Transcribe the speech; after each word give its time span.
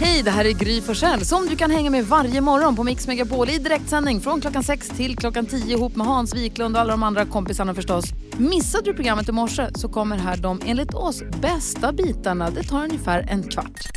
Hej, 0.00 0.22
det 0.22 0.30
här 0.30 0.44
är 0.44 0.52
Gry 0.52 0.80
Forssell 0.80 1.24
som 1.24 1.46
du 1.46 1.56
kan 1.56 1.70
hänga 1.70 1.90
med 1.90 2.04
varje 2.06 2.40
morgon 2.40 2.76
på 2.76 2.84
Mix 2.84 3.06
Megapol 3.06 3.50
i 3.50 3.58
direktsändning 3.58 4.20
från 4.20 4.40
klockan 4.40 4.62
6 4.62 4.88
till 4.88 5.16
klockan 5.16 5.46
10 5.46 5.76
ihop 5.76 5.96
med 5.96 6.06
Hans 6.06 6.34
Wiklund 6.34 6.76
och 6.76 6.80
alla 6.80 6.90
de 6.90 7.02
andra 7.02 7.24
kompisarna 7.24 7.74
förstås. 7.74 8.04
Missade 8.38 8.84
du 8.84 8.94
programmet 8.94 9.28
i 9.28 9.32
morse 9.32 9.66
så 9.74 9.88
kommer 9.88 10.16
här 10.18 10.36
de 10.36 10.60
enligt 10.66 10.94
oss 10.94 11.22
bästa 11.42 11.92
bitarna. 11.92 12.50
Det 12.50 12.62
tar 12.62 12.84
ungefär 12.84 13.26
en 13.30 13.42
kvart. 13.42 13.90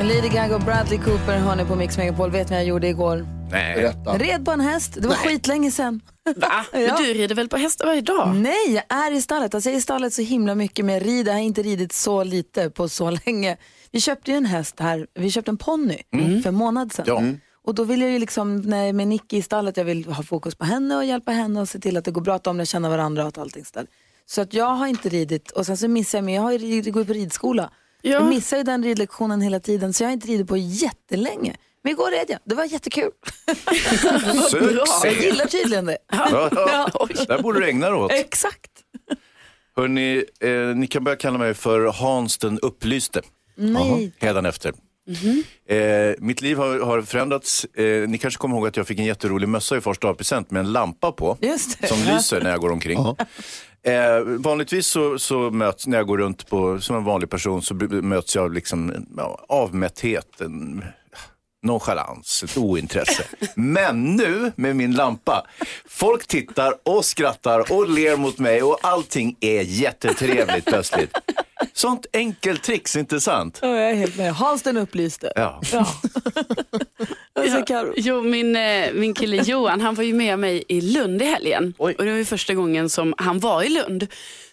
Lady 0.00 0.28
Gaga 0.28 0.54
och 0.56 0.62
Bradley 0.62 0.98
Cooper 0.98 1.38
hör 1.38 1.56
ni 1.56 1.64
på 1.64 1.76
Mix 1.76 1.98
Megapol. 1.98 2.30
Vet 2.30 2.50
ni 2.50 2.54
vad 2.56 2.60
jag 2.60 2.68
gjorde 2.68 2.88
igår? 2.88 3.26
Nej. 3.50 3.92
Red 4.14 4.44
på 4.44 4.50
en 4.50 4.60
häst. 4.60 4.98
Det 5.00 5.08
var 5.08 5.14
skitlänge 5.14 5.70
sedan. 5.70 6.00
Va? 6.36 6.64
Men 6.72 6.96
du 7.02 7.14
rider 7.14 7.34
väl 7.34 7.48
på 7.48 7.56
hästar 7.56 7.86
varje 7.86 8.00
dag? 8.00 8.36
Nej, 8.36 8.72
jag 8.88 8.98
är 8.98 9.12
i 9.12 9.22
stallet. 9.22 9.54
Alltså 9.54 9.68
jag 9.70 9.74
är 9.74 9.78
i 9.78 9.82
stallet 9.82 10.12
så 10.14 10.22
himla 10.22 10.54
mycket, 10.54 10.86
jag 10.90 11.06
rider. 11.06 11.32
Jag 11.32 11.38
har 11.38 11.44
inte 11.44 11.62
ridit 11.62 11.92
så 11.92 12.24
lite 12.24 12.70
på 12.70 12.88
så 12.88 13.10
länge. 13.26 13.56
Vi 13.90 14.00
köpte 14.00 14.30
ju 14.30 14.36
en 14.36 14.44
häst 14.46 14.80
här, 14.80 15.06
vi 15.14 15.30
köpte 15.30 15.50
en 15.50 15.56
ponny 15.56 15.98
för 16.42 16.48
en 16.48 16.54
månad 16.54 16.92
sedan. 16.92 17.04
Ja. 17.08 17.22
Och 17.64 17.74
då 17.74 17.84
vill 17.84 18.00
jag 18.00 18.10
ju 18.10 18.18
liksom, 18.18 18.56
när, 18.60 18.92
med 18.92 19.08
Nicky 19.08 19.36
i 19.36 19.42
stallet, 19.42 19.76
jag 19.76 19.84
vill 19.84 20.04
ha 20.06 20.22
fokus 20.22 20.54
på 20.54 20.64
henne 20.64 20.96
och 20.96 21.04
hjälpa 21.04 21.32
henne 21.32 21.60
och 21.60 21.68
se 21.68 21.78
till 21.78 21.96
att 21.96 22.04
det 22.04 22.10
går 22.10 22.20
bra, 22.22 22.34
att 22.34 22.44
de 22.44 22.56
lär 22.56 22.64
känna 22.64 22.88
varandra 22.88 23.22
och 23.22 23.28
att 23.28 23.38
allting 23.38 23.64
ställer. 23.64 23.88
Så 24.26 24.40
att 24.40 24.54
jag 24.54 24.66
har 24.74 24.86
inte 24.86 25.08
ridit 25.08 25.50
och 25.50 25.66
sen 25.66 25.76
så 25.76 25.88
missar 25.88 26.18
jag, 26.18 26.24
men 26.24 26.34
jag 26.34 26.42
har 26.42 26.52
ju, 26.52 26.58
rid- 26.58 26.92
går 26.92 27.02
ju 27.02 27.06
på 27.06 27.12
ridskola. 27.12 27.70
Ja. 28.02 28.10
Jag 28.12 28.28
missar 28.28 28.56
ju 28.56 28.62
den 28.62 28.84
ridlektionen 28.84 29.40
hela 29.40 29.60
tiden 29.60 29.92
så 29.92 30.02
jag 30.02 30.08
har 30.08 30.12
inte 30.12 30.26
ridit 30.28 30.48
på 30.48 30.56
jättelänge. 30.56 31.56
Men 31.82 31.92
igår 31.92 32.10
red 32.10 32.24
jag, 32.28 32.38
det 32.44 32.54
var 32.54 32.64
jättekul. 32.64 33.10
Jag 33.46 34.88
Succé! 34.88 35.24
gillar 35.24 35.46
tydligen 35.46 35.86
det. 35.86 35.98
Ja, 36.12 36.48
ja. 36.52 37.08
Där 37.28 37.42
borde 37.42 37.60
du 37.60 37.68
ägna 37.68 37.90
dig 37.90 37.98
åt. 37.98 38.12
Exakt. 38.12 38.70
Hörrni, 39.76 40.24
eh, 40.40 40.50
ni 40.50 40.86
kan 40.86 41.04
börja 41.04 41.16
kalla 41.16 41.38
mig 41.38 41.54
för 41.54 41.80
Hans 41.86 42.38
den 42.38 42.58
upplyste. 42.58 43.20
Nej. 43.56 44.12
Hädanefter. 44.18 44.72
Eh, 45.68 46.14
mitt 46.18 46.42
liv 46.42 46.56
har, 46.56 46.80
har 46.80 47.02
förändrats. 47.02 47.64
Eh, 47.64 48.08
ni 48.08 48.18
kanske 48.18 48.38
kommer 48.38 48.56
ihåg 48.56 48.66
att 48.66 48.76
jag 48.76 48.86
fick 48.86 48.98
en 48.98 49.04
jätterolig 49.04 49.48
mössa 49.48 49.76
i 49.76 49.80
första 49.80 50.14
present 50.14 50.50
med 50.50 50.60
en 50.60 50.72
lampa 50.72 51.12
på. 51.12 51.38
Just 51.40 51.80
det. 51.80 51.86
Som 51.86 51.98
lyser 51.98 52.40
när 52.40 52.50
jag 52.50 52.60
går 52.60 52.72
omkring. 52.72 52.98
Eh, 53.84 54.20
vanligtvis 54.20 54.86
så, 54.86 55.18
så 55.18 55.50
möts, 55.50 55.86
när 55.86 55.96
jag 55.98 56.06
går 56.06 56.18
runt 56.18 56.48
på, 56.48 56.80
som 56.80 56.96
en 56.96 57.04
vanlig 57.04 57.30
person 57.30 57.62
så 57.62 57.74
möts 57.74 58.36
jag 58.36 58.44
av 58.44 58.52
liksom, 58.52 59.06
ja, 59.16 59.44
avmätthet, 59.48 60.40
en 60.40 60.84
nonchalans, 61.62 62.42
ett 62.42 62.56
ointresse. 62.56 63.24
Men 63.54 64.16
nu 64.16 64.52
med 64.56 64.76
min 64.76 64.92
lampa, 64.92 65.46
folk 65.88 66.26
tittar 66.26 66.74
och 66.82 67.04
skrattar 67.04 67.72
och 67.72 67.88
ler 67.88 68.16
mot 68.16 68.38
mig 68.38 68.62
och 68.62 68.78
allting 68.82 69.36
är 69.40 69.62
jättetrevligt 69.62 70.64
plötsligt. 70.64 71.18
Sånt 71.72 72.06
enkelt 72.12 72.62
tricks, 72.62 72.96
inte 72.96 73.20
sant? 73.20 73.58
Ja, 73.62 73.68
jag 73.68 73.90
är 73.90 73.94
helt 73.94 74.16
med. 74.16 74.34
Hans 74.34 74.62
den 74.62 74.76
upplyste. 74.76 75.32
Ja. 75.36 75.60
Ja. 75.72 75.86
Alltså, 77.34 77.92
jo, 77.96 78.22
min, 78.22 78.56
eh, 78.56 78.92
min 78.92 79.14
kille 79.14 79.36
Johan 79.36 79.80
han 79.80 79.94
var 79.94 80.04
ju 80.04 80.14
med 80.14 80.38
mig 80.38 80.64
i 80.68 80.80
Lund 80.80 81.22
i 81.22 81.24
helgen. 81.24 81.74
Oj. 81.78 81.94
Och 81.98 82.04
det 82.04 82.10
var 82.10 82.18
ju 82.18 82.24
första 82.24 82.54
gången 82.54 82.90
som 82.90 83.14
han 83.18 83.38
var 83.38 83.62
i 83.62 83.68
Lund. 83.68 84.06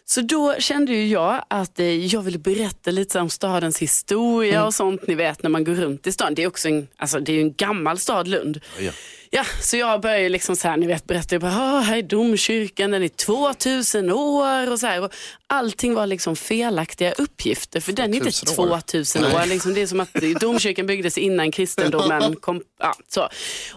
Så 0.10 0.22
då 0.22 0.56
kände 0.60 0.94
ju 0.94 1.08
jag 1.08 1.46
att 1.48 1.80
eh, 1.80 2.06
jag 2.06 2.22
ville 2.22 2.38
berätta 2.38 2.92
lite 2.92 3.20
om 3.20 3.30
stadens 3.30 3.80
historia 3.80 4.66
och 4.66 4.74
sånt. 4.74 5.08
Ni 5.08 5.16
vet 5.16 5.44
när 5.44 5.50
man 5.50 5.64
går 5.64 5.74
runt 5.74 6.08
i 6.08 6.12
stan. 6.12 6.36
Det 6.36 6.44
är 6.44 6.48
också 6.48 6.68
en, 6.68 6.88
alltså, 6.98 7.20
det 7.20 7.34
är 7.34 7.42
en 7.42 7.54
gammal 7.54 8.00
stad 8.00 8.28
Lund. 8.28 8.62
Ja. 8.80 8.92
Ja, 9.32 9.44
så 9.62 9.78
jag 9.78 10.02
började 10.02 10.30
liksom 10.30 10.56
så 10.56 10.68
här, 10.68 10.78
ni 10.78 10.88
vet, 10.88 11.08
berätta, 11.08 11.36
jag 11.36 11.42
bara, 11.42 11.56
"Ah, 11.58 11.80
här 11.80 11.98
är 11.98 12.02
domkyrkan, 12.02 12.92
den 12.92 13.04
är 13.04 13.08
2000 13.08 14.12
år 14.12 14.72
och 14.72 14.80
så 14.80 14.88
här. 14.88 15.02
Och 15.04 15.12
allting 15.48 15.94
var 15.94 16.08
liksom 16.08 16.36
felaktiga 16.36 17.12
uppgifter, 17.12 17.80
för 17.80 17.92
den 17.92 18.14
är 18.14 18.18
inte 18.18 18.32
2000 18.32 18.60
år. 18.66 18.80
2000 18.80 19.26
år. 19.26 19.46
Liksom, 19.46 19.74
det 19.74 19.82
är 19.82 19.88
som 19.88 20.00
att 20.00 20.14
domkyrkan 20.42 20.88
byggdes 20.88 21.18
innan 21.18 21.52
kristendomen 21.52 22.36
kom. 22.36 22.62
Ja, 22.80 22.96
så. 23.08 23.30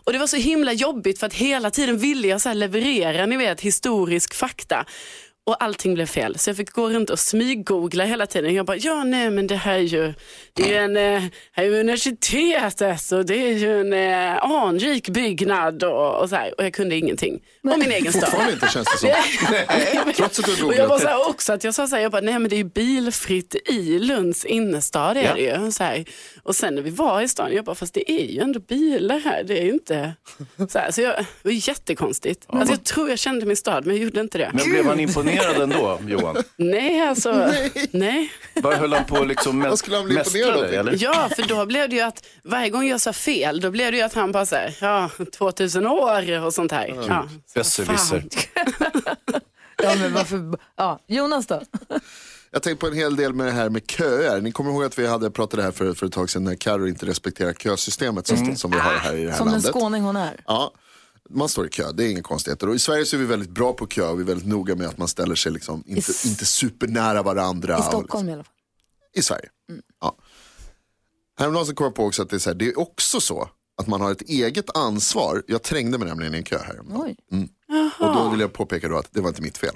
Och 0.04 0.12
det 0.12 0.18
var 0.18 0.26
så 0.26 0.36
himla 0.36 0.72
jobbigt 0.72 1.18
för 1.18 1.26
att 1.26 1.34
hela 1.34 1.70
tiden 1.70 1.98
ville 1.98 2.28
jag 2.28 2.40
så 2.40 2.52
leverera, 2.52 3.26
ni 3.26 3.36
vet, 3.36 3.60
historisk 3.60 4.34
fakta. 4.34 4.86
Och 5.46 5.64
allting 5.64 5.94
blev 5.94 6.06
fel. 6.06 6.38
Så 6.38 6.50
jag 6.50 6.56
fick 6.56 6.70
gå 6.70 6.88
runt 6.90 7.10
och 7.10 7.18
smyggoogla 7.18 8.04
hela 8.04 8.26
tiden. 8.26 8.54
Jag 8.54 8.66
bara, 8.66 8.76
ja 8.76 9.04
nej 9.04 9.30
men 9.30 9.46
det 9.46 9.56
här 9.56 9.74
är 9.74 9.78
ju, 9.78 10.14
det 10.52 10.62
är 10.62 10.68
ju 10.68 10.74
en, 10.76 10.96
eh, 10.96 11.22
här 11.52 11.64
är 11.64 11.68
ju 11.68 11.80
universitetet 11.80 13.12
och 13.12 13.26
det 13.26 13.34
är 13.36 13.52
ju 13.58 13.80
en 13.80 13.92
eh, 13.92 14.44
anrik 14.44 15.08
byggnad 15.08 15.82
och, 15.84 16.14
och 16.22 16.28
så 16.28 16.36
här. 16.36 16.54
Och 16.58 16.64
jag 16.64 16.74
kunde 16.74 16.96
ingenting 16.96 17.40
om 17.62 17.78
min 17.78 17.92
egen 17.92 18.12
stad. 18.12 18.22
Fortfarande 18.24 18.52
inte 18.52 18.68
känns 18.68 18.88
det 18.92 18.98
som. 18.98 20.12
Trots 20.16 20.38
att 20.38 20.44
du 20.44 20.52
har 20.52 20.64
Och 20.68 20.74
jag 20.74 20.88
var 20.88 20.88
googlat. 20.88 21.00
så 21.02 21.08
här 21.08 21.28
också 21.30 21.52
att 21.52 21.64
jag 21.64 21.74
sa 21.74 21.86
så 21.86 21.96
här, 21.96 22.02
jag 22.02 22.12
bara, 22.12 22.22
nej 22.22 22.38
men 22.38 22.48
det 22.48 22.54
är 22.56 22.58
ju 22.58 22.64
bilfritt 22.64 23.54
i 23.68 23.98
Lunds 23.98 24.44
innerstad 24.44 25.16
är 25.16 25.22
Ja. 25.22 25.34
det 25.34 25.64
ju. 25.64 25.72
Så 25.72 25.84
här. 25.84 26.04
Och 26.42 26.56
sen 26.56 26.74
när 26.74 26.82
vi 26.82 26.90
var 26.90 27.20
i 27.22 27.28
stan, 27.28 27.52
jag 27.54 27.64
bara, 27.64 27.74
fast 27.74 27.94
det 27.94 28.10
är 28.12 28.26
ju 28.26 28.40
ändå 28.40 28.60
bilar 28.60 29.18
här, 29.18 29.44
det 29.44 29.58
är 29.58 29.64
ju 29.64 29.72
inte 29.72 30.12
så 30.68 30.78
här. 30.78 30.90
Så 30.90 31.00
jag, 31.00 31.16
det 31.18 31.24
var 31.48 31.68
jättekonstigt. 31.68 32.44
Alltså 32.48 32.72
jag 32.74 32.84
tror 32.84 33.08
jag 33.10 33.18
kände 33.18 33.46
min 33.46 33.56
stad, 33.56 33.86
men 33.86 33.96
jag 33.96 34.04
gjorde 34.04 34.20
inte 34.20 34.38
det. 34.38 34.50
Men 34.54 34.70
blev 34.70 34.84
han 34.86 35.00
imponerad 35.00 35.31
ändå, 35.40 35.98
Johan? 36.06 36.36
Nej, 36.56 37.00
alltså, 37.08 37.52
nej. 37.90 38.32
Vad 38.54 38.74
höll 38.74 38.92
han 38.92 39.04
på 39.04 39.24
liksom 39.24 39.60
Vad 39.60 39.78
skulle 39.78 39.96
han 39.96 40.04
bli 40.06 40.14
mästra 40.14 40.38
imponerad 40.38 40.64
av? 40.64 40.70
dig, 40.70 40.76
eller? 40.78 40.96
Ja, 41.00 41.28
för 41.36 41.42
då 41.48 41.66
blev 41.66 41.88
det 41.88 41.96
ju 41.96 42.02
att 42.02 42.24
varje 42.44 42.70
gång 42.70 42.86
jag 42.86 43.00
sa 43.00 43.12
fel, 43.12 43.60
då 43.60 43.70
blev 43.70 43.92
det 43.92 43.98
ju 43.98 44.04
att 44.04 44.14
han 44.14 44.32
bara 44.32 44.46
så 44.46 44.54
här, 44.56 44.76
ja, 44.80 45.10
2000 45.38 45.86
år 45.86 46.40
och 46.44 46.54
sånt 46.54 46.72
här. 46.72 46.94
Ja. 47.08 47.28
Besserwisser. 47.54 48.24
Ja, 49.82 49.94
men 50.00 50.12
varför? 50.14 50.58
Ja, 50.76 50.98
Jonas 51.06 51.46
då? 51.46 51.62
Jag 52.50 52.62
tänkte 52.62 52.80
på 52.80 52.86
en 52.86 52.96
hel 52.98 53.16
del 53.16 53.34
med 53.34 53.46
det 53.46 53.52
här 53.52 53.68
med 53.70 53.82
köer. 53.90 54.40
Ni 54.40 54.52
kommer 54.52 54.70
ihåg 54.70 54.84
att 54.84 54.98
vi 54.98 55.06
hade 55.06 55.30
pratat 55.30 55.56
det 55.58 55.62
här 55.62 55.70
för, 55.72 55.94
för 55.94 56.06
ett 56.06 56.12
tag 56.12 56.30
sedan 56.30 56.44
när 56.44 56.54
Carro 56.54 56.88
inte 56.88 57.06
respekterar 57.06 57.52
kösystemet 57.52 58.26
som, 58.26 58.56
som 58.56 58.70
vi 58.70 58.78
har 58.78 58.92
här 58.92 59.14
i 59.16 59.24
det 59.24 59.30
här 59.30 59.38
Som 59.38 59.46
den 59.46 59.52
landet. 59.54 59.70
skåning 59.72 60.02
hon 60.02 60.16
är. 60.16 60.40
Ja, 60.46 60.72
man 61.32 61.48
står 61.48 61.66
i 61.66 61.68
kö, 61.68 61.92
det 61.92 62.04
är 62.04 62.10
inga 62.10 62.22
konstigheter. 62.22 62.68
Och 62.68 62.74
i 62.74 62.78
Sverige 62.78 63.06
så 63.06 63.16
är 63.16 63.20
vi 63.20 63.26
väldigt 63.26 63.50
bra 63.50 63.72
på 63.72 63.86
kö 63.86 64.08
och 64.08 64.18
vi 64.18 64.22
är 64.22 64.26
väldigt 64.26 64.46
noga 64.46 64.76
med 64.76 64.86
att 64.86 64.98
man 64.98 65.08
ställer 65.08 65.34
sig 65.34 65.52
liksom 65.52 65.84
inte, 65.86 66.12
inte 66.26 66.46
supernära 66.46 67.22
varandra. 67.22 67.78
I 67.78 67.82
Stockholm 67.82 68.28
i 68.28 68.32
alla 68.32 68.44
fall. 68.44 68.52
liksom, 69.14 69.20
I 69.20 69.22
Sverige. 69.22 69.48
Ja. 70.00 70.16
Häromdagen 71.38 71.66
så 71.66 71.74
kom 71.74 71.84
jag 71.84 71.94
på 71.94 72.04
också 72.04 72.22
att 72.22 72.30
det 72.30 72.36
är, 72.36 72.40
så 72.40 72.50
här, 72.50 72.54
det 72.54 72.68
är 72.68 72.78
också 72.78 73.20
så 73.20 73.48
att 73.76 73.86
man 73.86 74.00
har 74.00 74.12
ett 74.12 74.22
eget 74.22 74.76
ansvar. 74.76 75.42
Jag 75.46 75.62
trängde 75.62 75.98
mig 75.98 76.08
nämligen 76.08 76.34
i 76.34 76.36
en 76.36 76.44
kö 76.44 76.58
här. 76.58 76.80
Oj. 76.90 77.16
Och 78.00 78.14
då 78.14 78.28
vill 78.28 78.40
jag 78.40 78.52
påpeka 78.52 78.88
då 78.88 78.98
att 78.98 79.08
det 79.10 79.20
var 79.20 79.28
inte 79.28 79.42
mitt 79.42 79.58
fel. 79.58 79.74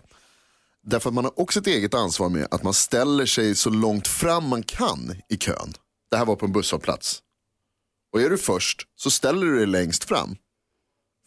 Därför 0.82 1.10
att 1.10 1.14
man 1.14 1.24
har 1.24 1.40
också 1.40 1.60
ett 1.60 1.66
eget 1.66 1.94
ansvar 1.94 2.28
med 2.28 2.48
att 2.50 2.62
man 2.62 2.74
ställer 2.74 3.26
sig 3.26 3.54
så 3.54 3.70
långt 3.70 4.08
fram 4.08 4.48
man 4.48 4.62
kan 4.62 5.14
i 5.28 5.36
kön. 5.36 5.74
Det 6.10 6.16
här 6.16 6.24
var 6.24 6.36
på 6.36 6.46
en 6.46 6.52
busshållplats. 6.52 7.22
Och 8.12 8.20
är 8.20 8.30
du 8.30 8.38
först 8.38 8.82
så 8.96 9.10
ställer 9.10 9.46
du 9.46 9.56
dig 9.56 9.66
längst 9.66 10.04
fram. 10.04 10.36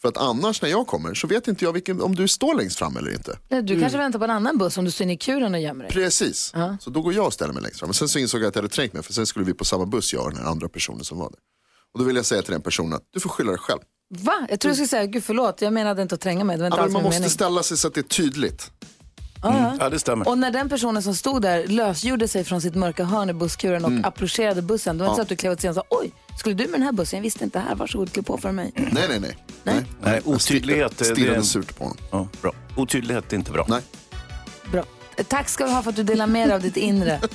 För 0.02 0.10
att 0.10 0.18
annars 0.18 0.62
när 0.62 0.70
jag 0.70 0.88
kommer 0.88 1.14
så 1.14 1.28
vet 1.28 1.48
inte 1.48 1.66
jag 1.66 1.74
vilken, 1.74 2.02
om 2.02 2.16
du 2.16 2.28
står 2.28 2.56
längst 2.56 2.78
fram 2.80 2.98
eller 2.98 3.12
inte. 3.14 3.38
Nej, 3.50 3.64
Du 3.64 3.80
kanske 3.80 3.98
väntar 3.98 4.20
på 4.20 4.26
en 4.26 4.32
annan 4.32 4.58
buss 4.58 4.78
om 4.78 4.86
du 4.86 4.92
står 4.92 5.04
inne 5.04 5.14
i 5.14 5.18
kuren 5.18 5.54
och 5.54 5.60
gömmer 5.60 5.84
dig. 5.84 5.94
Precis, 5.94 6.54
så 6.80 6.90
då 6.90 7.02
går 7.02 7.14
jag 7.14 7.26
och 7.26 7.34
ställer 7.34 7.54
mig 7.54 7.64
längst 7.64 7.80
fram. 7.80 7.88
Men 7.88 7.94
sen 7.94 8.10
så 8.10 8.20
insåg 8.20 8.42
jag 8.42 8.48
att 8.48 8.56
jag 8.56 8.62
hade 8.62 8.74
trängt 8.74 8.94
mig 8.94 9.04
för 9.04 9.14
sen 9.14 9.26
skulle 9.26 9.46
vi 9.46 9.54
på 9.54 9.66
samma 9.66 9.86
buss 9.86 10.14
jag 10.14 10.24
och 10.26 10.32
den 10.32 10.40
här 10.44 10.50
andra 10.52 10.70
personen 10.70 11.06
som 11.06 11.18
var 11.18 11.30
där. 11.30 11.40
Och 11.94 12.00
då 12.00 12.06
vill 12.06 12.16
jag 12.16 12.26
säga 12.26 12.42
till 12.42 12.52
den 12.52 12.62
personen 12.62 12.94
att 12.94 13.04
du 13.14 13.20
får 13.20 13.30
skylla 13.30 13.52
dig 13.52 13.60
själv. 13.60 13.80
Va? 14.10 14.46
Jag 14.50 14.60
tror 14.60 14.70
jag 14.70 14.76
skulle 14.76 14.88
säga, 14.88 15.06
gud 15.06 15.24
förlåt, 15.24 15.62
jag 15.62 15.74
menade 15.74 16.02
inte 16.02 16.16
att 16.16 16.22
tränga 16.22 16.44
mig. 16.44 16.58
Det 16.58 16.62
var 16.62 16.68
inte 16.68 16.76
Ja, 16.78 16.82
men 16.82 16.84
alls 16.86 16.94
man 16.94 17.04
måste 17.04 17.20
mening. 17.20 17.30
ställa 17.30 17.64
sig 17.64 17.78
så 17.78 17.88
att 17.88 17.94
det 17.94 18.02
är 18.02 18.04
tydligt. 18.04 18.72
Ja, 19.42 19.90
det 19.90 20.00
stämmer. 20.00 20.28
Och 20.28 20.38
när 20.38 20.52
den 20.52 20.70
personen 20.70 21.04
som 21.04 21.16
stod 21.16 21.42
där 21.42 21.68
lösgjorde 21.68 22.28
sig 22.28 22.44
från 22.44 22.62
sitt 22.62 22.76
mörka 22.76 23.04
hörn 23.04 23.30
i 23.30 23.34
busskuren 23.34 23.86
och 23.86 24.08
approcherade 24.08 24.62
bussen, 24.62 24.98
då 24.98 25.04
var 25.06 25.10
det 25.10 25.12
inte 25.12 25.16
så 25.18 25.22
att 25.22 25.30
du 25.30 25.36
klev 25.36 25.52
åt 25.52 25.62
sidan 25.62 25.78
och 25.78 25.84
sa 25.90 25.98
oj, 26.02 26.12
skulle 26.40 26.56
du 26.56 26.64
med 26.64 26.74
den 26.74 26.84
här 26.84 26.92
bussen? 26.92 27.18
Jag 27.18 27.24
visste 27.24 27.44
inte 27.44 27.60
det 27.60 27.66
här, 27.68 27.76
varsågod, 27.76 28.12
kliv 28.14 28.24
på 28.24 28.38
för 28.38 28.52
mig. 28.52 28.72
Nej, 28.76 28.92
nej, 29.10 29.20
nej. 29.20 29.38
nej. 29.64 29.86
Nej, 30.02 30.22
otydlighet. 30.26 31.02
är 31.02 31.06
Stirrade 31.06 31.36
en- 31.38 31.44
surt 31.46 31.78
på 31.78 31.84
honom. 31.84 31.98
Ja, 32.12 32.28
bra. 32.42 32.52
Otydlighet 32.76 33.34
är 33.34 33.38
inte 33.38 33.52
bra. 33.52 33.66
Nej. 33.70 33.82
Bra. 34.72 34.84
Tack 35.28 35.50
ska 35.50 35.66
du 35.66 35.72
ha 35.72 35.82
för 35.82 35.90
att 35.90 35.96
du 35.96 36.04
delar 36.04 36.28
med 36.28 36.48
dig 36.50 36.56
av 36.56 36.62
ditt 36.62 36.78
inre. 36.78 37.20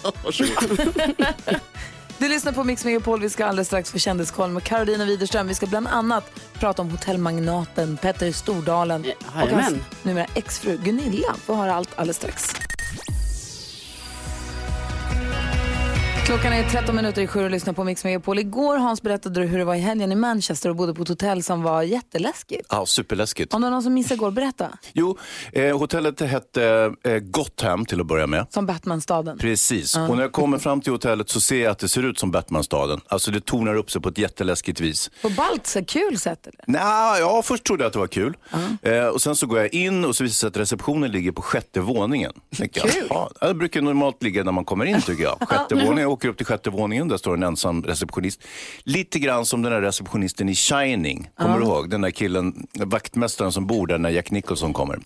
Du 2.18 2.28
lyssnar 2.28 2.52
på 2.52 2.64
Mix 2.64 2.84
Megapol. 2.84 3.20
Vi 3.20 3.30
ska 3.30 3.46
alldeles 3.46 3.66
strax 3.66 3.90
få 3.90 3.98
kändiskoll 3.98 4.50
med 4.50 4.62
Carolina 4.62 5.04
Widerström. 5.04 5.46
Vi 5.46 5.54
ska 5.54 5.66
bland 5.66 5.88
annat 5.88 6.40
prata 6.52 6.82
om 6.82 6.90
hotellmagnaten 6.90 7.96
Petter 7.96 8.32
Stordalen 8.32 9.04
och 9.26 9.32
hans 9.34 9.74
numera 10.02 10.26
exfru 10.34 10.76
Gunilla. 10.76 11.34
Får 11.44 11.54
höra 11.54 11.74
allt 11.74 11.90
alldeles 11.96 12.16
strax. 12.16 12.54
Klockan 16.26 16.52
är 16.52 16.64
13 16.68 16.96
minuter 16.96 17.22
i 17.22 17.26
sju 17.26 17.44
och 17.44 17.50
lyssnar 17.50 17.72
på 17.72 17.84
Mix 17.84 18.04
Megapol. 18.04 18.38
Igår 18.38 18.76
Hans 18.76 19.02
berättade 19.02 19.40
du 19.40 19.46
hur 19.46 19.58
det 19.58 19.64
var 19.64 19.74
i 19.74 19.78
helgen 19.78 20.12
i 20.12 20.14
Manchester 20.14 20.68
och 20.70 20.76
bodde 20.76 20.94
på 20.94 21.02
ett 21.02 21.08
hotell 21.08 21.42
som 21.42 21.62
var 21.62 21.82
jätteläskigt. 21.82 22.66
Ja, 22.70 22.86
superläskigt. 22.86 23.54
Om 23.54 23.60
det 23.60 23.66
var 23.66 23.70
någon 23.70 23.82
som 23.82 23.94
missade 23.94 24.14
igår, 24.14 24.30
berätta. 24.30 24.68
Jo, 24.92 25.18
eh, 25.52 25.78
hotellet 25.78 26.20
hette 26.20 26.92
eh, 27.04 27.18
Gotham 27.18 27.86
till 27.86 28.00
att 28.00 28.06
börja 28.06 28.26
med. 28.26 28.46
Som 28.50 28.66
Batman-staden. 28.66 29.38
Precis, 29.38 29.96
och 29.96 30.16
när 30.16 30.22
jag 30.22 30.32
kommer 30.32 30.58
fram 30.58 30.80
till 30.80 30.92
hotellet 30.92 31.28
så 31.28 31.40
ser 31.40 31.62
jag 31.62 31.70
att 31.70 31.78
det 31.78 31.88
ser 31.88 32.02
ut 32.02 32.18
som 32.18 32.30
Batmanstaden. 32.30 33.00
Alltså 33.08 33.30
det 33.30 33.44
tornar 33.44 33.74
upp 33.74 33.90
sig 33.90 34.02
på 34.02 34.08
ett 34.08 34.18
jätteläskigt 34.18 34.80
vis. 34.80 35.10
På 35.22 35.28
ballt, 35.28 35.66
så 35.66 35.84
kul 35.84 36.18
sätt 36.18 36.46
eller? 36.46 36.64
Nja, 36.66 37.18
ja, 37.18 37.42
först 37.44 37.64
trodde 37.64 37.82
jag 37.84 37.86
att 37.86 37.92
det 37.92 37.98
var 37.98 38.06
kul. 38.06 38.36
Eh, 38.82 39.06
och 39.06 39.22
sen 39.22 39.36
så 39.36 39.46
går 39.46 39.58
jag 39.58 39.74
in 39.74 40.04
och 40.04 40.16
så 40.16 40.24
visar 40.24 40.34
det 40.34 40.40
sig 40.40 40.48
att 40.48 40.56
receptionen 40.56 41.10
ligger 41.12 41.32
på 41.32 41.42
sjätte 41.42 41.80
våningen. 41.80 42.32
Kul. 42.72 43.06
Ja, 43.10 43.30
det 43.40 43.54
brukar 43.54 43.80
normalt 43.82 44.22
ligga 44.22 44.44
när 44.44 44.52
man 44.52 44.64
kommer 44.64 44.84
in 44.84 45.00
tycker 45.02 45.22
jag. 45.22 45.38
Sjätte 45.48 45.74
våningen, 45.74 46.13
åker 46.14 46.28
upp 46.28 46.36
till 46.36 46.46
sjätte 46.46 46.70
våningen, 46.70 47.08
där 47.08 47.16
står 47.16 47.34
en 47.34 47.42
ensam 47.42 47.82
receptionist. 47.82 48.42
Lite 48.82 49.18
grann 49.18 49.46
som 49.46 49.62
den 49.62 49.72
där 49.72 49.80
receptionisten 49.80 50.48
i 50.48 50.54
Shining, 50.54 51.30
kommer 51.36 51.58
du 51.58 51.64
ihåg? 51.64 51.90
Den 51.90 52.00
där 52.00 52.10
killen, 52.10 52.66
vaktmästaren 52.74 53.52
som 53.52 53.66
bor 53.66 53.86
där 53.86 53.98
när 53.98 54.10
Jack 54.10 54.30
Nicholson 54.30 54.72
kommer. 54.72 55.00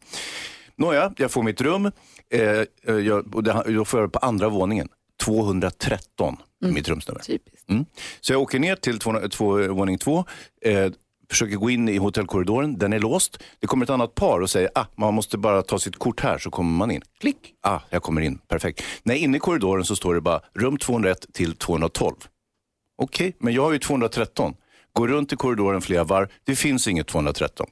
Nåja, 0.77 1.13
jag 1.17 1.31
får 1.31 1.43
mitt 1.43 1.61
rum 1.61 1.87
eh, 2.31 2.41
eh, 2.41 2.67
jag, 2.85 3.35
och 3.35 3.43
det, 3.43 3.63
då 3.67 3.85
får 3.85 4.01
jag 4.01 4.13
på 4.13 4.19
andra 4.19 4.49
våningen. 4.49 4.89
213 5.25 6.37
är 6.65 6.69
mitt 6.73 6.89
rumsnummer. 6.89 7.21
Typiskt. 7.21 7.69
Mm. 7.69 7.85
Så 8.21 8.33
jag 8.33 8.43
åker 8.43 8.59
ner 8.59 8.77
till 8.77 8.99
två, 8.99 9.29
två, 9.29 9.69
våning 9.69 9.99
två, 9.99 10.25
eh, 10.63 10.91
försöker 11.31 11.57
gå 11.57 11.71
in 11.71 11.89
i 11.89 11.97
hotellkorridoren, 11.97 12.79
den 12.79 12.93
är 12.93 12.99
låst. 12.99 13.43
Det 13.61 13.67
kommer 13.67 13.85
ett 13.85 13.91
annat 13.91 14.15
par 14.15 14.41
och 14.41 14.51
säger, 14.51 14.71
ah, 14.75 14.85
man 14.97 15.15
måste 15.15 15.39
bara 15.39 15.63
ta 15.63 15.79
sitt 15.79 15.99
kort 15.99 16.21
här 16.21 16.39
så 16.39 16.51
kommer 16.51 16.79
man 16.79 16.91
in. 16.91 17.03
Klick, 17.21 17.55
ah, 17.63 17.81
jag 17.91 18.03
kommer 18.03 18.21
in, 18.21 18.39
perfekt. 18.39 18.83
Nej, 19.03 19.19
inne 19.19 19.37
i 19.37 19.41
korridoren 19.41 19.85
så 19.85 19.97
står 19.97 20.15
det 20.15 20.21
bara 20.21 20.41
rum 20.55 20.77
201 20.77 21.27
till 21.33 21.57
212. 21.57 22.15
Okej, 23.03 23.37
men 23.39 23.55
jag 23.55 23.63
har 23.63 23.73
ju 23.73 23.79
213. 23.79 24.55
Går 24.93 25.09
runt 25.09 25.33
i 25.33 25.37
korridoren 25.37 25.81
flera 25.81 26.05
varv, 26.05 26.29
det 26.45 26.57
finns 26.57 26.89
inget 26.89 27.07
213. 27.07 27.67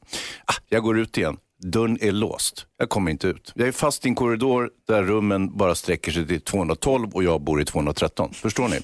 Ah, 0.44 0.54
jag 0.68 0.82
går 0.82 0.98
ut 0.98 1.18
igen. 1.18 1.36
Dörren 1.62 1.98
är 2.00 2.12
låst. 2.12 2.66
Jag 2.78 2.88
kommer 2.88 3.10
inte 3.10 3.28
ut. 3.28 3.52
Jag 3.54 3.68
är 3.68 3.72
fast 3.72 4.06
i 4.06 4.08
en 4.08 4.14
korridor 4.14 4.70
där 4.86 5.02
rummen 5.02 5.56
bara 5.56 5.74
sträcker 5.74 6.12
sig 6.12 6.26
till 6.26 6.40
212 6.40 7.10
och 7.12 7.24
jag 7.24 7.40
bor 7.40 7.60
i 7.60 7.64
213. 7.64 8.34
Förstår 8.34 8.68
ni? 8.68 8.80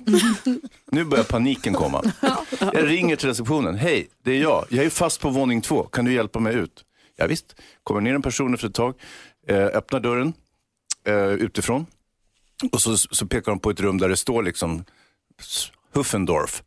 Nu 0.90 1.04
börjar 1.04 1.24
paniken 1.24 1.74
komma. 1.74 2.12
Jag 2.60 2.88
ringer 2.88 3.16
till 3.16 3.28
receptionen. 3.28 3.74
Hej, 3.74 4.08
det 4.24 4.32
är 4.32 4.40
jag. 4.42 4.66
Jag 4.68 4.84
är 4.84 4.90
fast 4.90 5.20
på 5.20 5.30
våning 5.30 5.60
två. 5.60 5.82
Kan 5.82 6.04
du 6.04 6.12
hjälpa 6.12 6.40
mig 6.40 6.54
ut? 6.54 6.84
Ja, 7.16 7.26
visst. 7.26 7.56
Kommer 7.84 8.00
ner 8.00 8.14
en 8.14 8.22
person 8.22 8.54
efter 8.54 8.68
ett 8.68 8.74
tag. 8.74 8.94
Eh, 9.48 9.56
öppnar 9.56 10.00
dörren 10.00 10.32
eh, 11.06 11.14
utifrån. 11.16 11.86
Och 12.72 12.80
så, 12.80 12.96
så 12.96 13.26
pekar 13.26 13.52
de 13.52 13.58
på 13.58 13.70
ett 13.70 13.80
rum 13.80 13.98
där 13.98 14.08
det 14.08 14.16
står 14.16 14.42
liksom 14.42 14.84
Huffendorf. 15.94 16.62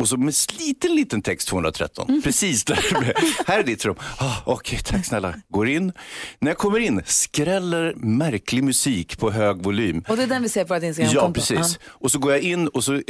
Och 0.00 0.08
så 0.08 0.16
med 0.16 0.34
liten, 0.58 0.94
liten 0.94 1.22
text 1.22 1.48
213. 1.48 2.20
Precis 2.24 2.64
där. 2.64 3.14
här 3.46 3.58
är 3.58 3.62
ditt 3.62 3.84
rum. 3.84 3.96
Ah, 4.18 4.36
Okej, 4.44 4.78
tack 4.84 5.06
snälla. 5.06 5.34
Går 5.48 5.68
in. 5.68 5.92
När 6.38 6.50
jag 6.50 6.58
kommer 6.58 6.78
in 6.78 7.02
skräller 7.06 7.94
märklig 7.96 8.64
musik 8.64 9.18
på 9.18 9.30
hög 9.30 9.62
volym. 9.62 10.04
Och 10.08 10.16
det 10.16 10.22
är 10.22 10.26
den 10.26 10.42
vi 10.42 10.48
ser 10.48 10.64
på 10.64 10.74
vårt 10.74 10.82
Instagram 10.82 11.12
Ja, 11.14 11.32
precis. 11.32 11.78
Och 11.84 12.10
så 12.10 12.18
går 12.18 12.32
jag 12.32 12.40
in 12.40 12.68
och 12.68 12.84
så, 12.84 12.94
eh, 12.94 13.00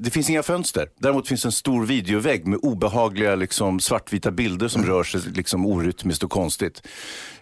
det 0.00 0.10
finns 0.12 0.30
inga 0.30 0.42
fönster. 0.42 0.88
Däremot 0.98 1.28
finns 1.28 1.44
en 1.44 1.52
stor 1.52 1.86
videovägg 1.86 2.46
med 2.46 2.58
obehagliga 2.62 3.34
liksom, 3.34 3.80
svartvita 3.80 4.30
bilder 4.30 4.68
som 4.68 4.84
rör 4.86 5.04
sig 5.04 5.20
liksom, 5.34 5.66
orytmiskt 5.66 6.22
och 6.22 6.30
konstigt. 6.30 6.82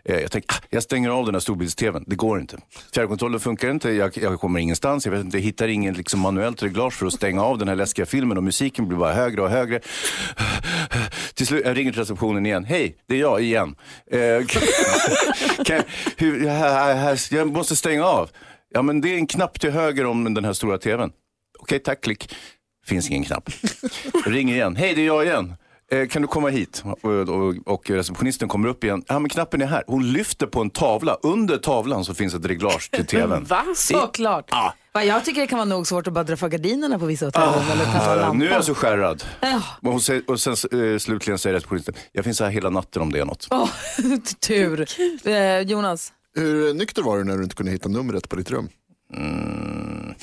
Eh, 0.05 0.21
jag 0.21 0.31
tänker, 0.31 0.57
ah, 0.57 0.61
jag 0.71 0.83
stänger 0.83 1.11
av 1.11 1.27
den 1.27 1.35
här 1.35 1.41
storbilds-tvn. 1.41 2.05
Det 2.07 2.17
går 2.17 2.41
inte. 2.41 2.59
Fjärrkontrollen 2.95 3.41
funkar 3.41 3.71
inte, 3.71 3.91
jag, 3.91 4.17
jag 4.17 4.41
kommer 4.41 4.61
ingenstans. 4.61 5.07
Jag, 5.07 5.13
vet 5.13 5.25
inte, 5.25 5.37
jag 5.37 5.43
hittar 5.43 5.69
ingen 5.69 5.95
liksom, 5.95 6.21
manuellt 6.21 6.63
reglage 6.63 6.93
för 6.93 7.07
att 7.07 7.13
stänga 7.13 7.43
av 7.43 7.59
den 7.59 7.69
här 7.69 7.77
läskiga 7.77 8.07
filmen 8.07 8.37
och 8.37 8.45
musiken 8.45 8.89
blir 8.89 8.99
bara 8.99 9.13
högre 9.13 9.43
och 9.43 9.51
högre. 9.51 9.81
Till 11.35 11.47
slut, 11.47 11.63
jag 11.65 11.77
ringer 11.77 11.93
till 11.93 12.01
receptionen 12.01 12.47
igen. 12.47 12.65
Hej, 12.65 12.97
det 13.07 13.15
är 13.15 13.21
jag 13.21 13.41
igen. 13.43 13.77
Eh, 14.11 14.19
kan, 15.65 15.83
hur, 16.17 16.49
här, 16.49 16.95
här, 16.95 17.35
jag 17.35 17.53
måste 17.53 17.77
stänga 17.77 18.05
av. 18.05 18.31
Ja, 18.71 18.83
men 18.83 19.01
det 19.01 19.09
är 19.09 19.17
en 19.17 19.27
knapp 19.27 19.61
till 19.61 19.71
höger 19.71 20.07
om 20.07 20.35
den 20.35 20.45
här 20.45 20.53
stora 20.53 20.79
tvn. 20.79 21.13
Okej, 21.59 21.79
tack, 21.79 22.01
klick. 22.01 22.35
Finns 22.87 23.11
ingen 23.11 23.25
knapp. 23.25 23.51
Ring 24.27 24.51
igen. 24.51 24.77
Hej, 24.77 24.95
det 24.95 25.01
är 25.01 25.07
jag 25.07 25.25
igen. 25.25 25.55
Eh, 25.93 26.07
kan 26.09 26.23
du 26.23 26.29
komma 26.29 26.49
hit? 26.49 26.83
Och, 27.03 27.05
och, 27.29 27.55
och 27.67 27.91
receptionisten 27.91 28.49
kommer 28.49 28.69
upp 28.69 28.85
igen. 28.85 29.03
Ja, 29.07 29.19
men 29.19 29.29
knappen 29.29 29.63
är 29.63 29.67
här. 29.67 29.83
Hon 29.87 30.13
lyfter 30.13 30.47
på 30.47 30.61
en 30.61 30.71
tavla. 30.71 31.15
Under 31.23 31.57
tavlan 31.59 32.05
så 32.05 32.15
finns 32.15 32.35
ett 32.35 32.45
reglage 32.47 32.91
till 32.91 33.07
tvn. 33.07 33.45
Va? 33.45 33.65
Såklart. 33.77 34.49
Ah. 34.53 34.73
Va, 34.93 35.05
Jag 35.05 35.25
tycker 35.25 35.41
det 35.41 35.47
kan 35.47 35.59
vara 35.59 35.69
nog 35.69 35.87
svårt 35.87 36.07
att 36.07 36.13
bara 36.13 36.25
dra 36.25 36.37
för 36.37 36.49
gardinerna 36.49 36.99
på 36.99 37.07
vissa 37.07 37.25
hotell. 37.27 37.43
eller 37.73 37.85
ta 37.85 37.91
Ah, 38.11 38.15
lampan. 38.15 38.39
nu 38.39 38.47
är 38.49 38.53
jag 38.53 38.65
så 38.65 38.75
skärrad. 38.75 39.25
Ja. 39.41 39.63
Och, 39.91 40.03
säger, 40.03 40.23
och 40.31 40.41
sen 40.41 40.53
eh, 40.53 40.99
slutligen 40.99 41.39
säger 41.39 41.55
receptionisten, 41.55 41.95
jag 42.13 42.25
finns 42.25 42.41
här 42.41 42.49
hela 42.51 42.71
natten 42.71 43.03
om 43.03 43.13
det 43.13 43.21
är 43.21 43.25
något. 43.25 43.49
Åh, 43.51 43.69
tur. 44.47 44.87
Eh, 45.29 45.61
Jonas? 45.61 46.13
Hur 46.37 46.75
nykter 46.75 47.03
var 47.03 47.19
du 47.19 47.25
när 47.25 47.37
du 47.37 47.43
inte 47.43 47.57
kunde 47.57 47.73
hitta 47.73 47.89
numret 47.89 48.29
på 48.29 48.37
ditt 48.37 48.51
rum? 48.51 48.69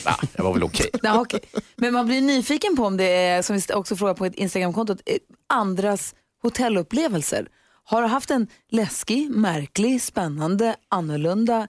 Ah, 0.04 0.16
jag 0.36 0.44
var 0.44 0.54
väl 0.54 0.64
okej. 0.64 0.90
Ja, 1.04 1.22
okej. 1.22 1.40
Men 1.76 1.94
man 1.94 2.06
blir 2.06 2.22
nyfiken 2.22 2.76
på 2.76 2.86
om 2.86 2.98
det 2.98 3.04
är, 3.04 3.42
som 3.42 3.56
vi 3.56 3.74
också 3.74 3.96
frågar 3.96 4.14
på 4.14 4.26
ett 4.26 4.36
Instagramkonto, 4.36 4.96
eh, 5.06 5.18
andras 5.50 6.16
hotellupplevelser. 6.42 7.48
Har 7.84 8.02
du 8.02 8.08
haft 8.08 8.32
en 8.32 8.48
läskig, 8.70 9.30
märklig, 9.30 10.02
spännande, 10.02 10.76
annorlunda, 10.90 11.68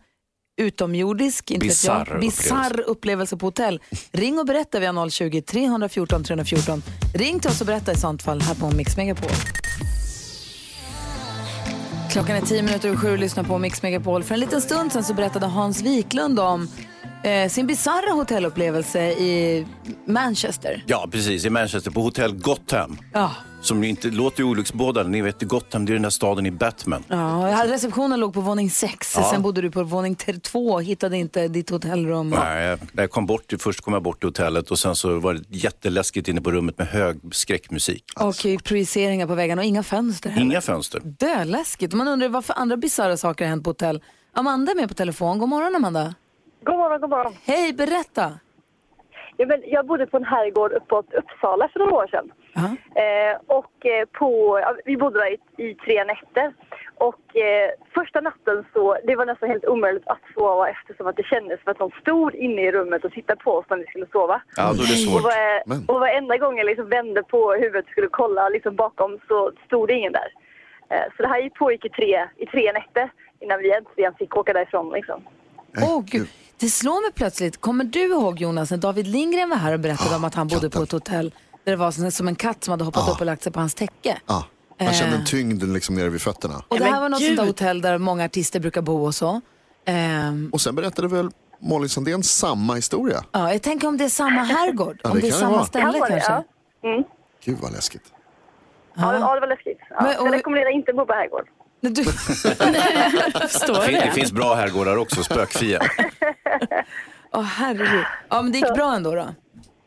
utomjordisk, 0.56 1.58
Bizarr 1.60 2.18
bizarr 2.20 2.80
upplevelse 2.80 3.36
på 3.36 3.46
hotell? 3.46 3.80
Ring 4.12 4.38
och 4.38 4.46
berätta 4.46 4.80
via 4.80 4.92
020-314 4.92 6.24
314. 6.24 6.82
Ring 7.14 7.40
till 7.40 7.50
oss 7.50 7.60
och 7.60 7.66
berätta 7.66 7.92
i 7.92 7.96
sånt 7.96 8.22
fall 8.22 8.40
här 8.40 8.54
på 8.54 8.70
Mix 8.70 8.96
Megapol. 8.96 9.30
Klockan 12.12 12.36
är 12.36 12.40
tio 12.40 12.62
minuter 12.62 12.92
och 12.92 12.98
sju 12.98 13.12
och 13.12 13.18
lyssnar 13.18 13.44
på 13.44 13.58
Mix 13.58 13.82
Megapol. 13.82 14.22
För 14.22 14.34
en 14.34 14.40
liten 14.40 14.60
stund 14.60 14.92
sedan 14.92 15.04
så 15.04 15.14
berättade 15.14 15.46
Hans 15.46 15.82
Wiklund 15.82 16.40
om 16.40 16.68
eh, 17.24 17.48
sin 17.48 17.66
bizarra 17.66 18.12
hotellupplevelse 18.12 19.00
i 19.10 19.66
Manchester. 20.06 20.84
Ja, 20.86 21.08
precis. 21.12 21.44
I 21.44 21.50
Manchester 21.50 21.90
på 21.90 22.00
hotell 22.00 22.34
Gotham. 22.34 22.98
Ja. 23.12 23.30
Som 23.62 23.84
ju 23.84 23.90
inte 23.90 24.08
låter 24.08 24.40
ju 24.40 24.44
olycksbådande. 24.48 25.10
Ni 25.10 25.22
vet, 25.22 25.42
Gotham 25.42 25.84
det 25.84 25.92
är 25.92 25.94
den 25.94 26.02
där 26.02 26.10
staden 26.10 26.46
i 26.46 26.50
Batman. 26.50 27.04
Ja, 27.08 27.64
receptionen 27.66 28.20
låg 28.20 28.34
på 28.34 28.40
våning 28.40 28.70
sex, 28.70 29.14
Ja. 29.16 29.30
sen 29.32 29.42
bodde 29.42 29.60
du 29.60 29.70
på 29.70 29.82
våning 29.82 30.14
två 30.42 30.66
och 30.70 30.82
hittade 30.82 31.16
inte 31.16 31.48
ditt 31.48 31.70
hotellrum. 31.70 32.30
Nej, 32.30 32.64
jag- 32.66 32.78
jag 32.92 33.10
kom 33.10 33.26
bort, 33.26 33.52
först 33.58 33.80
kom 33.80 33.92
jag 33.94 34.02
bort 34.02 34.20
till 34.20 34.28
hotellet 34.28 34.70
och 34.70 34.78
sen 34.78 34.96
så 34.96 35.18
var 35.18 35.34
det 35.34 35.42
jätteläskigt 35.48 36.28
inne 36.28 36.40
på 36.40 36.50
rummet 36.50 36.78
med 36.78 36.86
hög 36.86 37.20
skräckmusik. 37.32 38.04
Och 38.20 38.46
eh, 38.46 38.58
projiceringar 38.58 39.26
på 39.26 39.34
väggarna 39.34 39.62
och 39.62 39.66
inga 39.66 39.82
fönster 39.82 40.30
heller. 40.30 40.46
Inga 40.46 40.60
fönster. 40.60 41.00
Döläskigt. 41.04 41.92
Man 41.94 42.08
undrar 42.08 42.28
vad 42.28 42.44
för 42.44 42.54
andra 42.58 42.76
bisarra 42.76 43.16
saker 43.16 43.44
har 43.44 43.48
hänt 43.50 43.64
på 43.64 43.70
hotell. 43.70 44.02
Amanda 44.34 44.72
är 44.72 44.76
med 44.76 44.88
på 44.88 44.94
telefon. 44.94 45.38
God 45.38 45.48
morgon 45.48 45.74
Amanda. 45.76 46.14
God 46.64 46.76
morgon, 46.76 47.00
god 47.00 47.10
morgon. 47.10 47.34
Hej, 47.46 47.72
berätta. 47.72 48.32
Ja, 49.36 49.46
men 49.46 49.62
jag 49.66 49.86
bodde 49.86 50.06
på 50.06 50.16
en 50.16 50.24
herrgård 50.24 50.72
uppåt 50.72 51.14
Uppsala 51.14 51.68
för 51.68 51.78
några 51.80 51.94
år 51.94 52.06
sedan. 52.06 52.32
Ja. 52.54 52.64
Eh, 53.02 53.36
och 53.46 53.86
eh, 53.86 54.04
på, 54.12 54.58
ja, 54.62 54.74
vi 54.84 54.96
bodde 54.96 55.18
där 55.18 55.32
i, 55.32 55.38
i 55.70 55.74
tre 55.74 56.04
nätter. 56.04 56.54
Och 56.94 57.36
eh, 57.36 57.70
första 57.94 58.20
natten 58.20 58.64
så, 58.72 58.96
det 59.06 59.16
var 59.16 59.26
nästan 59.26 59.48
helt 59.48 59.64
omöjligt 59.64 60.02
att 60.08 60.18
sova 60.34 60.68
eftersom 60.68 61.06
att 61.06 61.16
det 61.16 61.22
kändes 61.26 61.62
som 61.62 61.70
att 61.72 61.78
någon 61.78 62.00
stod 62.00 62.34
inne 62.34 62.62
i 62.62 62.72
rummet 62.72 63.04
och 63.04 63.12
tittade 63.12 63.40
på 63.44 63.50
oss 63.52 63.66
när 63.70 63.76
vi 63.76 63.86
skulle 63.86 64.06
sova. 64.12 64.42
Ja, 64.56 64.62
då 64.62 64.68
är 64.68 64.76
det 64.76 64.82
Och, 64.82 64.98
svårt. 65.12 65.22
var, 65.22 65.68
Men- 65.68 65.84
och 65.88 66.00
varenda 66.00 66.36
gång 66.36 66.56
jag 66.58 66.66
liksom 66.66 66.88
vände 66.88 67.22
på 67.22 67.52
huvudet 67.52 67.84
och 67.84 67.90
skulle 67.90 68.08
kolla 68.10 68.48
liksom 68.48 68.76
bakom 68.76 69.18
så 69.28 69.52
stod 69.66 69.88
det 69.88 69.94
ingen 69.94 70.12
där. 70.12 70.28
Eh, 70.90 71.04
så 71.16 71.22
det 71.22 71.28
här 71.28 71.48
pågick 71.48 71.84
i 71.84 71.88
tre, 71.88 72.28
i 72.36 72.46
tre 72.46 72.72
nätter 72.72 73.10
innan 73.40 73.58
vi 73.58 73.72
äntligen 73.72 74.14
fick 74.14 74.36
åka 74.36 74.52
därifrån. 74.52 74.92
Liksom. 74.92 75.22
Åh, 75.82 76.02
Gud. 76.06 76.28
Det 76.62 76.68
slår 76.70 77.02
mig 77.02 77.12
plötsligt. 77.14 77.60
Kommer 77.60 77.84
du 77.84 78.00
ihåg 78.00 78.40
Jonas 78.40 78.70
när 78.70 78.78
David 78.78 79.06
Lindgren 79.06 79.50
var 79.50 79.56
här 79.56 79.72
och 79.72 79.80
berättade 79.80 80.16
om 80.16 80.24
att 80.24 80.34
han 80.34 80.48
bodde 80.48 80.70
på 80.70 80.82
ett 80.82 80.92
hotell 80.92 81.34
där 81.64 81.72
det 81.72 81.76
var 81.76 82.10
som- 82.10 82.28
en 82.28 82.34
katt 82.34 82.64
som 82.64 82.70
hade 82.72 82.84
hoppat 82.84 83.08
upp 83.08 83.20
och 83.20 83.26
lagt 83.26 83.42
sig 83.42 83.52
på 83.52 83.60
hans 83.60 83.74
täcke? 83.74 84.18
Ja, 84.26 84.44
man 84.80 84.92
kände 84.92 85.16
en 85.16 85.24
tyngd 85.24 85.62
liksom 85.62 85.94
nere 85.94 86.08
vid 86.08 86.20
fötterna. 86.22 86.62
Och 86.68 86.78
det 86.78 86.84
här 86.84 87.00
var 87.00 87.08
något 87.08 87.22
sånt 87.22 87.36
där 87.36 87.46
hotell 87.46 87.80
där 87.80 87.98
många 87.98 88.24
artister 88.24 88.60
brukar 88.60 88.82
bo 88.82 89.04
och 89.06 89.14
så. 89.14 89.40
Ehm, 89.84 90.50
Och 90.52 90.60
sen 90.60 90.74
berättade 90.74 91.08
väl 91.08 91.30
Malin 91.60 91.88
Sandén 91.88 92.22
samma 92.22 92.74
historia? 92.74 93.24
ja, 93.32 93.52
jag 93.52 93.62
tänker 93.62 93.88
om 93.88 93.96
det 93.96 94.04
är 94.04 94.08
samma 94.08 94.42
herrgård, 94.42 95.00
Ja, 95.04 95.10
om 95.10 95.16
det 95.16 95.20
det 95.22 95.28
är 95.28 95.30
kan 95.30 95.38
det 95.38 95.44
samma 95.44 95.56
vara. 95.56 95.66
ställe 95.66 95.92
det, 95.92 95.98
kanske. 96.08 96.32
ja. 96.82 96.88
Mm. 96.88 97.04
Gud 97.44 97.58
vad 97.62 97.72
läskigt. 97.72 98.12
Ja, 98.94 99.14
ja, 99.18 99.34
det 99.34 99.40
var 99.40 99.46
läskigt. 99.48 99.78
Ja. 99.90 100.02
Men- 100.02 100.18
och- 100.20 100.26
Jag 100.26 100.34
rekommenderar 100.34 100.70
inte 100.74 100.90
att 100.90 100.96
bo 100.96 101.06
på 101.06 101.12
herrgård. 101.12 101.48
Du, 101.82 102.04
Förstår 102.04 103.74
Det, 103.74 103.80
fin- 103.82 104.00
det. 104.04 104.10
finns 104.10 104.32
bra 104.32 104.54
herrgårdar 104.54 104.96
också, 104.96 105.22
spökfia. 105.22 105.80
åh 107.32 107.42
herregud. 107.42 108.04
Ja, 108.28 108.42
men 108.42 108.52
det 108.52 108.58
gick 108.58 108.74
bra 108.74 108.94
ändå 108.94 109.14
då? 109.14 109.26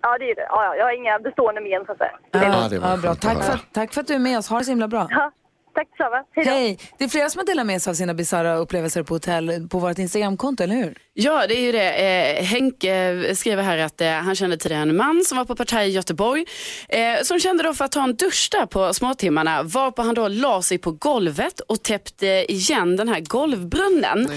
Ja, 0.01 0.17
det 0.17 0.25
är 0.31 0.35
det. 0.35 0.41
Ja, 0.49 0.63
ja, 0.65 0.75
jag 0.75 0.85
har 0.85 0.91
inga 0.97 1.19
bestående 1.19 1.61
men 1.61 1.85
så 1.85 1.91
att 1.91 1.97
säga. 1.97 2.11
Ja, 2.31 2.67
det 2.69 2.79
var 2.79 2.89
ja, 2.89 2.97
bra. 2.97 3.15
Tack 3.15 3.43
för, 3.43 3.59
tack 3.73 3.93
för 3.93 4.01
att 4.01 4.07
du 4.07 4.13
är 4.13 4.19
med 4.19 4.37
oss. 4.37 4.49
Ha 4.49 4.59
det 4.59 4.65
så 4.65 4.71
himla 4.71 4.87
bra. 4.87 5.07
Ja, 5.09 5.31
tack 5.75 5.87
detsamma. 5.89 6.23
Hej. 6.35 6.45
Hej! 6.45 6.79
Det 6.97 7.03
är 7.03 7.09
flera 7.09 7.29
som 7.29 7.39
har 7.39 7.45
delat 7.45 7.65
med 7.65 7.81
sig 7.81 7.91
av 7.91 7.95
sina 7.95 8.13
bisarra 8.13 8.55
upplevelser 8.55 9.03
på 9.03 9.13
hotell 9.13 9.67
på 9.69 9.79
vårt 9.79 9.97
Instagramkonto, 9.97 10.63
eller 10.63 10.75
hur? 10.75 10.97
Ja, 11.13 11.47
det 11.47 11.55
är 11.57 11.61
ju 11.61 11.71
det. 11.71 11.91
Eh, 11.93 12.43
Henke 12.43 13.35
skriver 13.35 13.63
här 13.63 13.77
att 13.77 14.01
eh, 14.01 14.09
han 14.09 14.35
kände 14.35 14.57
tidigare 14.57 14.81
en 14.81 14.95
man 14.95 15.23
som 15.25 15.37
var 15.37 15.45
på 15.45 15.55
partaj 15.55 15.87
i 15.87 15.91
Göteborg. 15.91 16.45
Eh, 16.89 17.21
som 17.23 17.39
kände 17.39 17.63
då 17.63 17.73
för 17.73 17.85
att 17.85 17.91
ta 17.91 18.03
en 18.03 18.15
dusch 18.15 18.49
där 18.51 18.65
på 18.65 18.93
småtimmarna. 18.93 19.63
Varpå 19.63 20.01
han 20.01 20.15
då 20.15 20.27
la 20.27 20.61
sig 20.61 20.77
på 20.77 20.91
golvet 20.91 21.59
och 21.59 21.83
täppte 21.83 22.45
igen 22.51 22.95
den 22.95 23.09
här 23.09 23.19
golvbrunnen. 23.19 24.29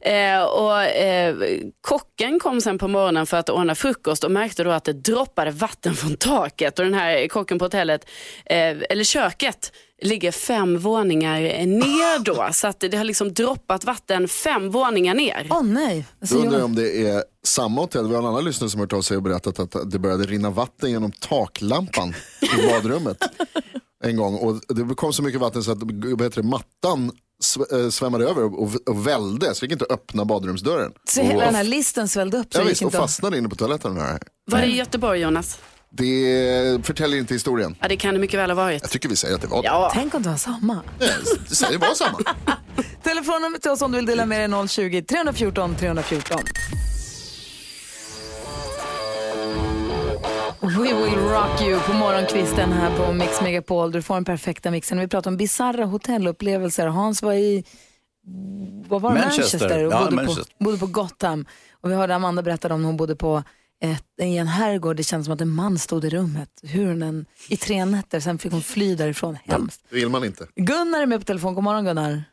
Eh, 0.00 0.42
och, 0.42 0.82
eh, 0.82 1.36
kocken 1.80 2.40
kom 2.40 2.60
sen 2.60 2.78
på 2.78 2.88
morgonen 2.88 3.26
för 3.26 3.36
att 3.36 3.50
ordna 3.50 3.74
frukost 3.74 4.24
och 4.24 4.30
märkte 4.30 4.64
då 4.64 4.70
att 4.70 4.84
det 4.84 4.92
droppade 4.92 5.50
vatten 5.50 5.94
från 5.94 6.16
taket. 6.16 6.78
Och 6.78 6.84
den 6.84 6.94
här 6.94 7.28
kocken 7.28 7.58
på 7.58 7.64
hotellet, 7.64 8.08
eh, 8.46 8.76
eller 8.90 9.04
köket, 9.04 9.72
ligger 10.02 10.32
fem 10.32 10.78
våningar 10.78 11.40
ner 11.66 12.18
då. 12.24 12.48
Så 12.52 12.66
att 12.66 12.80
det 12.80 12.96
har 12.96 13.04
liksom 13.04 13.32
droppat 13.34 13.84
vatten 13.84 14.28
fem 14.28 14.70
våningar 14.70 15.14
ner. 15.14 15.46
Åh 15.50 15.62
nej. 15.62 16.06
Alltså, 16.20 16.34
Då 16.36 16.42
undrar 16.42 16.58
jag 16.58 16.64
om 16.64 16.74
det 16.74 17.08
är 17.08 17.24
samma 17.46 17.80
hotell. 17.80 18.08
Vi 18.08 18.14
har 18.14 18.22
en 18.22 18.28
annan 18.28 18.44
lyssnare 18.44 18.70
som 18.70 18.80
har 18.80 18.86
hört 18.86 18.92
av 18.92 19.02
sig 19.02 19.16
och 19.16 19.22
berättat 19.22 19.58
att 19.58 19.90
det 19.90 19.98
började 19.98 20.24
rinna 20.24 20.50
vatten 20.50 20.90
genom 20.90 21.12
taklampan 21.12 22.14
i 22.58 22.66
badrummet 22.72 23.18
en 24.04 24.16
gång. 24.16 24.34
Och 24.34 24.60
det 24.68 24.94
kom 24.94 25.12
så 25.12 25.22
mycket 25.22 25.40
vatten 25.40 25.62
så 25.64 25.72
att 25.72 25.78
vad 25.82 26.22
heter 26.22 26.42
det, 26.42 26.48
mattan 26.48 27.10
sv- 27.44 27.84
eh, 27.84 27.90
svämmade 27.90 28.28
över 28.28 28.44
och, 28.44 28.70
och 28.88 29.06
välde. 29.06 29.46
Så 29.46 29.50
vi 29.52 29.60
fick 29.60 29.72
inte 29.72 29.84
öppna 29.90 30.24
badrumsdörren. 30.24 30.92
så 31.08 31.22
hela 31.22 31.44
den 31.44 31.54
här 31.54 31.64
listen 31.64 32.08
svällde 32.08 32.36
upp. 32.38 32.52
Så 32.54 32.60
Ja, 32.60 32.64
visst, 32.64 32.82
och 32.82 32.92
fastnade 32.92 33.38
inne 33.38 33.48
på 33.48 33.56
toaletten. 33.56 33.96
Här. 33.96 34.18
Var 34.50 34.58
det 34.60 34.66
i 34.66 34.76
Göteborg 34.76 35.20
Jonas? 35.20 35.58
Det 35.96 36.86
förtäljer 36.86 37.18
inte 37.18 37.34
historien. 37.34 37.76
Ja 37.80 37.88
det 37.88 37.96
kan 37.96 38.14
det 38.14 38.20
mycket 38.20 38.40
väl 38.40 38.50
ha 38.50 38.54
varit. 38.54 38.82
Jag 38.82 38.90
tycker 38.90 39.08
vi 39.08 39.16
säger 39.16 39.34
att 39.34 39.40
det 39.40 39.46
var 39.46 39.62
det. 39.62 39.68
Ja. 39.68 39.90
Tänk 39.94 40.14
om 40.14 40.22
det 40.22 40.28
var 40.28 40.36
samma. 40.36 40.82
Nej, 41.00 41.10
Det 41.48 41.54
säger 41.54 41.78
bara 41.78 41.94
samma. 41.94 42.18
Telefonnumret 43.02 43.62
till 43.62 43.70
oss 43.70 43.82
om 43.82 43.92
du 43.92 43.98
vill 43.98 44.06
dela 44.06 44.26
med 44.26 44.38
dig 44.40 44.44
är 44.44 44.48
020-314 44.48 45.76
314. 45.76 46.38
We 50.60 50.94
will 50.94 51.18
rock 51.18 51.62
you 51.62 51.80
på 51.80 51.92
morgonkvisten 51.92 52.72
här 52.72 52.96
på 52.96 53.12
Mix 53.12 53.40
Megapol. 53.42 53.92
Du 53.92 54.02
får 54.02 54.14
den 54.14 54.24
perfekta 54.24 54.70
mixen. 54.70 55.00
Vi 55.00 55.08
pratar 55.08 55.30
om 55.30 55.36
bizarra 55.36 55.84
hotellupplevelser. 55.84 56.86
Hans 56.86 57.22
var 57.22 57.32
i 57.32 57.64
vad 58.88 59.02
var 59.02 59.14
det? 59.14 59.20
Manchester. 59.20 59.58
Manchester 59.58 59.84
och 59.86 59.92
Ja, 59.92 59.98
bodde, 60.04 60.16
Manchester. 60.16 60.44
På, 60.58 60.64
bodde 60.64 60.78
på 60.78 60.86
Gotham. 60.86 61.46
Och 61.80 61.90
vi 61.90 61.94
hörde 61.94 62.14
Amanda 62.14 62.42
berätta 62.42 62.74
om 62.74 62.82
när 62.82 62.86
hon 62.86 62.96
bodde 62.96 63.16
på 63.16 63.42
ett, 63.80 64.04
i 64.22 64.36
en 64.38 64.46
herrgård. 64.46 64.96
Det 64.96 65.02
kändes 65.02 65.24
som 65.24 65.34
att 65.34 65.40
en 65.40 65.48
man 65.50 65.78
stod 65.78 66.04
i 66.04 66.10
rummet. 66.10 66.48
Hur 66.62 66.86
hon 66.86 67.02
en, 67.02 67.26
I 67.48 67.56
tre 67.56 67.84
nätter, 67.84 68.20
sen 68.20 68.38
fick 68.38 68.52
hon 68.52 68.60
fly 68.62 68.94
därifrån. 68.94 69.38
Hemskt. 69.44 69.84
Det 69.90 69.96
vill 69.96 70.08
man 70.08 70.24
inte. 70.24 70.46
Gunnar 70.54 71.02
är 71.02 71.06
med 71.06 71.20
på 71.20 71.24
telefon. 71.24 71.54
God 71.54 71.64
morgon 71.64 71.84
Gunnar. 71.84 72.24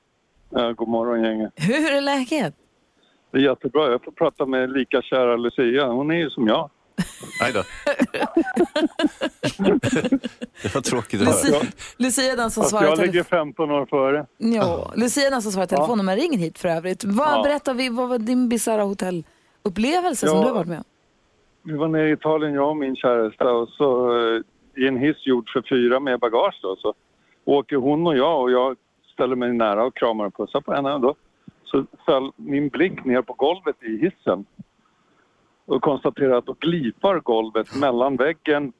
Ja, 0.50 0.71
god 0.71 0.88
morgon 0.88 1.23
gänget. 1.23 1.51
Hur 1.55 1.91
är 1.91 2.01
läget? 2.01 2.55
Det 3.31 3.38
är 3.38 3.41
jättebra. 3.41 3.91
Jag 3.91 4.03
får 4.03 4.12
prata 4.12 4.45
med 4.45 4.71
lika 4.71 5.01
kära 5.01 5.35
Lucia. 5.38 5.88
Hon 5.88 6.12
är 6.12 6.15
ju 6.15 6.29
som 6.29 6.47
jag. 6.47 6.69
Nej 7.41 7.53
då. 7.53 7.63
det 10.62 10.75
var 10.75 10.81
tråkigt 10.81 11.21
att 11.21 11.27
höra. 11.27 11.59
Lucia, 11.59 11.71
Lucia 11.97 12.31
är 12.33 12.38
den 12.38 12.51
som 12.51 12.62
Fast 12.63 12.69
svarar 12.71 12.85
jag 12.88 12.97
ligger 13.00 13.12
telefon. 13.12 13.29
15 13.29 13.71
år 13.71 13.85
före. 13.85 14.25
Ja, 14.38 14.93
Lucia 14.95 15.27
är 15.27 15.31
den 15.31 15.41
som 15.41 15.51
svarar 15.51 15.65
telefonnummer. 15.65 16.15
Ring 16.17 16.38
hit 16.38 16.57
för 16.59 16.69
övrigt. 16.69 17.03
Vad, 17.03 17.27
Ja. 17.38 17.43
Berätta, 17.43 17.73
vi- 17.73 17.89
vad 17.89 18.09
var 18.09 18.17
din 18.17 18.50
bisarra 18.50 18.83
hotellupplevelse 18.83 20.27
som 20.27 20.38
Ja. 20.38 20.43
du 20.43 20.47
har 20.50 20.55
varit 20.55 20.67
med 20.67 20.77
om? 20.77 20.83
Vi 21.63 21.74
var 21.74 21.88
nere 21.88 22.10
i 22.10 22.12
Italien, 22.12 22.53
jag 22.53 22.70
och 22.70 22.77
min 22.77 22.96
käresta, 22.96 23.51
och 23.51 23.70
så 23.70 24.17
eh, 24.17 24.41
i 24.75 24.88
en 24.88 24.98
hiss 24.98 25.27
gjord 25.27 25.50
för 25.50 25.62
fyra 25.70 26.00
med 26.00 26.20
bagage 26.20 26.60
då, 26.62 26.75
så 26.75 26.93
åker 27.46 27.75
hon 27.75 28.08
och 28.08 28.17
jag 28.17 28.41
och 28.41 28.51
jag 28.51 28.77
ställer 29.13 29.36
mig 29.36 29.53
nära 29.53 29.84
och 29.84 29.96
kramar 29.96 30.25
och 30.25 30.38
pussar 30.38 30.62
på 30.62 30.74
henne. 30.74 30.93
Och 30.93 31.01
då 31.01 31.15
så 31.63 31.86
föll 32.05 32.32
min 32.36 32.70
blick 32.70 33.05
ner 33.05 33.22
på 33.22 33.34
golvet 33.34 33.84
i 33.84 33.98
hissen 33.98 34.46
och 35.65 35.82
konstaterar 35.82 36.38
att 36.38 36.46
då 36.46 36.55
glipar 36.60 37.20
golvet 37.20 37.75
mellan 37.75 38.15
väggen 38.15 38.74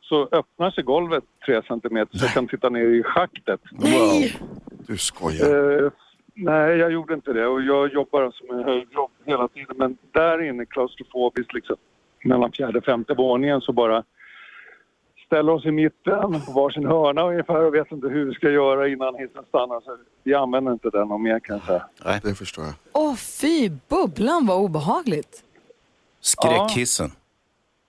så 0.00 0.28
öppnar 0.32 0.70
sig 0.70 0.84
golvet 0.84 1.24
tre 1.46 1.62
centimeter 1.62 2.18
så 2.18 2.24
jag 2.24 2.32
kan 2.32 2.48
titta 2.48 2.68
ner 2.68 2.86
i 2.86 3.02
schaktet. 3.02 3.60
Wow. 3.72 4.48
Du 4.86 4.98
skojar. 4.98 5.84
Eh, 5.84 5.90
nej, 6.34 6.76
jag 6.76 6.92
gjorde 6.92 7.14
inte 7.14 7.32
det 7.32 7.46
och 7.46 7.62
jag 7.62 7.92
jobbar 7.92 8.30
som 8.30 8.58
en 8.58 8.64
höjdjobb 8.64 9.10
hela 9.24 9.48
tiden 9.48 9.76
men 9.76 9.98
där 10.12 10.42
inne 10.42 10.66
klaustrofobiskt 10.66 11.54
liksom 11.54 11.76
mellan 12.24 12.52
fjärde 12.52 12.78
och 12.78 12.84
femte 12.84 13.14
våningen 13.14 13.60
så 13.60 13.72
bara 13.72 14.04
ställer 15.26 15.52
oss 15.52 15.64
i 15.64 15.70
mitten 15.70 16.40
på 16.46 16.52
varsin 16.52 16.86
hörna 16.86 17.22
ungefär 17.22 17.64
och 17.64 17.74
vet 17.74 17.92
inte 17.92 18.08
hur 18.08 18.24
vi 18.24 18.34
ska 18.34 18.50
göra 18.50 18.88
innan 18.88 19.14
hissen 19.14 19.44
stannar 19.48 19.80
så 19.80 19.96
vi 20.22 20.34
använder 20.34 20.72
inte 20.72 20.90
den 20.90 21.10
och 21.10 21.20
mer 21.20 21.40
kan 21.40 21.56
jag 21.56 21.66
säga. 21.66 22.20
Det 22.22 22.34
förstår 22.34 22.64
jag. 22.64 22.74
Åh 22.92 23.14
fy, 23.14 23.70
bubblan 23.88 24.46
var 24.46 24.56
obehagligt. 24.56 25.44
Skräckhissen. 26.20 27.10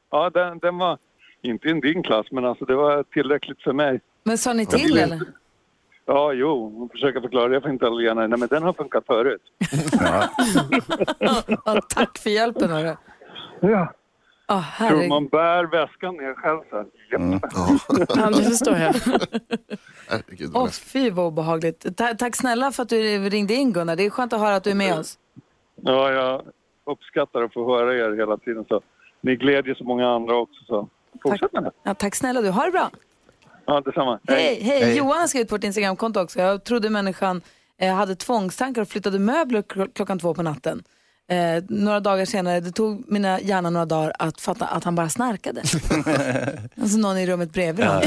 Ja, 0.10 0.30
den, 0.30 0.60
den 0.60 0.78
var 0.78 0.98
inte 1.42 1.68
i 1.68 1.74
din 1.74 2.04
klass 2.04 2.28
men 2.32 2.46
alltså 2.46 2.66
det 2.66 2.76
var 2.76 3.04
tillräckligt 3.04 3.62
för 3.62 3.74
mig. 3.74 4.02
Men 4.24 4.38
sa 4.38 4.54
ni 4.54 4.66
till 4.66 4.98
eller? 4.98 5.20
Ja, 6.08 6.34
jo, 6.34 6.70
hon 6.78 6.90
försöker 6.90 7.22
förklara 7.22 7.48
det 7.48 7.62
för 7.62 7.74
italienare. 7.74 8.28
Nej, 8.28 8.40
men 8.40 8.48
den 8.48 8.64
har 8.64 8.74
funkat 8.74 9.06
förut. 9.06 9.42
Ja, 11.66 11.82
tack 11.90 12.18
för 12.18 12.30
hjälpen 12.30 12.70
hörru. 12.72 12.96
Ja. 13.60 13.94
Tror 14.48 14.60
herregud. 14.60 15.10
man 15.10 15.28
bär 15.28 15.64
väskan 15.64 16.16
ner 16.16 16.34
själv 16.34 16.60
så. 16.70 16.86
Japp. 17.12 17.42
Ja, 18.16 18.30
det 18.30 18.44
förstår 18.44 18.74
jag. 18.78 18.94
Herregud 20.10 20.50
vad 20.52 20.62
Åh 20.62 20.66
läskigt. 20.66 20.92
fy 20.92 21.10
vad 21.10 21.26
obehagligt. 21.26 21.98
Ta- 21.98 22.14
tack 22.14 22.36
snälla 22.36 22.72
för 22.72 22.84
att 22.84 22.90
du 22.90 23.30
ringde 23.30 23.54
in 23.54 23.74
Gunnar. 23.74 23.96
Det 23.96 24.04
är 24.06 24.10
skönt 24.10 24.34
att 24.34 24.40
höra 24.40 24.56
att 24.56 24.64
du 24.64 24.72
är 24.72 24.76
med 24.76 25.00
oss. 25.00 25.18
Ja, 25.82 26.12
jag 26.12 26.42
uppskattar 26.86 27.42
att 27.42 27.54
få 27.54 27.76
höra 27.78 27.94
er 27.96 28.16
hela 28.18 28.38
tiden. 28.38 28.66
Så 28.68 28.82
ni 29.22 29.36
glädjer 29.36 29.76
så 29.76 29.84
många 29.84 30.10
andra 30.10 30.36
också. 30.36 30.64
Så 30.68 30.90
fortsätt 31.24 31.54
med 31.54 31.64
det. 31.64 31.72
Ja, 31.84 31.94
tack 31.94 32.16
snälla 32.16 32.42
du. 32.42 32.50
Ha 32.50 32.66
det 32.66 32.72
bra. 32.72 32.90
Ja, 33.68 33.82
detsamma. 33.82 34.20
Hej, 34.28 34.60
hej. 34.64 34.98
Johan 34.98 35.20
har 35.20 35.28
skrivit 35.28 35.50
på 35.50 35.56
vårt 35.56 35.64
Instagramkonto 35.64 36.20
också. 36.20 36.40
Jag 36.40 36.64
trodde 36.64 36.90
människan 36.90 37.42
eh, 37.82 37.94
hade 37.94 38.16
tvångstankar 38.16 38.82
och 38.82 38.88
flyttade 38.88 39.20
möbler 39.20 39.62
kl- 39.62 39.90
klockan 39.96 40.20
två 40.20 40.34
på 40.34 40.44
natten. 40.44 40.84
Eh, 41.32 41.64
några 41.70 42.00
dagar 42.00 42.26
senare, 42.26 42.60
det 42.60 42.72
tog 42.72 43.12
mina 43.12 43.42
hjärna 43.42 43.70
några 43.70 43.86
dagar 43.86 44.14
att 44.20 44.42
fatta 44.42 44.66
att 44.66 44.84
han 44.84 44.96
bara 44.96 45.10
snarkade. 45.10 45.62
alltså 46.82 46.98
någon 46.98 47.18
i 47.18 47.28
rummet 47.28 47.54
bredvid 47.54 47.86
honom. 47.86 48.04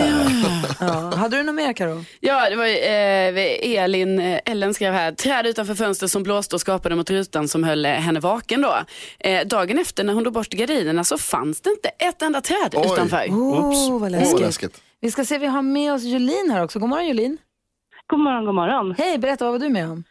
Ja. 0.80 1.12
Hade 1.16 1.36
du 1.36 1.42
något 1.42 1.54
mer 1.54 1.72
Karo? 1.72 2.04
Ja, 2.20 2.50
det 2.50 2.56
var 2.56 2.64
eh, 2.66 3.82
Elin, 3.84 4.18
eh, 4.20 4.40
Ellen 4.44 4.74
skrev 4.74 4.92
här, 4.92 5.12
träd 5.12 5.46
utanför 5.46 5.74
fönstret 5.74 6.10
som 6.10 6.22
blåste 6.22 6.54
och 6.56 6.60
skapade 6.60 6.94
mot 6.96 7.10
rutan 7.10 7.48
som 7.48 7.64
höll 7.64 7.84
eh, 7.86 7.92
henne 7.92 8.20
vaken 8.20 8.62
då. 8.62 8.76
Eh, 9.20 9.46
dagen 9.46 9.78
efter 9.78 10.04
när 10.04 10.12
hon 10.14 10.22
drog 10.22 10.34
bort 10.34 10.48
gardinerna 10.48 11.04
så 11.04 11.18
fanns 11.18 11.60
det 11.60 11.70
inte 11.70 11.88
ett 11.88 12.22
enda 12.22 12.40
träd 12.40 12.74
Oj. 12.76 12.86
utanför. 12.92 13.26
Åh, 13.30 13.92
vad 13.92 14.02
Åh, 14.02 14.10
läskigt. 14.10 14.32
vad 14.32 14.40
läskigt. 14.42 14.80
Vi 15.00 15.10
ska 15.10 15.24
se, 15.24 15.38
vi 15.38 15.46
har 15.46 15.62
med 15.62 15.92
oss 15.92 16.04
Julin 16.04 16.50
här 16.50 16.64
också. 16.64 16.78
God 16.78 16.88
morgon 16.88 17.06
Julin. 17.06 17.38
God 18.06 18.20
morgon, 18.20 18.44
god 18.44 18.54
morgon. 18.54 18.94
Hej, 18.98 19.18
berätta 19.18 19.44
vad 19.44 19.52
var 19.52 19.58
du 19.58 19.68
med 19.68 19.90
om? 19.90 20.04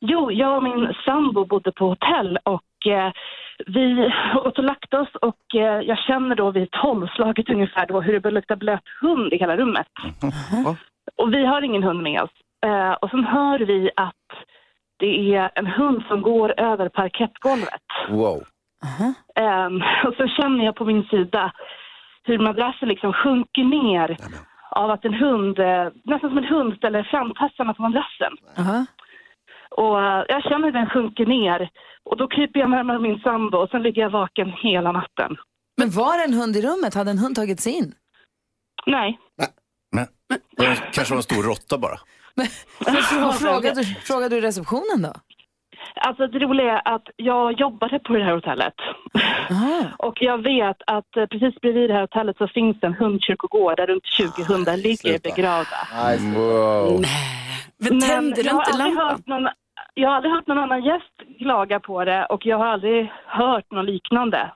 Jo, 0.00 0.32
jag 0.32 0.56
och 0.56 0.62
min 0.62 0.94
sambo 1.04 1.44
bodde 1.44 1.72
på 1.72 1.88
hotell 1.88 2.38
och 2.42 2.86
eh, 2.86 3.12
vi 3.66 4.12
åt 4.44 4.58
och 4.58 4.64
lagt 4.64 4.94
oss 4.94 5.08
och 5.22 5.54
eh, 5.54 5.80
jag 5.80 5.98
känner 5.98 6.34
då 6.34 6.50
vid 6.50 6.70
tolvslaget 6.70 7.48
ungefär 7.50 7.86
då 7.86 8.00
hur 8.00 8.12
det 8.12 8.20
börjar 8.20 8.34
lukta 8.34 8.56
blöt 8.56 8.88
hund 9.00 9.32
i 9.32 9.38
hela 9.38 9.56
rummet. 9.56 9.86
Och 11.16 11.34
vi 11.34 11.46
har 11.46 11.62
ingen 11.62 11.82
hund 11.82 12.02
med 12.02 12.22
oss. 12.22 12.30
Eh, 12.66 12.92
och 12.92 13.10
sen 13.10 13.24
hör 13.24 13.58
vi 13.58 13.90
att 13.96 14.28
det 14.98 15.34
är 15.34 15.50
en 15.54 15.66
hund 15.66 16.02
som 16.08 16.22
går 16.22 16.60
över 16.60 16.88
parkettgolvet. 16.88 17.86
Wow. 18.08 18.42
Ehm, 19.34 19.82
och 20.06 20.14
så 20.16 20.26
känner 20.28 20.64
jag 20.64 20.76
på 20.76 20.84
min 20.84 21.04
sida 21.04 21.52
hur 22.26 22.38
madrassen 22.38 22.88
liksom 22.88 23.12
sjunker 23.12 23.64
ner 23.64 24.16
av 24.70 24.90
att 24.90 25.04
en 25.04 25.14
hund, 25.14 25.58
eh, 25.58 25.88
nästan 26.04 26.30
som 26.30 26.38
en 26.38 26.44
hund 26.44 26.74
ställer 26.76 27.02
framtassarna 27.02 27.74
på 27.74 27.82
madrassen. 27.82 28.32
Aha. 28.58 28.86
Och 29.70 30.02
eh, 30.02 30.24
jag 30.28 30.42
känner 30.42 30.64
hur 30.64 30.72
den 30.72 30.88
sjunker 30.88 31.26
ner. 31.26 31.70
Och 32.04 32.16
då 32.16 32.28
kryper 32.28 32.60
jag 32.60 32.70
närmare 32.70 32.98
min 32.98 33.20
sambo 33.20 33.58
och 33.58 33.70
sen 33.70 33.82
ligger 33.82 34.02
jag 34.02 34.10
vaken 34.10 34.52
hela 34.62 34.92
natten. 34.92 35.36
Men 35.76 35.90
var 35.90 36.18
det 36.18 36.24
en 36.24 36.40
hund 36.40 36.56
i 36.56 36.62
rummet? 36.62 36.94
Hade 36.94 37.10
en 37.10 37.18
hund 37.18 37.36
tagit 37.36 37.60
sig 37.60 37.72
in? 37.72 37.94
Nej. 38.86 39.18
Men, 39.92 40.06
det 40.56 40.76
kanske 40.92 41.14
var 41.14 41.16
en 41.16 41.22
stor 41.22 41.42
råtta 41.42 41.78
bara. 41.78 41.98
Men, 42.34 42.46
frågade, 43.32 43.84
frågade 43.84 44.36
du 44.36 44.40
receptionen 44.40 45.02
då? 45.02 45.12
Alltså 45.94 46.26
det 46.26 46.38
roliga 46.38 46.78
är 46.78 46.94
att 46.94 47.08
jag 47.16 47.60
jobbade 47.60 47.98
på 47.98 48.12
det 48.12 48.24
här 48.24 48.34
hotellet. 48.34 48.74
Aha. 49.50 49.82
Och 49.98 50.22
jag 50.22 50.42
vet 50.42 50.76
att 50.86 51.16
eh, 51.16 51.26
precis 51.26 51.60
bredvid 51.60 51.90
det 51.90 51.94
här 51.94 52.00
hotellet 52.00 52.36
så 52.38 52.48
finns 52.48 52.80
det 52.80 52.86
en 52.86 52.94
hundkyrkogård 52.94 53.76
där 53.76 53.86
runt 53.86 54.06
20 54.06 54.42
hundar 54.48 54.76
ligger 54.76 54.96
sluta. 54.96 55.28
begravda. 55.28 55.76
Wow. 56.34 57.04
Men 57.78 58.00
tände 58.00 58.36
du 58.36 58.42
jag 58.42 58.54
har, 58.54 58.60
inte 58.60 58.70
aldrig 58.72 58.94
lampan? 58.94 59.10
hört 59.10 59.26
någon, 59.26 59.48
jag 59.94 60.08
har 60.08 60.16
aldrig 60.16 60.32
hört 60.32 60.46
någon 60.46 60.58
annan 60.58 60.84
gäst 60.84 61.38
klaga 61.38 61.80
på 61.80 62.04
det 62.04 62.26
och 62.26 62.46
jag 62.46 62.58
har 62.58 62.66
aldrig 62.66 63.12
hört 63.26 63.70
något 63.70 63.86
liknande. 63.86 64.50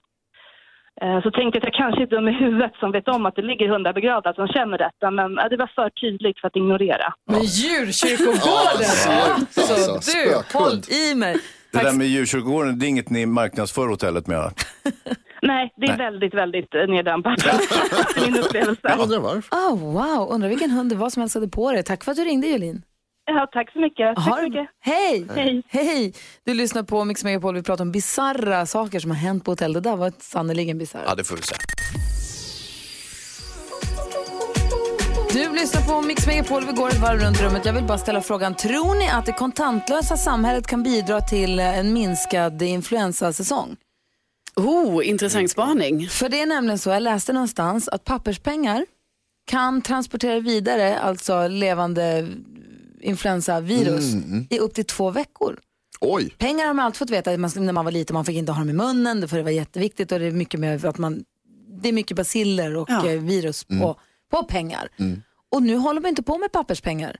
Eh, 1.03 1.23
Så 1.23 1.31
tänkte 1.31 1.59
jag 1.59 1.63
att 1.63 1.65
jag 1.71 1.75
kanske 1.75 2.03
är 2.03 2.07
dum 2.07 2.29
i 2.29 2.33
huvudet 2.33 2.73
som 2.81 2.93
vet 2.93 3.09
om 3.09 3.27
att 3.27 3.37
det 3.37 3.43
ligger 3.43 3.69
hundar 3.69 3.93
begravda 3.93 4.35
som 4.35 4.49
känner 4.49 4.79
detta 4.79 5.11
men 5.11 5.39
eh, 5.39 5.45
det 5.51 5.57
var 5.57 5.71
för 5.75 5.91
tydligt 5.91 6.41
för 6.41 6.49
att 6.49 6.57
ignorera. 6.57 7.09
Men 7.31 7.41
djurkyrkogården! 7.43 8.91
Alltså, 8.91 9.61
alltså, 9.61 10.13
du, 10.13 10.59
håll 10.59 10.79
i 11.03 11.15
mig. 11.15 11.37
Det 11.73 11.79
där 11.79 11.93
med 11.93 12.07
djurkyrkogården, 12.07 12.79
det 12.79 12.87
är 12.87 12.89
inget 12.89 13.11
ni 13.11 13.27
marknadsför 13.27 13.89
hotellet 13.89 14.27
med? 14.27 14.51
Nej, 15.43 15.73
det 15.77 15.87
är 15.87 15.97
väldigt, 15.99 16.35
väldigt 16.35 16.75
eh, 16.75 16.87
neddämpat. 16.89 17.39
Min 18.27 18.37
upplevelse. 18.39 18.81
Jag 18.83 18.99
undrar 19.01 19.19
varför. 19.21 19.57
Oh, 19.57 19.79
wow, 19.93 20.29
undrar 20.31 20.49
vilken 20.49 20.71
hund 20.71 20.91
det 20.93 20.97
var 20.97 21.11
som 21.11 21.21
hälsade 21.21 21.49
på 21.49 21.73
dig. 21.73 21.83
Tack 21.83 22.05
för 22.05 22.11
att 22.11 22.17
du 22.17 22.25
ringde 22.25 22.47
Julin. 22.47 22.83
Ja, 23.35 23.47
tack 23.53 23.73
så 23.73 23.79
mycket. 23.81 24.17
Tack 24.17 24.25
så 24.25 24.37
det- 24.37 24.43
mycket. 24.43 24.69
Hej! 24.81 25.27
Hej. 25.35 25.63
Hej! 25.69 26.13
Du 26.45 26.55
lyssnar 26.55 26.83
på 26.83 27.05
Mix 27.05 27.25
Megapol. 27.25 27.55
Vi 27.55 27.63
pratar 27.63 27.85
om 27.85 27.93
bizarra 27.93 28.67
saker 28.67 29.01
som 29.01 29.11
har 29.11 29.19
hänt 29.19 29.45
på 29.45 29.51
hotell. 29.51 29.73
Det 29.73 29.81
där 29.81 29.97
var 29.97 30.13
sannerligen 30.19 30.79
bisarrt. 30.79 31.03
Ja, 31.07 31.15
det 31.15 31.25
får 31.25 31.37
vi 31.37 31.43
säga. 31.43 31.59
Du 35.33 35.53
lyssnar 35.53 35.83
på 35.83 36.03
Mix 36.07 36.27
Megapol, 36.27 36.65
vi 36.67 36.73
går 36.73 36.89
ett 36.89 36.99
varv 37.01 37.21
runt 37.21 37.41
rummet. 37.43 37.65
Jag 37.65 37.73
vill 37.73 37.85
bara 37.85 37.99
ställa 37.99 38.21
frågan, 38.21 38.55
tror 38.55 38.95
ni 38.99 39.09
att 39.11 39.27
det 39.27 39.33
kontantlösa 39.33 40.17
samhället 40.17 40.67
kan 40.67 40.83
bidra 40.83 41.21
till 41.21 41.59
en 41.61 41.93
minskad 41.93 42.63
influensasäsong? 42.63 43.77
Oh, 44.57 45.09
intressant 45.09 45.51
spaning. 45.51 46.09
För 46.09 46.29
det 46.29 46.41
är 46.41 46.47
nämligen 46.47 46.79
så, 46.79 46.91
jag 46.91 47.03
läste 47.03 47.33
någonstans 47.33 47.89
att 47.89 48.05
papperspengar 48.05 48.87
kan 49.51 49.83
transportera 49.83 50.41
vidare, 50.41 50.99
alltså 50.99 51.49
levande 51.49 52.29
influensavirus, 53.01 54.05
i 54.51 54.59
upp 54.59 54.75
till 54.75 54.85
två 54.85 55.11
veckor. 55.11 55.59
Oj, 56.01 56.35
Pengar 56.39 56.67
har 56.67 56.75
man 56.75 56.85
alltid 56.85 56.99
fått 56.99 57.11
veta 57.11 57.31
att 57.31 57.41
man, 57.41 57.51
när 57.57 57.73
man 57.73 57.85
var 57.85 57.93
liten, 57.93 58.15
man 58.15 58.25
fick 58.25 58.37
inte 58.37 58.53
ha 58.53 58.59
dem 58.59 58.71
i 58.71 58.73
munnen, 58.73 59.29
för 59.29 59.37
det 59.37 59.43
var 59.43 59.51
jätteviktigt 59.51 60.13
och 60.13 60.19
det 60.19 60.27
är 60.27 60.31
mycket 60.31 60.61
med 60.61 60.85
att 60.85 60.99
man, 60.99 61.25
det 61.83 61.89
är 61.89 61.93
mycket 61.93 62.17
baciller 62.17 62.77
och 62.77 62.91
Ja. 62.91 63.07
eh, 63.09 63.21
virus 63.21 63.65
på, 63.65 63.97
på 64.31 64.43
pengar. 64.45 64.89
Och 65.53 65.63
nu 65.63 65.77
håller 65.77 66.01
man 66.01 66.09
inte 66.09 66.23
på 66.23 66.39
med 66.39 66.53
papperspengar. 66.53 67.17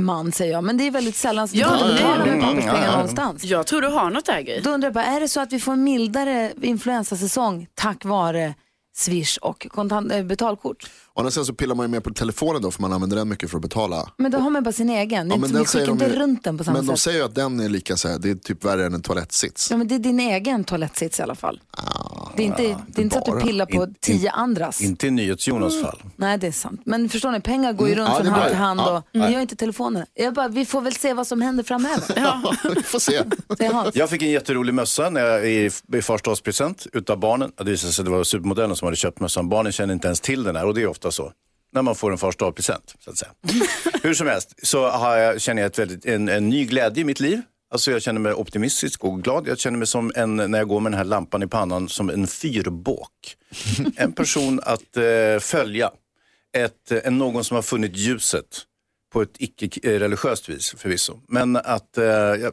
Man 0.00 0.32
säger 0.32 0.52
jag, 0.52 0.64
men 0.64 0.76
det 0.76 0.84
är 0.86 0.90
väldigt 0.90 1.16
sällan 1.16 1.48
så 1.48 1.56
Ja, 1.56 1.70
det 1.70 2.02
är 2.02 2.18
med 2.18 2.40
papperspengar 2.40 2.74
Mm, 2.74 2.84
ja. 2.84 2.92
någonstans. 2.92 3.44
Jag 3.44 3.66
tror 3.66 3.80
du 3.82 3.88
har 3.88 4.10
något 4.10 4.26
där 4.26 4.40
Gry. 4.40 4.60
Då 4.60 4.70
undrar 4.70 4.86
jag 4.86 4.94
bara, 4.94 5.04
är 5.04 5.20
det 5.20 5.28
så 5.28 5.40
att 5.40 5.52
vi 5.52 5.60
får 5.60 5.72
en 5.72 5.84
mildare 5.84 6.52
influensasäsong 6.62 7.66
tack 7.74 8.04
vare 8.04 8.54
Swish 8.94 9.36
och 9.38 9.66
kontant, 9.70 10.12
äh, 10.12 10.22
betalkort? 10.22 10.90
andra 11.14 11.30
sidan 11.30 11.46
så 11.46 11.54
pillar 11.54 11.74
man 11.74 11.84
ju 11.84 11.90
med 11.90 12.04
på 12.04 12.10
telefonen 12.14 12.62
då 12.62 12.70
för 12.70 12.80
man 12.82 12.92
använder 12.92 13.16
den 13.16 13.28
mycket 13.28 13.50
för 13.50 13.56
att 13.58 13.62
betala. 13.62 14.08
Men 14.16 14.30
då 14.30 14.38
har 14.38 14.50
man 14.50 14.62
bara 14.62 14.72
sin 14.72 14.90
egen. 14.90 15.28
Det 15.28 15.34
är 15.34 15.36
Ja, 15.36 15.40
men 15.40 15.52
den 15.52 15.64
säger 15.66 15.86
skickar 15.86 15.86
de 15.98 16.04
inte 16.04 16.16
ju- 16.16 16.22
runt 16.22 16.44
den 16.44 16.58
på 16.58 16.64
samma 16.64 16.78
Men 16.78 16.86
de 16.86 16.92
sätt. 16.96 17.00
säger 17.02 17.18
ju 17.18 17.24
att 17.24 17.34
den 17.34 17.60
är 17.60 17.68
lika 17.68 17.96
så 17.96 18.08
här, 18.08 18.18
det 18.18 18.30
är 18.30 18.34
typ 18.34 18.64
värre 18.64 18.86
än 18.86 18.94
en 18.94 19.02
toalettsits. 19.02 19.70
Ja, 19.70 19.76
men 19.76 19.88
det 19.88 19.94
är 19.94 19.98
din 19.98 20.20
egen 20.20 20.64
toalettsits 20.64 21.18
i 21.18 21.22
alla 21.22 21.34
fall. 21.34 21.60
det 22.36 22.42
är 22.42 22.46
inte, 22.46 22.62
det 22.86 23.00
är 23.00 23.02
inte 23.04 23.20
så 23.24 23.32
att 23.32 23.40
du 23.40 23.46
pillar 23.46 23.66
på 23.66 23.84
In- 23.84 23.94
tio 24.00 24.18
in- 24.20 24.28
andras. 24.34 24.80
Inte 24.80 25.06
i 25.06 25.10
NyhetsJonas 25.10 25.82
fall. 25.82 26.02
Nej, 26.16 26.38
det 26.38 26.46
är 26.46 26.52
sant. 26.52 26.80
Men 26.84 27.08
förstår 27.08 27.30
ni, 27.30 27.40
pengar 27.40 27.72
går 27.72 27.88
ju 27.88 27.94
runt 27.94 28.08
Ja, 28.08 28.14
från 28.16 28.24
det 28.26 28.30
är 28.30 28.34
hand 28.34 28.48
till 28.48 28.56
hand 28.58 28.80
Ja. 28.80 28.96
och 28.96 29.04
ni 29.12 29.34
har 29.34 29.40
inte 29.40 29.56
telefoner. 29.56 30.06
Jag 30.14 30.34
bara, 30.34 30.48
vi 30.48 30.66
får 30.66 30.80
väl 30.80 30.94
se 30.94 31.14
vad 31.14 31.26
som 31.26 31.42
händer 31.42 31.62
framöver. 31.64 32.02
Ja. 32.16 32.54
Vi 32.74 32.82
får 32.82 32.98
se. 32.98 33.22
Jag 33.94 34.10
fick 34.10 34.22
en 34.22 34.30
jätterolig 34.30 34.74
mössa 34.74 35.10
när 35.10 35.20
jag, 35.20 35.46
i, 35.50 35.70
i 35.92 36.02
förstaårspresent 36.02 36.86
utav 36.92 37.18
barnen. 37.18 37.52
Det 37.56 37.64
visade 37.64 37.92
sig 37.92 38.02
att 38.02 38.06
det 38.06 38.12
var 38.12 38.24
supermodellen 38.24 38.76
som 38.82 38.86
hade 38.86 38.96
köpt 38.96 39.20
mössan. 39.20 39.48
Barnen 39.48 39.72
känner 39.72 39.94
inte 39.94 40.08
ens 40.08 40.20
till 40.20 40.42
den 40.42 40.56
här 40.56 40.66
och 40.66 40.74
det 40.74 40.82
är 40.82 40.86
ofta 40.86 41.10
så. 41.10 41.32
När 41.72 41.82
man 41.82 41.94
får 41.94 42.12
en 42.12 42.18
förstaårspresent, 42.18 42.94
så 42.98 43.10
att 43.10 43.18
säga. 43.18 43.30
Hur 44.02 44.14
som 44.14 44.26
helst 44.26 44.54
så 44.62 44.88
har 44.88 45.16
jag, 45.16 45.40
känner 45.40 45.62
jag 45.62 45.66
ett 45.66 45.78
väldigt, 45.78 46.06
en, 46.06 46.28
en 46.28 46.48
ny 46.48 46.64
glädje 46.64 47.00
i 47.00 47.04
mitt 47.04 47.20
liv. 47.20 47.42
Alltså 47.70 47.90
jag 47.90 48.02
känner 48.02 48.20
mig 48.20 48.32
optimistisk 48.32 49.04
och 49.04 49.22
glad. 49.22 49.48
Jag 49.48 49.58
känner 49.58 49.78
mig 49.78 49.86
som 49.86 50.12
en, 50.14 50.36
när 50.36 50.58
jag 50.58 50.68
går 50.68 50.80
med 50.80 50.92
den 50.92 50.98
här 50.98 51.04
lampan 51.04 51.42
i 51.42 51.46
pannan, 51.46 51.88
som 51.88 52.10
en 52.10 52.26
fyrbåk. 52.26 53.36
En 53.96 54.12
person 54.12 54.60
att 54.62 54.96
eh, 54.96 55.38
följa. 55.40 55.90
Ett, 56.56 56.92
en, 56.92 57.18
någon 57.18 57.44
som 57.44 57.54
har 57.54 57.62
funnit 57.62 57.96
ljuset 57.96 58.46
på 59.12 59.22
ett 59.22 59.36
icke-religiöst 59.38 60.48
vis 60.48 60.74
förvisso. 60.78 61.20
Men 61.28 61.56
att 61.56 61.98
eh, 61.98 62.04
jag, 62.04 62.52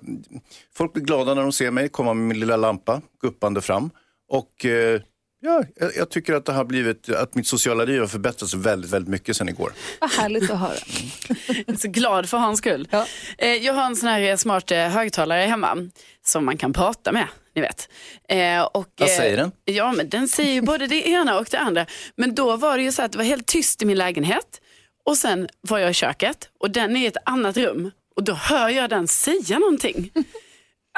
folk 0.75 0.93
blir 0.93 1.03
glada 1.03 1.33
när 1.33 1.41
de 1.41 1.51
ser 1.51 1.71
mig 1.71 1.89
komma 1.89 2.13
med 2.13 2.27
min 2.27 2.39
lilla 2.39 2.57
lampa 2.57 3.01
guppande 3.21 3.61
fram. 3.61 3.89
Och 4.29 4.65
eh, 4.65 5.01
ja, 5.41 5.63
jag, 5.75 5.91
jag 5.97 6.09
tycker 6.09 6.33
att 6.33 6.45
det 6.45 6.51
har 6.53 6.65
blivit, 6.65 7.09
att 7.09 7.35
mitt 7.35 7.47
sociala 7.47 7.85
liv 7.85 7.99
har 7.99 8.07
förbättrats 8.07 8.53
väldigt, 8.53 8.91
väldigt 8.91 9.09
mycket 9.09 9.37
sedan 9.37 9.49
igår. 9.49 9.73
Vad 10.01 10.11
härligt 10.11 10.49
att 10.51 10.59
höra. 10.59 10.75
Jag 11.47 11.69
är 11.69 11.77
så 11.77 11.87
glad 11.87 12.29
för 12.29 12.37
hans 12.37 12.57
skull. 12.57 12.87
Ja. 12.91 13.05
Eh, 13.37 13.49
Jag 13.53 13.73
har 13.73 13.83
en 13.85 13.95
sån 13.95 14.09
här 14.09 14.37
smart 14.37 14.71
eh, 14.71 14.77
högtalare 14.87 15.41
hemma 15.41 15.77
som 16.25 16.45
man 16.45 16.57
kan 16.57 16.73
prata 16.73 17.11
med. 17.11 17.27
Ni 17.55 17.61
vet. 17.61 17.89
Eh, 18.29 18.61
och, 18.63 18.87
Vad 18.99 19.09
eh, 19.09 19.15
säger 19.15 19.37
den? 19.37 19.51
Ja, 19.65 19.91
men 19.91 20.09
den 20.09 20.27
säger 20.27 20.53
ju 20.53 20.61
både 20.61 20.87
det 20.87 21.07
ena 21.07 21.39
och 21.39 21.47
det 21.51 21.57
andra. 21.59 21.85
Men 22.15 22.35
då 22.35 22.55
var 22.57 22.77
det 22.77 22.83
ju 22.83 22.91
så 22.91 23.01
att 23.01 23.11
det 23.11 23.17
var 23.17 23.25
helt 23.25 23.45
tyst 23.47 23.81
i 23.81 23.85
min 23.85 23.97
lägenhet. 23.97 24.61
Och 25.05 25.17
sen 25.17 25.47
var 25.61 25.79
jag 25.79 25.89
i 25.89 25.93
köket 25.93 26.49
och 26.59 26.71
den 26.71 26.95
är 26.97 27.01
i 27.03 27.05
ett 27.05 27.17
annat 27.25 27.57
rum. 27.57 27.91
Och 28.15 28.23
då 28.23 28.33
hör 28.33 28.69
jag 28.69 28.89
den 28.89 29.07
säga 29.07 29.59
någonting. 29.59 30.11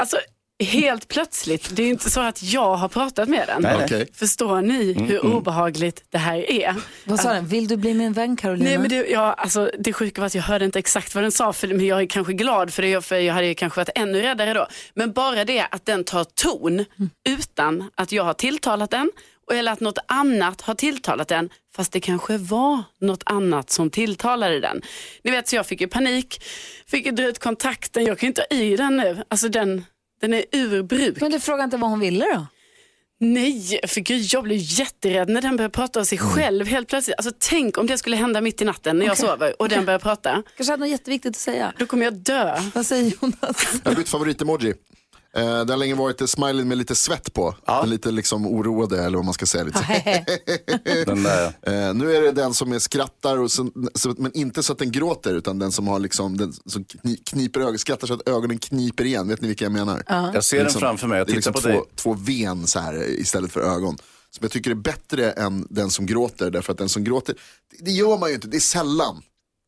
Alltså 0.02 0.18
helt 0.64 1.08
plötsligt. 1.08 1.70
Det 1.76 1.84
är 1.84 1.88
inte 1.88 2.10
så 2.10 2.20
att 2.22 2.44
jag 2.44 2.76
har 2.76 2.88
pratat 2.88 3.30
med 3.30 3.48
den. 3.48 3.62
Nej. 3.62 3.76
Okej. 3.86 4.08
Förstår 4.14 4.62
ni 4.62 4.94
hur 4.94 5.26
obehagligt 5.26 6.04
det 6.10 6.18
här 6.18 6.52
är? 6.52 6.76
Vad 7.06 7.20
sa 7.20 7.34
den? 7.34 7.48
Vill 7.48 7.68
du 7.68 7.78
bli 7.78 7.94
min 7.94 8.14
vän 8.14 8.36
Carolina? 8.38 8.70
Nej, 8.70 8.78
men 8.78 8.90
det, 8.90 8.96
ja, 9.10 9.34
alltså, 9.34 9.72
det 9.80 9.94
sjuka 9.94 10.22
var 10.22 10.26
att 10.26 10.36
jag 10.36 10.44
hörde 10.44 10.66
inte 10.66 10.80
exakt 10.80 11.16
vad 11.16 11.24
den 11.24 11.32
sa, 11.32 11.54
för, 11.54 11.68
men 11.68 11.86
jag 11.86 12.02
är 12.02 12.06
kanske 12.06 12.34
glad 12.34 12.74
för 12.74 12.82
det, 12.82 13.06
för 13.06 13.16
jag 13.16 13.34
hade 13.34 13.48
ju 13.48 13.56
kanske 13.56 13.80
varit 13.80 13.90
ännu 13.96 14.22
räddare 14.22 14.54
då. 14.54 14.68
Men 14.94 15.12
bara 15.12 15.46
det 15.46 15.66
att 15.72 15.86
den 15.86 16.04
tar 16.04 16.24
ton 16.24 16.86
utan 17.30 17.90
att 17.96 18.12
jag 18.12 18.24
har 18.24 18.34
tilltalat 18.34 18.92
den, 18.92 19.12
och- 19.48 19.54
eller 19.56 19.72
att 19.72 19.80
något 19.80 19.98
annat 20.08 20.62
har 20.62 20.76
tilltalat 20.76 21.28
den, 21.28 21.50
fast 21.76 21.92
det 21.92 22.00
kanske 22.00 22.38
var 22.38 22.84
något 23.02 23.24
annat 23.26 23.70
som 23.70 23.90
tilltalade 23.90 24.60
den. 24.60 24.82
Ni 25.24 25.32
vet, 25.32 25.48
så 25.48 25.56
jag 25.56 25.66
fick 25.68 25.82
ju 25.82 25.88
panik, 25.88 26.44
fick 26.88 27.06
ju 27.06 27.12
dra 27.12 27.24
ut 27.24 27.40
kontakten, 27.40 28.06
jag 28.06 28.20
kan 28.20 28.28
ju 28.28 28.30
inte 28.30 28.46
ha 28.50 28.58
i 28.58 28.76
den 28.76 28.98
nu. 28.98 29.24
Alltså 29.28 29.50
den, 29.50 29.86
den 30.22 30.34
är 30.34 30.46
ur 30.52 30.84
bruk. 30.84 31.22
Men 31.22 31.32
du 31.32 31.40
frågade 31.40 31.64
inte 31.64 31.78
vad 31.78 31.90
hon 31.90 32.00
ville 32.00 32.26
då? 32.26 32.46
Nej, 33.24 33.80
för 33.88 34.02
gud, 34.02 34.22
jag 34.34 34.44
blev 34.44 34.58
jätterädd 34.62 35.30
när 35.30 35.42
den 35.42 35.58
började 35.58 35.72
prata 35.72 36.00
om 36.00 36.06
sig 36.06 36.18
själv 36.18 36.68
helt 36.68 36.88
plötsligt. 36.88 37.18
Alltså, 37.18 37.32
tänk 37.40 37.78
om 37.78 37.88
det 37.88 37.98
skulle 37.98 38.16
hända 38.16 38.42
mitt 38.42 38.62
i 38.62 38.66
natten 38.66 39.00
när 39.00 39.06
jag 39.06 39.18
sover 39.18 39.62
och 39.62 39.70
den 39.70 39.86
börjar 39.86 40.00
prata. 40.00 40.44
Kanske 40.58 40.74
hade 40.74 40.82
något 40.84 40.90
jätteviktigt 40.92 41.30
att 41.30 41.36
säga. 41.36 41.74
Då 41.78 41.86
kommer 41.86 42.04
jag 42.06 42.14
dö. 42.14 42.62
Vad 42.74 42.86
säger 42.86 43.14
Jonas? 43.22 43.66
Jag 43.84 43.92
har 43.92 43.96
bytt 43.96 44.10
favorit-emoji. 44.10 44.74
Eh, 45.38 45.66
det 45.66 45.74
har 45.74 45.78
länge 45.78 45.96
varit 45.96 46.30
smiley 46.30 46.66
med 46.66 46.78
lite 46.78 46.96
svett 46.96 47.34
på. 47.34 47.56
Den 47.66 47.90
lite 47.90 48.12
liksom 48.12 48.48
oroade 48.48 49.04
eller 49.04 49.18
vad 49.18 49.26
man 49.26 49.34
ska 49.34 49.46
säga. 49.46 49.64
Lite. 49.64 49.80
Den 51.06 51.24
där, 51.24 51.46
Eh, 51.62 51.94
nu 51.94 52.16
är 52.16 52.22
det 52.22 52.32
den 52.32 52.54
som 52.54 52.72
är 52.74 52.80
skrattar, 52.80 53.38
och 53.38 53.52
så, 53.52 53.70
så, 53.96 54.16
men 54.18 54.32
inte 54.38 54.64
så 54.64 54.74
att 54.74 54.80
den 54.80 54.92
gråter 54.92 55.34
utan 55.34 55.60
den 55.60 55.72
som 55.72 55.88
har 55.88 56.00
liksom, 56.00 56.38
den 56.38 56.54
som 56.66 56.84
kni, 56.84 57.16
kniper 57.18 57.60
ögon, 57.60 57.78
skrattar 57.78 58.08
så 58.08 58.14
att 58.14 58.30
ögonen 58.30 58.58
kniper 58.58 59.06
igen. 59.06 59.28
Vet 59.28 59.42
ni 59.42 59.48
vilka 59.48 59.66
jag 59.66 59.72
menar? 59.72 60.04
jag 60.34 60.44
ser 60.44 60.58
Det 60.58 60.62
är 60.64 60.66
den 60.72 60.80
framför 60.80 61.08
mig, 61.08 61.18
jag 61.18 61.28
det 61.28 61.32
är 61.34 61.36
tittar 61.36 61.52
liksom 61.52 61.54
på 61.54 61.60
två, 61.62 61.70
dig. 61.70 61.82
två 61.96 62.14
ven 62.20 62.68
så 62.68 62.80
här 62.80 63.10
istället 63.10 63.52
för 63.52 63.60
ögon. 63.62 63.98
Som 64.30 64.40
jag 64.42 64.52
tycker 64.52 64.72
är 64.72 64.76
bättre 64.76 65.32
än 65.32 65.68
den 65.70 65.90
som 65.90 66.06
gråter. 66.06 66.52
Därför 66.52 66.72
att 66.72 66.78
den 66.78 66.90
som 66.90 67.04
gråter, 67.04 67.36
det, 67.72 67.86
det 67.86 67.92
gör 67.92 68.18
man 68.18 68.30
ju 68.30 68.36
inte, 68.36 68.48
det 68.48 68.58
är 68.58 68.60
sällan. 68.62 69.16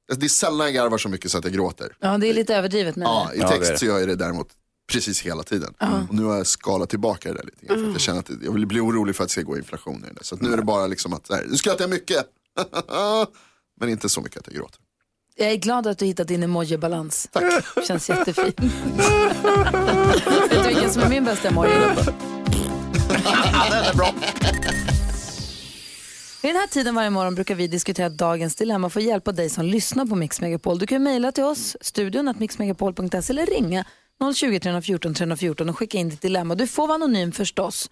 Alltså, 0.10 0.20
Det 0.20 0.26
är 0.26 0.30
sällan 0.30 0.68
jag 0.68 0.74
garvar 0.74 0.98
så 0.98 1.10
mycket 1.10 1.32
så 1.32 1.38
att 1.38 1.44
jag 1.44 1.54
gråter. 1.54 1.96
Ja, 2.00 2.18
det 2.18 2.28
är 2.30 2.34
lite 2.34 2.56
överdrivet 2.56 2.96
med 2.96 3.06
Ja, 3.06 3.28
det. 3.32 3.38
I 3.38 3.42
Ja, 3.42 3.48
text 3.50 3.72
det. 3.72 3.78
så 3.78 3.86
gör 3.86 4.00
jag 4.00 4.08
det 4.08 4.16
däremot 4.16 4.48
precis 4.92 5.22
hela 5.22 5.44
tiden. 5.44 5.74
Och 6.10 6.14
nu 6.16 6.24
har 6.24 6.36
jag 6.38 6.48
skalat 6.48 6.90
tillbaka 6.90 7.30
det 7.30 7.36
där 7.36 7.44
lite 7.44 7.66
grann. 7.66 7.78
För 7.80 7.86
att 7.88 7.92
jag 7.94 8.02
känner 8.02 8.20
att 8.20 8.26
det- 8.26 8.46
jag 8.46 8.52
vill 8.52 8.66
bli 8.68 8.80
orolig 8.80 9.16
för 9.16 9.24
att 9.24 9.30
det 9.30 9.32
ska 9.32 9.42
gå 9.42 9.58
inflation 9.58 10.06
i 10.12 10.14
det. 10.14 10.24
Så 10.24 10.36
att 10.36 10.42
nu 10.42 10.54
är 10.54 10.58
det 10.58 10.64
bara 10.64 10.88
liksom 10.88 11.14
att, 11.14 11.28
så 11.28 11.36
här, 11.36 11.46
nu 11.50 11.58
skrattar 11.58 11.84
jag 11.84 11.90
mycket. 11.90 12.26
Men 13.80 13.90
inte 13.90 14.10
så 14.10 14.22
mycket 14.22 14.40
att 14.40 14.48
jag 14.48 14.56
gråter. 14.56 14.80
Jag 15.36 15.52
är 15.52 15.56
glad 15.56 15.88
att 15.88 15.98
du 15.98 16.06
hittat 16.06 16.28
din 16.28 16.44
emoji-balans. 16.44 17.28
Tack. 17.32 17.44
Känns 17.88 18.10
jättefin. 18.10 18.54
Vet 20.50 20.64
du 20.64 20.68
vilken 20.68 20.92
som 20.94 21.02
är 21.02 21.10
min 21.10 21.24
bästa 21.26 21.48
emoji? 21.48 21.72
Vid 26.42 26.50
den 26.54 26.60
här 26.62 26.68
tiden 26.68 26.96
varje 26.96 27.10
morgon 27.10 27.36
brukar 27.36 27.56
vi 27.56 27.68
diskutera 27.68 28.10
dagens 28.10 28.56
dilemma 28.56 28.90
för 28.90 29.00
att 29.00 29.06
hjälpa 29.06 29.32
dig 29.32 29.50
som 29.50 29.66
lyssnar 29.66 30.06
på 30.06 30.16
Mix 30.16 30.42
Megapol. 30.42 30.80
Du 30.80 30.88
kan 30.88 31.04
mejla 31.04 31.32
till 31.32 31.44
oss, 31.44 31.78
studion 31.82 32.34
mixmegapol.se 32.38 33.18
eller 33.30 33.46
ringa 33.46 33.86
020 34.36 34.60
314 34.60 35.14
314 35.14 35.70
och 35.70 35.78
skicka 35.78 35.98
in 35.98 36.10
ditt 36.10 36.22
dilemma. 36.22 36.56
Du 36.56 36.68
får 36.68 36.88
vara 36.88 36.96
anonym 36.96 37.32
förstås. 37.32 37.90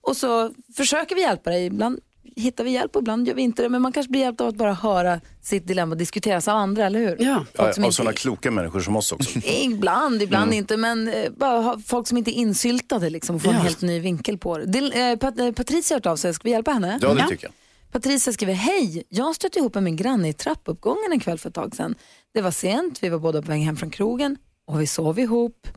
Och 0.00 0.16
så 0.16 0.50
försöker 0.76 1.14
vi 1.14 1.20
hjälpa 1.20 1.50
dig. 1.50 1.66
Ibland 1.66 2.00
hittar 2.36 2.64
vi 2.64 2.70
hjälp 2.70 2.96
och 2.96 3.02
ibland 3.02 3.28
gör 3.28 3.34
vi 3.34 3.42
inte 3.42 3.62
det. 3.62 3.68
Men 3.68 3.82
man 3.82 3.92
kanske 3.92 4.10
blir 4.10 4.20
hjälpt 4.20 4.40
av 4.40 4.48
att 4.48 4.54
bara 4.56 4.72
höra 4.74 5.20
sitt 5.42 5.66
dilemma 5.66 5.94
diskuteras 5.94 6.48
av 6.48 6.56
andra, 6.56 6.86
eller 6.86 6.98
hur? 6.98 7.16
Ja. 7.20 7.44
Ja, 7.52 7.86
av 7.86 7.90
sådana 7.90 8.12
kloka 8.12 8.50
människor 8.50 8.80
som 8.80 8.96
oss 8.96 9.12
också. 9.12 9.38
Ibland, 9.62 10.22
ibland 10.22 10.54
inte, 10.54 10.76
men 10.76 11.08
eh, 11.08 11.30
bara 11.36 11.60
ha 11.60 11.78
folk 11.86 12.06
som 12.08 12.18
inte 12.18 12.30
är 12.30 12.34
insyltade 12.40 13.10
liksom, 13.10 13.36
och 13.36 13.42
får 13.42 13.50
en 13.50 13.56
Ja. 13.56 13.62
helt 13.62 13.80
ny 13.82 14.00
vinkel 14.00 14.38
på 14.38 14.58
det. 14.58 14.66
Dil, 14.66 14.92
eh, 14.96 15.16
Pat, 15.16 15.38
eh, 15.38 15.52
Patricia 15.52 15.94
har 15.94 16.00
hört 16.00 16.06
av 16.06 16.16
sig, 16.16 16.34
ska 16.34 16.42
vi 16.44 16.50
hjälpa 16.50 16.70
henne? 16.70 16.98
Ja, 17.02 17.14
det 17.14 17.28
tycker 17.28 17.44
jag. 17.46 17.52
Patricia 17.92 18.32
skriver, 18.32 18.54
hej, 18.54 19.02
jag 19.08 19.34
stötte 19.34 19.58
ihop 19.58 19.74
med 19.74 19.82
min 19.82 19.96
granne 19.96 20.28
i 20.28 20.32
trappuppgången 20.32 21.12
en 21.12 21.20
kväll 21.20 21.38
för 21.38 21.48
ett 21.48 21.54
tag 21.54 21.76
sedan. 21.76 21.94
Det 22.34 22.40
var 22.42 22.50
sent, 22.50 23.02
vi 23.02 23.08
var 23.08 23.18
båda 23.18 23.42
på 23.42 23.48
väg 23.48 23.62
hem 23.62 23.76
från 23.76 23.90
krogen 23.90 24.36
och 24.66 24.80
vi 24.80 24.86
sov 24.86 25.18
ihop. 25.18 25.68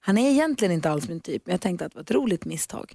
Han 0.00 0.18
är 0.18 0.30
egentligen 0.30 0.72
inte 0.72 0.90
alls 0.90 1.08
min 1.08 1.20
typ, 1.20 1.46
men 1.46 1.52
jag 1.52 1.60
tänkte 1.60 1.86
att 1.86 1.92
det 1.92 1.96
var 1.96 2.02
ett 2.02 2.10
roligt 2.10 2.44
misstag. 2.44 2.92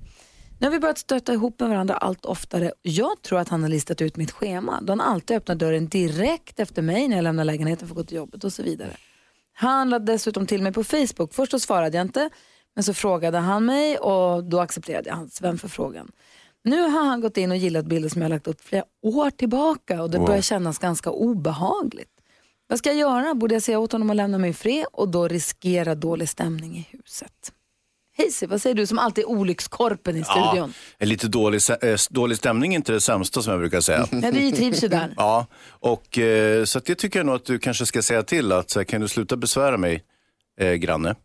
Nu 0.60 0.68
har 0.68 0.72
vi 0.72 0.80
börjat 0.80 0.98
stöta 0.98 1.34
ihop 1.34 1.60
med 1.60 1.70
varandra 1.70 1.94
allt 1.94 2.26
oftare. 2.26 2.72
Jag 2.82 3.22
tror 3.22 3.40
att 3.40 3.50
han 3.50 3.62
har 3.62 3.70
listat 3.70 4.02
ut 4.02 4.18
mitt 4.18 4.32
schema. 4.32 4.82
Då 4.82 4.92
han 4.92 5.02
alltid 5.02 5.38
öppnar 5.38 5.56
dörren 5.56 5.88
direkt 5.88 6.60
efter 6.60 6.82
mig 6.82 7.08
när 7.08 7.16
jag 7.16 7.24
lämnar 7.24 7.46
lägenheten 7.46 7.88
för 7.88 7.94
att 7.94 7.98
gå 7.98 8.04
till 8.04 8.18
jobbet 8.18 8.44
och 8.44 8.54
så 8.54 8.64
vidare. 8.64 8.92
Han 9.54 9.90
lade 9.90 10.14
dessutom 10.14 10.48
till 10.48 10.62
mig 10.62 10.74
på 10.74 10.84
Facebook. 10.84 11.34
Först 11.34 11.52
så 11.52 11.60
svarade 11.60 11.98
jag 11.98 12.06
inte, 12.06 12.30
men 12.76 12.84
så 12.84 12.94
frågade 12.94 13.38
han 13.38 13.66
mig 13.66 13.98
och 13.98 14.44
då 14.44 14.60
accepterade 14.60 15.10
jag 15.10 15.16
hans 15.16 15.42
vänförfrågan. 15.42 16.12
Nu 16.64 16.82
har 16.82 17.06
han 17.06 17.22
gått 17.22 17.38
in 17.38 17.52
och 17.52 17.58
gillat 17.58 17.86
bilder 17.86 18.10
som 18.10 18.22
jag 18.22 18.30
har 18.30 18.36
lagt 18.36 18.48
upp 18.48 18.62
flera 18.62 18.84
år 19.02 19.30
tillbaka 19.30 20.02
och 20.02 20.10
det 20.10 20.20
börjar 20.20 20.42
kännas 20.42 20.78
ganska 20.78 21.10
obehagligt. 21.10 22.11
Vad 22.71 22.79
ska 22.79 22.89
jag 22.89 22.97
göra? 22.97 23.34
Borde 23.36 23.55
jag 23.55 23.63
säga 23.63 23.79
åt 23.79 23.91
honom 23.91 24.10
att 24.10 24.15
lämna 24.15 24.38
mig 24.38 24.49
i 24.49 24.53
fred 24.53 24.86
och 24.93 25.10
då 25.10 25.27
riskera 25.27 25.95
dålig 25.95 26.29
stämning 26.29 26.77
i 26.77 26.88
huset? 26.91 27.31
Hayes, 28.17 28.43
vad 28.47 28.62
säger 28.62 28.75
du 28.75 28.88
som 28.88 28.99
alltid 28.99 29.23
är 29.23 29.29
olyckskorpen 29.29 30.15
i 30.17 30.19
Ja, 30.19 30.49
studion? 30.49 30.73
en 30.97 31.10
lite 31.10 31.27
dålig, 31.27 31.62
ä- 31.81 31.95
dålig 32.10 32.38
stämning 32.38 32.73
är 32.73 32.75
inte 32.75 32.91
det 32.91 33.01
sämsta 33.01 33.41
som 33.41 33.51
jag 33.51 33.60
brukar 33.60 33.81
säga. 33.81 34.07
Ja, 34.12 34.31
du 34.31 34.51
trivs 34.51 34.84
ju 34.84 34.88
där. 34.88 35.13
Ja, 35.17 35.47
och 35.69 36.17
eh, 36.17 36.63
så 36.63 36.79
det 36.79 36.95
tycker 36.95 37.19
jag 37.19 37.25
nog 37.25 37.36
att 37.36 37.45
du 37.45 37.60
kanske 37.60 37.86
ska 37.86 38.01
säga 38.01 38.23
till 38.23 38.51
att 38.51 38.77
kan 38.88 39.01
du 39.01 39.07
sluta 39.07 39.36
besvära 39.36 39.77
mig, 39.77 40.03
eh, 40.60 40.71
granne? 40.73 41.15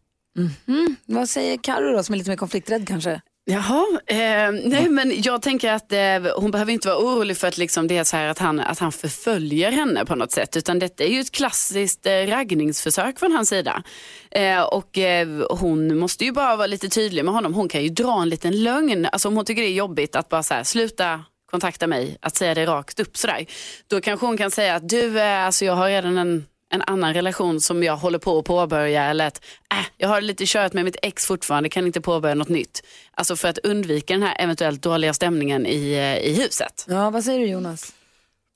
Vad 1.06 1.28
säger 1.28 1.56
Karo 1.62 1.92
då 1.92 2.02
som 2.02 2.12
är 2.12 2.18
lite 2.18 2.30
mer 2.30 2.36
konflikträdd 2.36 2.88
kanske? 2.88 3.20
Jaha, 3.48 3.86
eh, 4.06 4.52
nej 4.64 4.88
men 4.88 5.22
jag 5.22 5.42
tänker 5.42 5.72
att 5.72 5.92
eh, 5.92 6.32
hon 6.36 6.50
behöver 6.50 6.72
inte 6.72 6.88
vara 6.88 6.98
orolig 6.98 7.36
för 7.36 7.48
att 7.48 7.58
liksom 7.58 7.86
det 7.86 7.96
är 7.96 8.04
så 8.04 8.16
här 8.16 8.28
att 8.28 8.38
han, 8.38 8.60
att 8.60 8.78
han 8.78 8.92
förföljer 8.92 9.72
henne 9.72 10.04
på 10.04 10.14
något 10.14 10.32
sätt. 10.32 10.56
Utan 10.56 10.78
detta 10.78 11.04
är 11.04 11.08
ju 11.08 11.20
ett 11.20 11.30
klassiskt 11.30 12.06
eh, 12.06 12.12
raggningsförsök 12.12 13.18
från 13.18 13.32
hans 13.32 13.48
sida. 13.48 13.82
Eh, 14.30 14.62
och 14.62 14.98
eh, 14.98 15.28
hon 15.50 15.98
måste 15.98 16.24
ju 16.24 16.32
bara 16.32 16.56
vara 16.56 16.66
lite 16.66 16.88
tydlig 16.88 17.24
med 17.24 17.34
honom. 17.34 17.54
Hon 17.54 17.68
kan 17.68 17.82
ju 17.82 17.88
dra 17.88 18.22
en 18.22 18.28
liten 18.28 18.62
lögn. 18.62 19.06
Alltså 19.12 19.28
om 19.28 19.36
hon 19.36 19.44
tycker 19.44 19.62
det 19.62 19.68
är 19.68 19.72
jobbigt 19.72 20.16
att 20.16 20.28
bara 20.28 20.42
så 20.42 20.54
här, 20.54 20.64
sluta 20.64 21.24
kontakta 21.50 21.86
mig, 21.86 22.18
att 22.22 22.36
säga 22.36 22.54
det 22.54 22.66
rakt 22.66 23.00
upp 23.00 23.16
sådär. 23.16 23.46
Då 23.86 24.00
kanske 24.00 24.26
hon 24.26 24.36
kan 24.36 24.50
säga 24.50 24.74
att 24.74 24.88
du, 24.88 25.20
eh, 25.20 25.46
alltså 25.46 25.64
jag 25.64 25.74
har 25.74 25.88
redan 25.88 26.18
en 26.18 26.46
en 26.70 26.82
annan 26.82 27.14
relation 27.14 27.60
som 27.60 27.82
jag 27.82 27.96
håller 27.96 28.18
på 28.18 28.38
att 28.38 28.44
påbörja 28.44 29.04
eller 29.04 29.26
att 29.26 29.44
äh, 29.72 29.86
jag 29.96 30.08
har 30.08 30.20
lite 30.20 30.44
kört 30.46 30.72
med 30.72 30.84
mitt 30.84 30.96
ex 31.02 31.26
fortfarande, 31.26 31.68
kan 31.68 31.86
inte 31.86 32.00
påbörja 32.00 32.34
något 32.34 32.48
nytt. 32.48 32.82
Alltså 33.10 33.36
för 33.36 33.48
att 33.48 33.58
undvika 33.58 34.14
den 34.14 34.22
här 34.22 34.36
eventuellt 34.38 34.82
dåliga 34.82 35.14
stämningen 35.14 35.66
i, 35.66 35.92
eh, 35.92 36.30
i 36.30 36.34
huset. 36.34 36.84
Ja, 36.88 37.10
vad 37.10 37.24
säger 37.24 37.40
du 37.40 37.46
Jonas? 37.46 37.92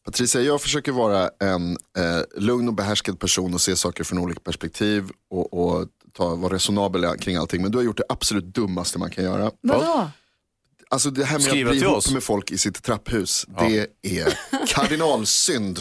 Patricia, 0.04 0.40
jag 0.40 0.62
försöker 0.62 0.92
vara 0.92 1.30
en 1.40 1.72
eh, 1.72 2.22
lugn 2.36 2.68
och 2.68 2.74
behärskad 2.74 3.20
person 3.20 3.54
och 3.54 3.60
se 3.60 3.76
saker 3.76 4.04
från 4.04 4.18
olika 4.18 4.40
perspektiv 4.40 5.10
och, 5.30 5.54
och 5.54 5.86
ta, 6.12 6.34
vara 6.34 6.54
resonabel 6.54 7.18
kring 7.18 7.36
allting. 7.36 7.62
Men 7.62 7.70
du 7.70 7.78
har 7.78 7.84
gjort 7.84 7.96
det 7.96 8.04
absolut 8.08 8.44
dummaste 8.44 8.98
man 8.98 9.10
kan 9.10 9.24
göra. 9.24 9.50
Vadå? 9.60 10.10
Alltså 10.92 11.10
det 11.10 11.24
här 11.24 11.38
med 11.38 11.42
Skriva 11.42 11.70
att 11.70 11.76
bli 11.76 11.84
ihop 11.84 11.96
oss. 11.96 12.12
med 12.12 12.22
folk 12.22 12.50
i 12.50 12.58
sitt 12.58 12.82
trapphus, 12.82 13.46
det 13.60 13.86
är 14.02 14.38
kardinalsynd. 14.66 15.80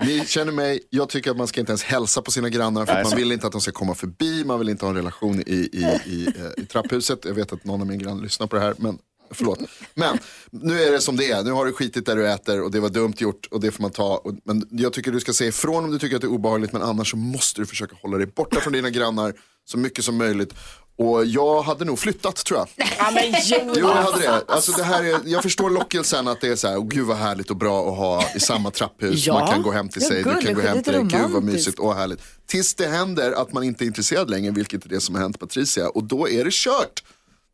Ni 0.00 0.26
känner 0.26 0.52
mig, 0.52 0.80
jag 0.90 1.08
tycker 1.08 1.30
att 1.30 1.36
man 1.36 1.46
ska 1.46 1.60
inte 1.60 1.72
ens 1.72 1.82
hälsa 1.82 2.22
på 2.22 2.30
sina 2.30 2.48
grannar 2.48 2.86
för 2.86 3.04
man 3.04 3.16
vill 3.16 3.32
inte 3.32 3.46
att 3.46 3.52
de 3.52 3.60
ska 3.60 3.72
komma 3.72 3.94
förbi, 3.94 4.44
man 4.44 4.58
vill 4.58 4.68
inte 4.68 4.84
ha 4.84 4.90
en 4.90 4.96
relation 4.96 5.40
i, 5.40 5.52
i, 5.52 6.00
i, 6.06 6.26
eh, 6.26 6.62
i 6.62 6.66
trapphuset. 6.66 7.24
Jag 7.24 7.34
vet 7.34 7.52
att 7.52 7.64
någon 7.64 7.80
av 7.80 7.86
mina 7.86 8.02
grannar 8.02 8.22
lyssnar 8.22 8.46
på 8.46 8.56
det 8.56 8.62
här, 8.62 8.74
men 8.78 8.98
förlåt. 9.30 9.58
Men 9.94 10.18
nu 10.50 10.82
är 10.82 10.92
det 10.92 11.00
som 11.00 11.16
det 11.16 11.30
är, 11.30 11.42
nu 11.44 11.50
har 11.50 11.66
du 11.66 11.72
skitit 11.72 12.06
där 12.06 12.16
du 12.16 12.28
äter 12.30 12.62
och 12.62 12.70
det 12.70 12.80
var 12.80 12.88
dumt 12.88 13.14
gjort 13.18 13.46
och 13.50 13.60
det 13.60 13.70
får 13.70 13.82
man 13.82 13.90
ta. 13.90 14.22
Men 14.44 14.66
jag 14.70 14.92
tycker 14.92 15.12
du 15.12 15.20
ska 15.20 15.32
säga 15.32 15.48
ifrån 15.48 15.84
om 15.84 15.90
du 15.90 15.98
tycker 15.98 16.16
att 16.16 16.22
det 16.22 16.28
är 16.28 16.32
obehagligt, 16.32 16.72
men 16.72 16.82
annars 16.82 17.10
så 17.10 17.16
måste 17.16 17.60
du 17.60 17.66
försöka 17.66 17.96
hålla 18.02 18.18
dig 18.18 18.26
borta 18.26 18.60
från 18.60 18.72
dina 18.72 18.90
grannar 18.90 19.34
så 19.64 19.78
mycket 19.78 20.04
som 20.04 20.16
möjligt. 20.16 20.54
Och 20.98 21.26
jag 21.26 21.62
hade 21.62 21.84
nog 21.84 21.98
flyttat 21.98 22.36
tror 22.36 22.58
jag. 22.58 22.68
Ja, 22.98 23.10
men 23.10 23.24
Jo, 23.56 23.74
jag 23.74 23.88
hade 23.88 24.20
det. 24.20 24.44
Alltså, 24.48 24.72
det 24.72 24.82
här 24.82 25.04
är, 25.04 25.20
jag 25.24 25.42
förstår 25.42 25.70
lockelsen 25.70 26.28
att 26.28 26.40
det 26.40 26.48
är 26.48 26.56
så 26.56 26.68
här, 26.68 26.76
oh, 26.76 26.88
gud 26.88 27.06
vad 27.06 27.16
härligt 27.16 27.50
och 27.50 27.56
bra 27.56 27.90
att 27.90 27.98
ha 27.98 28.24
i 28.34 28.40
samma 28.40 28.70
trapphus. 28.70 29.26
Ja. 29.26 29.34
Man 29.34 29.48
kan 29.48 29.62
gå 29.62 29.70
hem 29.70 29.88
till 29.88 30.02
Ja, 30.02 30.08
sig, 30.08 30.22
du 30.22 30.46
kan 30.46 30.54
gå 30.54 30.60
hem 30.60 30.82
till 30.82 30.92
dig, 30.92 31.02
gud 31.02 31.30
vad 31.30 31.42
mysigt 31.42 31.78
och 31.78 31.94
härligt. 31.94 32.20
Tills 32.46 32.74
det 32.74 32.86
händer 32.86 33.32
att 33.32 33.52
man 33.52 33.62
inte 33.62 33.84
är 33.84 33.86
intresserad 33.86 34.30
längre, 34.30 34.50
vilket 34.50 34.84
är 34.84 34.88
det 34.88 35.00
som 35.00 35.14
har 35.14 35.22
hänt 35.22 35.38
Patricia. 35.40 35.88
Och 35.88 36.04
då 36.04 36.28
är 36.28 36.44
det 36.44 36.52
kört. 36.52 37.02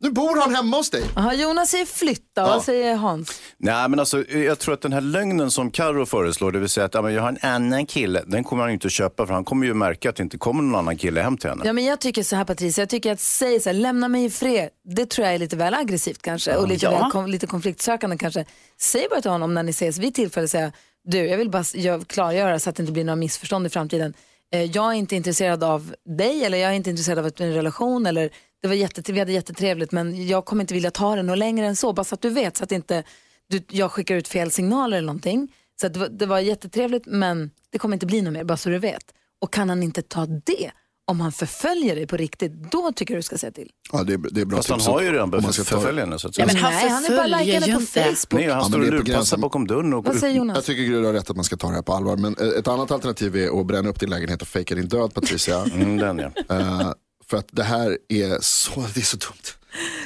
Nu 0.05 0.11
bor 0.11 0.41
han 0.41 0.55
hemma 0.55 0.77
hos 0.77 0.89
dig. 0.89 1.03
Aha, 1.15 1.33
Jonas 1.33 1.69
säger 1.69 1.85
flytta, 1.85 2.41
Ja. 2.41 2.45
vad 2.45 2.63
säger 2.63 2.95
Hans? 2.95 3.41
Nej, 3.57 3.89
men 3.89 3.99
alltså, 3.99 4.25
jag 4.29 4.59
tror 4.59 4.73
att 4.73 4.81
den 4.81 4.93
här 4.93 5.01
lögnen 5.01 5.51
som 5.51 5.71
Karo 5.71 6.05
föreslår, 6.05 6.51
det 6.51 6.59
vill 6.59 6.69
säga 6.69 6.85
att 6.85 6.93
ja, 6.93 7.01
men 7.01 7.13
jag 7.13 7.21
har 7.21 7.29
en 7.29 7.37
annan 7.41 7.85
kille, 7.85 8.23
den 8.27 8.43
kommer 8.43 8.63
han 8.63 8.71
inte 8.71 8.87
att 8.87 8.91
köpa 8.91 9.27
för 9.27 9.33
han 9.33 9.43
kommer 9.45 9.65
ju 9.65 9.73
märka 9.73 10.09
att 10.09 10.15
det 10.15 10.23
inte 10.23 10.37
kommer 10.37 10.63
någon 10.63 10.75
annan 10.79 10.97
kille 10.97 11.21
hem 11.21 11.37
till 11.37 11.49
henne. 11.49 11.61
Ja, 11.65 11.73
men 11.73 11.85
jag 11.85 11.99
tycker 12.01 12.23
så 12.23 12.35
här 12.35 12.43
Patricia, 12.45 12.81
jag 12.81 12.89
tycker 12.89 13.11
att 13.11 13.19
säga 13.19 13.59
så 13.59 13.69
här, 13.69 13.73
lämna 13.73 14.07
mig 14.07 14.25
i 14.25 14.29
fred, 14.29 14.69
det 14.95 15.05
tror 15.09 15.25
jag 15.27 15.35
är 15.35 15.39
lite 15.39 15.55
väl 15.55 15.73
aggressivt 15.73 16.21
kanske 16.21 16.55
och 16.55 16.67
lite, 16.67 16.85
Ja. 16.85 16.91
väl, 17.01 17.11
kom, 17.11 17.27
lite 17.27 17.47
konfliktsökande 17.47 18.17
kanske. 18.17 18.45
Säg 18.81 19.07
bara 19.09 19.21
till 19.21 19.31
honom 19.31 19.53
när 19.53 19.63
ni 19.63 19.69
ses 19.71 19.97
vid 19.97 20.15
tillfälle, 20.15 20.47
säga, 20.47 20.71
du 21.07 21.17
jag 21.17 21.37
vill 21.37 21.49
bara 21.49 21.63
jag, 21.73 22.07
klargöra 22.07 22.59
så 22.59 22.69
att 22.69 22.75
det 22.75 22.83
inte 22.83 22.93
blir 22.93 23.03
några 23.03 23.15
missförstånd 23.15 23.65
i 23.65 23.69
framtiden. 23.69 24.13
Eh, 24.53 24.63
jag 24.63 24.85
är 24.85 24.93
inte 24.93 25.15
intresserad 25.15 25.63
av 25.63 25.93
dig 26.17 26.45
eller 26.45 26.57
jag 26.57 26.71
är 26.71 26.75
inte 26.75 26.89
intresserad 26.89 27.19
av 27.19 27.31
en 27.37 27.53
relation 27.53 28.05
eller 28.05 28.29
det 28.65 28.69
var 28.69 28.75
jätte, 28.75 29.11
vi 29.13 29.19
hade 29.19 29.31
jättetrevligt 29.31 29.91
men 29.91 30.27
jag 30.27 30.45
kommer 30.45 30.63
inte 30.63 30.73
vilja 30.73 30.91
ta 30.91 31.15
det 31.15 31.23
något 31.23 31.37
längre 31.37 31.65
än 31.67 31.75
så, 31.75 31.93
bara 31.93 32.03
så 32.03 32.15
att 32.15 32.21
du 32.21 32.29
vet 32.29 32.57
så 32.57 32.63
att 32.63 32.71
inte 32.71 33.03
du, 33.49 33.61
jag 33.69 33.91
skickar 33.91 34.15
ut 34.15 34.27
fel 34.27 34.51
signaler 34.51 34.97
eller 34.97 35.05
någonting. 35.05 35.53
Så 35.81 35.87
att 35.87 35.93
det, 35.93 35.99
var, 35.99 36.07
det 36.09 36.25
var 36.25 36.39
jättetrevligt 36.39 37.03
men 37.05 37.51
det 37.71 37.77
kommer 37.77 37.95
inte 37.95 38.05
bli 38.05 38.21
något 38.21 38.33
mer, 38.33 38.43
bara 38.43 38.57
så 38.57 38.69
du 38.69 38.79
vet. 38.79 39.03
Och 39.41 39.53
kan 39.53 39.69
han 39.69 39.83
inte 39.83 40.01
ta 40.01 40.25
det, 40.25 40.71
om 41.07 41.21
han 41.21 41.31
förföljer 41.31 41.95
dig 41.95 42.07
på 42.07 42.17
riktigt, 42.17 42.71
då 42.71 42.91
tycker 42.91 43.13
jag 43.13 43.19
du 43.19 43.23
ska 43.23 43.37
säga 43.37 43.51
till. 43.51 43.69
Ja, 43.91 44.03
det, 44.03 44.13
är, 44.13 44.17
det 44.31 44.41
är 44.41 44.45
bra 44.45 44.57
Fast 44.57 44.69
han 44.69 44.79
har 44.81 45.01
ju 45.01 45.11
redan 45.11 45.29
börjat 45.31 45.55
förfölja 45.55 46.03
henne 46.05 46.19
så 46.19 46.27
att 46.27 46.37
Ja, 46.37 46.45
men 46.45 46.55
han 46.55 46.73
Nej, 46.73 46.89
han 46.89 47.05
är 47.05 47.17
bara 47.17 47.43
ju 47.43 47.73
på. 47.73 47.79
Facebook. 47.79 48.31
Nej, 48.31 48.49
han 48.49 48.59
Ja, 48.59 48.63
står 48.63 48.79
och 48.79 48.85
lurpassar 48.85 49.03
gränsen. 49.13 49.41
bakom 49.41 49.67
dörren. 49.67 49.93
Och, 49.93 50.05
Vad 50.05 50.15
säger 50.15 50.35
Jonas? 50.35 50.55
Jag 50.57 50.65
tycker 50.65 50.91
du 50.91 51.05
har 51.05 51.13
rätt 51.13 51.29
att 51.29 51.35
man 51.35 51.45
ska 51.45 51.57
ta 51.57 51.67
det 51.67 51.73
här 51.75 51.81
på 51.81 51.93
allvar. 51.93 52.17
Men 52.17 52.35
eh, 52.39 52.47
ett 52.47 52.67
annat 52.67 52.91
alternativ 52.91 53.35
är 53.35 53.59
att 53.59 53.67
bränna 53.67 53.89
upp 53.89 53.99
din 53.99 54.09
lägenhet 54.09 54.41
och 54.41 54.47
fejka 54.47 54.75
din 54.75 54.87
död 54.87 55.13
Patricia. 55.13 55.63
Mm, 55.63 55.97
den 55.97 56.17
ja. 56.19 56.55
Eh, 56.55 56.91
för 57.29 57.37
att 57.37 57.47
det 57.51 57.63
här 57.63 57.97
är 58.09 58.37
så, 58.41 58.85
det 58.93 58.99
är 58.99 59.03
så 59.03 59.17
dumt. 59.17 59.33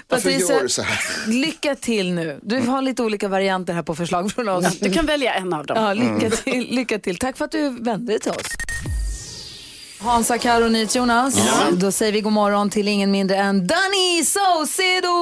Patricia, 0.07 0.55
gör 0.55 0.63
du 0.63 0.69
så 0.69 0.81
här? 0.81 1.27
lycka 1.27 1.75
till 1.75 2.13
nu. 2.13 2.39
Du 2.43 2.59
har 2.59 2.81
lite 2.81 3.03
olika 3.03 3.27
varianter 3.27 3.73
här 3.73 3.83
på 3.83 3.95
förslag 3.95 4.31
från 4.31 4.49
oss. 4.49 4.79
Du 4.79 4.93
kan 4.93 5.05
välja 5.05 5.33
en 5.33 5.53
av 5.53 5.65
dem. 5.65 5.77
Ja, 5.83 5.93
lycka, 5.93 6.35
till, 6.35 6.67
lycka 6.75 6.99
till. 6.99 7.17
Tack 7.17 7.37
för 7.37 7.45
att 7.45 7.51
du 7.51 7.69
vände 7.69 8.11
dig 8.13 8.19
till 8.19 8.31
oss. 8.31 8.47
Hansa, 9.99 10.37
Karo, 10.37 10.67
Nils, 10.67 10.95
Jonas. 10.95 11.35
Då 11.71 11.91
säger 11.91 12.11
vi 12.11 12.21
god 12.21 12.33
morgon 12.33 12.69
till 12.69 12.87
ingen 12.87 13.11
mindre 13.11 13.37
än 13.37 13.67
Danny 13.67 14.23
Saucedo! 14.25 15.17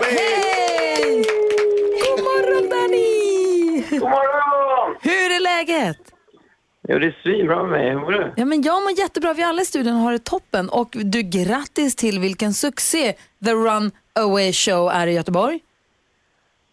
Hej! 0.00 1.24
God 2.02 2.24
morgon 2.24 2.70
Danny! 2.70 3.82
God 3.90 4.00
morgon! 4.00 4.96
Hur 5.00 5.30
är 5.30 5.40
läget? 5.40 5.98
Jo, 6.88 6.98
det 6.98 7.06
är 7.06 7.18
svinbra 7.22 7.62
med 7.62 7.70
mig. 7.70 7.90
Hur 7.90 8.00
mår 8.00 8.10
du? 8.10 8.32
Ja, 8.36 8.44
men 8.44 8.62
jag 8.62 8.82
mår 8.82 8.92
jättebra. 8.98 9.34
Vi 9.34 9.42
alla 9.42 9.62
i 9.62 9.64
studion 9.64 9.94
har 9.94 10.12
det 10.12 10.24
toppen. 10.24 10.68
Och 10.68 10.88
du, 10.90 11.22
grattis 11.22 11.96
till 11.96 12.18
vilken 12.20 12.52
succé 12.52 13.12
The 13.44 13.52
Run 13.52 13.90
Away 14.12 14.52
Show 14.52 14.90
är 14.92 15.06
i 15.06 15.12
Göteborg. 15.12 15.60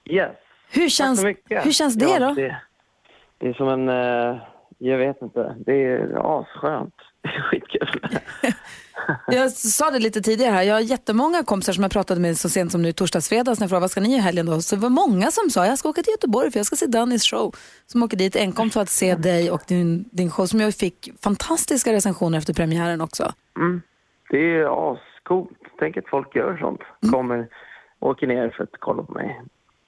Yes. 0.05 0.31
Hur 0.71 0.81
Tack 0.81 0.91
känns, 0.91 1.19
så 1.19 1.25
mycket. 1.25 1.65
hur 1.65 1.71
känns 1.71 1.95
det 1.95 2.05
ja, 2.05 2.19
då? 2.19 2.33
Det, 2.33 2.57
det 3.37 3.47
är 3.47 3.53
som 3.53 3.67
en... 3.67 3.89
eh, 3.89 4.41
jag 4.77 4.97
vet 4.97 5.21
inte. 5.21 5.55
Det 5.65 5.85
är 5.85 6.39
asskönt. 6.39 6.95
Det 7.21 7.29
är 7.29 7.41
skitkul. 7.41 8.01
Jag 9.27 9.51
sa 9.51 9.91
det 9.91 9.99
lite 9.99 10.21
tidigare 10.21 10.51
här, 10.51 10.63
jag 10.63 10.73
har 10.73 10.81
jättemånga 10.81 11.43
kompisar 11.43 11.73
som 11.73 11.83
jag 11.83 11.91
pratade 11.91 12.21
med 12.21 12.37
så 12.37 12.49
sent 12.49 12.71
som 12.71 12.81
nu 12.81 12.91
torsdags, 12.91 13.29
fredags 13.29 13.59
när 13.59 13.63
jag 13.65 13.69
frågade 13.69 13.81
vad 13.81 13.91
ska 13.91 14.01
ni 14.01 14.15
i 14.15 14.19
helgen 14.19 14.45
då? 14.45 14.61
Så 14.61 14.75
det 14.75 14.81
var 14.81 14.89
många 14.89 15.31
som 15.31 15.49
sa 15.49 15.65
jag 15.65 15.77
ska 15.77 15.89
åka 15.89 16.01
till 16.01 16.11
Göteborg 16.11 16.51
för 16.51 16.59
jag 16.59 16.65
ska 16.65 16.75
se 16.75 16.85
Dannys 16.85 17.23
show. 17.23 17.55
Som 17.85 18.03
åker 18.03 18.17
dit 18.17 18.35
enkom 18.35 18.69
för 18.69 18.81
att 18.81 18.89
se 18.89 19.15
dig 19.15 19.51
och 19.51 19.61
din, 19.67 20.05
din 20.11 20.31
show 20.31 20.45
som 20.45 20.59
jag 20.59 20.73
fick 20.73 21.09
fantastiska 21.23 21.93
recensioner 21.93 22.37
efter 22.37 22.53
premiären 22.53 23.01
också. 23.01 23.33
Mm. 23.57 23.81
Det 24.29 24.37
är 24.37 24.93
ascoolt. 24.93 25.59
Tänk 25.79 25.97
att 25.97 26.09
folk 26.09 26.35
gör 26.35 26.57
sånt. 26.57 26.81
Kommer, 27.11 27.47
åker 27.99 28.27
ner 28.27 28.49
för 28.49 28.63
att 28.63 28.75
kolla 28.79 29.03
på 29.03 29.13
mig. 29.13 29.41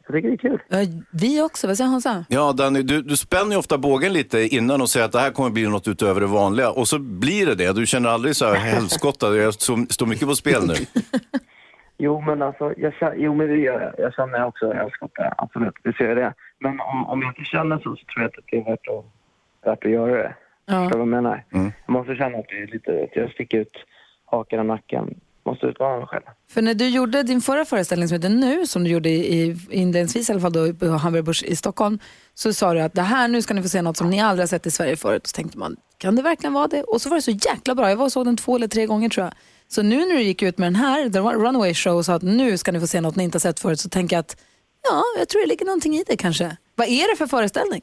Jag 0.08 0.16
tycker 0.16 0.30
det 0.30 0.36
är 0.36 0.38
kul. 0.38 0.60
Vi 1.12 1.42
också, 1.42 1.68
vad 1.68 1.78
säger 1.78 1.90
Hansa? 1.90 2.26
Ja, 2.30 2.54
Danny, 2.54 2.82
du, 2.82 3.02
du 3.02 3.18
spänner 3.18 3.52
ju 3.52 3.58
ofta 3.58 3.78
bågen 3.78 4.14
lite 4.14 4.56
innan 4.56 4.82
och 4.82 4.90
säger 4.90 5.06
att 5.06 5.12
det 5.12 5.20
här 5.20 5.32
kommer 5.32 5.50
bli 5.50 5.68
något 5.68 5.88
utöver 5.88 6.22
det 6.22 6.28
vanliga. 6.28 6.72
Och 6.72 6.88
så 6.88 7.00
blir 7.00 7.46
det 7.46 7.56
det. 7.56 7.74
Du 7.74 7.86
känner 7.86 8.10
aldrig 8.10 8.36
så 8.36 8.46
här 8.46 8.56
helskotta, 8.56 9.36
jag 9.36 9.54
står 9.54 10.06
mycket 10.06 10.28
på 10.28 10.36
spel 10.36 10.62
nu. 10.68 10.74
Jo, 11.98 12.22
men 12.22 12.42
alltså, 12.42 12.74
jag 12.78 12.94
känner, 12.94 13.16
jo, 13.16 13.34
men 13.34 13.48
det 13.48 13.58
gör 13.58 13.82
jag. 13.82 13.94
Jag 14.06 14.14
känner 14.14 14.46
också 14.46 14.74
helskotta, 14.74 15.34
absolut. 15.38 15.74
Det 15.84 15.94
ser 15.94 16.08
jag 16.08 16.18
det. 16.18 16.34
Men 16.60 16.80
om, 16.80 17.06
om 17.06 17.22
jag 17.22 17.32
inte 17.32 17.44
känner 17.44 17.78
så, 17.78 17.84
så 17.84 18.06
tror 18.06 18.22
jag 18.24 18.26
inte 18.26 18.38
att 18.40 18.46
det 18.52 18.58
är 18.58 18.64
värt 18.64 18.88
att, 18.88 19.06
värt 19.66 19.86
att 19.86 19.92
göra 19.92 20.24
det. 20.24 20.36
Ja. 20.66 20.74
Förstår 20.74 20.90
du 20.90 20.98
vad 20.98 21.00
jag 21.00 21.24
menar? 21.24 21.44
Jag 21.50 21.94
måste 21.94 22.16
känna 22.16 22.38
att 22.38 22.46
det 22.50 22.62
är 22.64 22.68
lite, 22.68 23.04
att 23.04 23.16
jag 23.16 23.32
sticker 23.32 23.58
ut 23.58 23.78
hakan 24.26 24.60
och 24.60 24.66
nacken. 24.66 25.16
Måste 25.46 25.66
utmana 25.66 25.98
mig 25.98 26.08
själv. 26.08 26.24
För 26.50 26.62
när 26.62 26.74
du 26.74 26.90
gjorde 26.90 27.24
din 27.24 27.42
förra 27.42 27.66
föreställning 27.66 28.08
som 28.08 28.16
heter 28.16 28.30
Nu, 28.30 28.68
som 28.68 28.84
du 28.84 28.90
gjorde 28.90 29.10
i, 29.10 29.58
inledningsvis 29.70 30.30
i 30.30 30.32
alla 30.32 30.42
fall 30.42 30.54
då 30.54 30.74
på 30.74 30.88
Hamburg 30.88 31.26
Börs 31.26 31.44
i 31.44 31.56
Stockholm, 31.56 32.00
så 32.34 32.54
sa 32.54 32.74
du 32.74 32.82
att 32.82 32.94
det 32.94 33.02
här 33.02 33.28
nu 33.28 33.42
ska 33.42 33.54
ni 33.54 33.62
få 33.62 33.68
se 33.68 33.82
något 33.82 33.98
som 33.98 34.10
ni 34.10 34.22
aldrig 34.22 34.42
har 34.42 34.48
sett 34.48 34.66
i 34.66 34.72
Sverige 34.72 34.96
förut. 34.96 35.28
Så 35.28 35.36
tänkte 35.36 35.58
man, 35.58 35.76
kan 35.98 36.16
det 36.16 36.22
verkligen 36.22 36.54
vara 36.54 36.68
det? 36.68 36.84
Och 36.84 37.02
så 37.02 37.10
var 37.10 37.16
det 37.16 37.22
så 37.22 37.32
jäkla 37.32 37.76
bra. 37.76 37.90
Jag 37.90 37.96
var 37.96 38.06
och 38.06 38.12
såg 38.12 38.26
den 38.26 38.38
två 38.38 38.56
eller 38.56 38.68
tre 38.68 38.86
gånger 38.86 39.10
tror 39.10 39.26
jag. 39.26 39.34
Så 39.68 39.84
nu 39.84 39.98
när 39.98 40.16
du 40.16 40.22
gick 40.22 40.42
ut 40.42 40.58
med 40.58 40.66
den 40.66 40.76
här, 40.76 41.10
The 41.10 41.20
Runaway 41.20 41.74
Show, 41.74 41.98
och 41.98 42.06
sa 42.06 42.14
att 42.14 42.22
nu 42.22 42.58
ska 42.58 42.72
ni 42.72 42.80
få 42.80 42.88
se 42.88 43.02
något 43.02 43.16
ni 43.16 43.24
inte 43.24 43.36
har 43.36 43.40
sett 43.40 43.60
förut, 43.60 43.80
så 43.80 43.90
tänker 43.90 44.16
jag 44.16 44.22
att 44.22 44.38
ja, 44.84 45.04
jag 45.20 45.30
tror 45.30 45.42
det 45.42 45.48
ligger 45.48 45.66
någonting 45.66 45.94
i 45.94 46.04
det 46.08 46.18
kanske. 46.18 46.58
Vad 46.76 46.88
är 46.88 47.12
det 47.12 47.18
för 47.18 47.28
föreställning? 47.28 47.82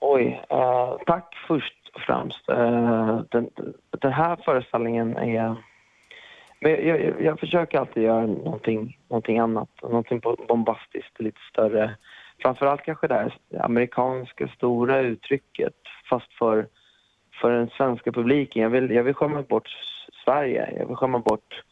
Oj, 0.00 0.44
eh, 0.50 0.96
tack 1.06 1.34
först 1.48 1.90
och 1.94 2.00
främst. 2.00 2.48
Eh, 2.48 3.20
den, 3.30 3.48
den 4.02 4.12
här 4.12 4.36
föreställningen 4.44 5.16
är... 5.16 5.56
Men 6.62 6.86
jag, 6.86 7.04
jag, 7.04 7.22
jag 7.22 7.40
försöker 7.40 7.78
alltid 7.78 8.02
göra 8.02 8.26
någonting, 8.26 8.98
någonting 9.08 9.38
annat, 9.38 9.68
någonting 9.82 10.20
bombastiskt, 10.48 11.20
lite 11.20 11.40
större. 11.50 11.96
Framförallt 12.42 12.82
kanske 12.82 13.06
det 13.06 13.14
här 13.14 13.38
amerikanska 13.60 14.48
stora 14.48 15.00
uttrycket, 15.00 15.74
fast 16.10 16.32
för, 16.32 16.66
för 17.40 17.50
den 17.50 17.68
svenska 17.68 18.12
publiken. 18.12 18.62
Jag 18.62 18.70
vill, 18.70 18.90
jag 18.90 19.02
vill 19.02 19.14
skämma 19.14 19.42
bort 19.42 19.68
Sverige. 20.24 20.74
Jag 20.78 20.86
vill 20.86 20.96
skämma 20.96 21.18
bort 21.18 21.62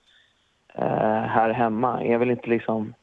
eh, 0.74 1.22
här 1.22 1.50
hemma. 1.50 2.04
Jag 2.04 2.18
vill 2.18 2.30
inte 2.30 2.50
liksom... 2.50 2.94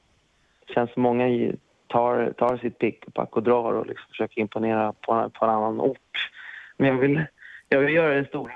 Det 0.67 0.73
känns 0.73 0.93
som 0.93 1.03
många 1.03 1.51
tar, 1.87 2.33
tar 2.37 2.57
sitt 2.57 2.77
pick 2.77 3.03
och 3.07 3.13
pack 3.13 3.35
och 3.35 3.43
drar 3.43 3.73
och 3.73 3.87
liksom 3.87 4.05
försöker 4.09 4.41
imponera 4.41 4.93
på, 4.93 5.29
på 5.29 5.45
en 5.45 5.51
annan 5.51 5.81
ort. 5.81 6.29
Men 6.77 6.87
jag 6.87 6.95
vill, 6.95 7.23
jag 7.69 7.79
vill 7.79 7.95
göra 7.95 8.13
det 8.13 8.25
stora. 8.25 8.53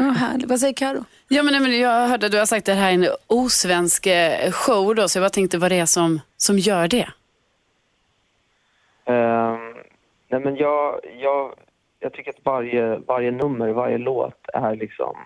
Oh, 0.00 0.12
härligt. 0.12 0.48
Vad 0.48 0.60
säger 0.60 0.74
Karo? 0.74 1.04
Ja, 1.28 1.42
men, 1.42 1.52
nej, 1.52 1.62
men 1.62 1.80
jag 1.80 2.08
hörde 2.08 2.26
att 2.26 2.32
du 2.32 2.38
har 2.38 2.46
sagt 2.46 2.68
att 2.68 2.74
det 2.74 2.80
här 2.80 2.90
är 2.90 2.94
en 2.94 3.06
osvensk 3.26 4.06
eh, 4.06 4.50
show 4.52 4.94
då, 4.94 5.08
så 5.08 5.18
jag 5.18 5.22
bara 5.22 5.30
tänkte 5.30 5.58
vad 5.58 5.70
det 5.70 5.78
är 5.78 5.86
som, 5.86 6.20
som 6.36 6.58
gör 6.58 6.88
det. 6.88 7.08
Ehm, 9.04 9.74
nej 10.28 10.40
men 10.40 10.56
jag, 10.56 11.00
jag, 11.18 11.54
jag 12.00 12.12
tycker 12.12 12.30
att 12.30 12.44
varje, 12.44 12.96
varje 12.96 13.30
nummer, 13.30 13.68
varje 13.68 13.98
låt 13.98 14.48
är 14.54 14.76
liksom 14.76 15.16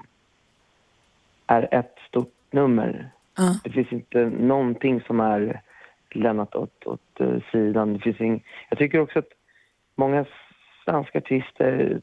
är 1.47 1.69
ett 1.75 1.99
stort 2.09 2.35
nummer. 2.51 3.11
Ja. 3.37 3.61
Det 3.65 3.71
finns 3.71 3.93
inte 3.93 4.25
någonting 4.25 5.01
som 5.01 5.21
är 5.21 5.61
lämnat 6.11 6.55
åt, 6.55 6.87
åt 6.87 7.21
eh, 7.21 7.37
sidan. 7.53 7.93
Det 7.93 7.99
finns 7.99 8.21
ing... 8.21 8.45
Jag 8.69 8.79
tycker 8.79 9.01
också 9.01 9.19
att 9.19 9.33
många 9.95 10.27
svenska 10.85 11.19
artister 11.19 12.01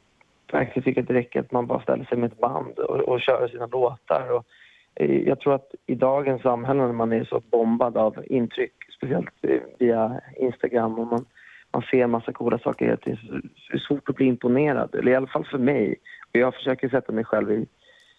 verkligen 0.53 0.83
tycker 0.83 1.01
att 1.01 1.07
det 1.07 1.13
räcker 1.13 1.39
att 1.39 1.51
man 1.51 1.67
bara 1.67 1.81
ställer 1.81 2.05
sig 2.05 2.17
med 2.17 2.31
ett 2.31 2.39
band 2.39 2.79
och, 2.79 2.99
och 2.99 3.21
kör 3.21 3.47
sina 3.47 3.65
låtar. 3.65 4.31
Och, 4.31 4.45
eh, 4.95 5.27
jag 5.27 5.39
tror 5.39 5.55
att 5.55 5.71
i 5.85 5.95
dagens 5.95 6.41
samhälle 6.41 6.81
när 6.81 6.93
man 6.93 7.13
är 7.13 7.23
så 7.23 7.41
bombad 7.51 7.97
av 7.97 8.23
intryck, 8.25 8.73
speciellt 8.97 9.33
eh, 9.41 9.61
via 9.79 10.21
Instagram 10.37 10.99
och 10.99 11.07
man, 11.07 11.25
man 11.73 11.81
ser 11.81 12.07
massa 12.07 12.31
coola 12.31 12.59
saker 12.59 12.85
hela 12.85 12.97
tiden, 12.97 13.19
så 13.27 13.35
är 13.35 13.73
det 13.73 13.79
svårt 13.79 14.09
att 14.09 14.15
bli 14.15 14.25
imponerad. 14.25 14.95
Eller 14.95 15.11
i 15.11 15.15
alla 15.15 15.27
fall 15.27 15.45
för 15.45 15.57
mig. 15.57 15.95
Och 16.33 16.39
jag 16.39 16.55
försöker 16.55 16.89
sätta 16.89 17.11
mig 17.11 17.23
själv 17.23 17.51
i, 17.51 17.65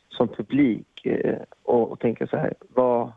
som 0.09 0.29
publik 0.29 1.07
eh, 1.07 1.39
och, 1.63 1.93
och 1.93 2.01
tänka 2.01 2.27
så 2.27 2.37
här, 2.37 2.55
vad, 2.75 3.13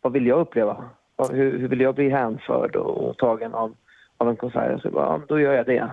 vad 0.00 0.12
vill 0.12 0.26
jag 0.26 0.40
uppleva? 0.40 0.84
Hur, 1.30 1.58
hur 1.58 1.68
vill 1.68 1.80
jag 1.80 1.94
bli 1.94 2.08
hänförd 2.08 2.76
och, 2.76 3.08
och 3.08 3.18
tagen 3.18 3.54
av, 3.54 3.74
av 4.16 4.28
en 4.28 4.36
konsert? 4.36 4.82
Så 4.82 4.90
bara, 4.90 5.06
ja, 5.06 5.20
då 5.28 5.40
gör 5.40 5.52
jag 5.52 5.66
det. 5.66 5.90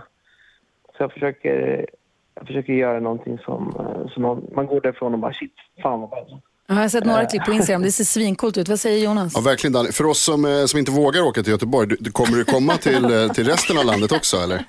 Så 0.97 1.03
jag 1.03 1.13
försöker, 1.13 1.85
jag 2.35 2.47
försöker 2.47 2.73
göra 2.73 2.99
någonting 2.99 3.37
som, 3.37 3.75
eh, 3.79 4.13
som 4.13 4.23
man, 4.23 4.43
man 4.55 4.65
går 4.65 4.81
därifrån 4.81 5.13
och 5.13 5.19
bara 5.19 5.33
shit, 5.33 5.53
fan 5.83 6.01
vad 6.01 6.09
bra. 6.09 6.27
Jag 6.67 6.75
har 6.75 6.89
sett 6.89 7.05
några 7.05 7.25
klipp 7.25 7.45
på 7.45 7.51
Instagram, 7.51 7.81
det 7.81 7.91
ser 7.91 8.03
svincoolt 8.03 8.57
ut. 8.57 8.69
Vad 8.69 8.79
säger 8.79 9.05
Jonas? 9.05 9.33
Ja, 9.35 9.41
verkligen 9.41 9.73
Danny. 9.73 9.91
För 9.91 10.05
oss 10.05 10.23
som, 10.23 10.45
eh, 10.45 10.65
som 10.65 10.79
inte 10.79 10.91
vågar 10.91 11.21
åka 11.21 11.43
till 11.43 11.51
Göteborg, 11.51 11.87
du, 11.99 12.11
kommer 12.11 12.37
du 12.37 12.45
komma 12.45 12.73
till, 12.73 13.03
eh, 13.03 13.27
till 13.27 13.47
resten 13.47 13.77
av 13.77 13.85
landet 13.85 14.11
också 14.11 14.37
eller? 14.37 14.65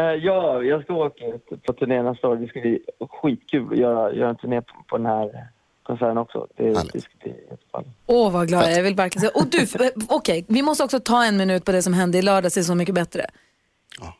Eh, 0.00 0.14
ja, 0.14 0.62
jag 0.62 0.82
ska 0.82 0.94
åka 0.94 1.26
ut 1.26 1.62
på 1.66 1.72
turné 1.72 2.02
nästa 2.02 2.28
år. 2.28 2.36
Det 2.36 2.48
ska 2.48 2.60
bli 2.60 2.82
skitkul 3.10 3.72
att 3.72 3.78
göra, 3.78 4.14
göra 4.14 4.30
en 4.30 4.36
turné 4.36 4.60
på, 4.60 4.74
på 4.88 4.96
den 4.96 5.06
här 5.06 5.48
konserten 5.82 6.18
också. 6.18 6.46
Det, 6.56 6.64
Härligt. 6.64 6.92
det 6.92 7.00
ska 7.00 7.10
bli 7.22 7.30
jättebra. 7.30 7.92
Åh, 8.06 8.32
vad 8.32 8.48
glad 8.48 8.62
jag 8.62 8.72
är. 8.72 8.76
Jag 8.76 8.82
vill 8.82 8.94
verkligen 8.94 9.20
säga. 9.20 9.32
Och 9.34 9.46
du, 9.46 9.84
eh, 9.84 9.90
okej, 10.08 10.44
vi 10.48 10.62
måste 10.62 10.84
också 10.84 11.00
ta 11.00 11.24
en 11.24 11.36
minut 11.36 11.64
på 11.64 11.72
det 11.72 11.82
som 11.82 11.94
hände 11.94 12.18
i 12.18 12.22
lördags, 12.22 12.54
det 12.54 12.60
är 12.60 12.62
så 12.62 12.74
mycket 12.74 12.94
bättre. 12.94 13.26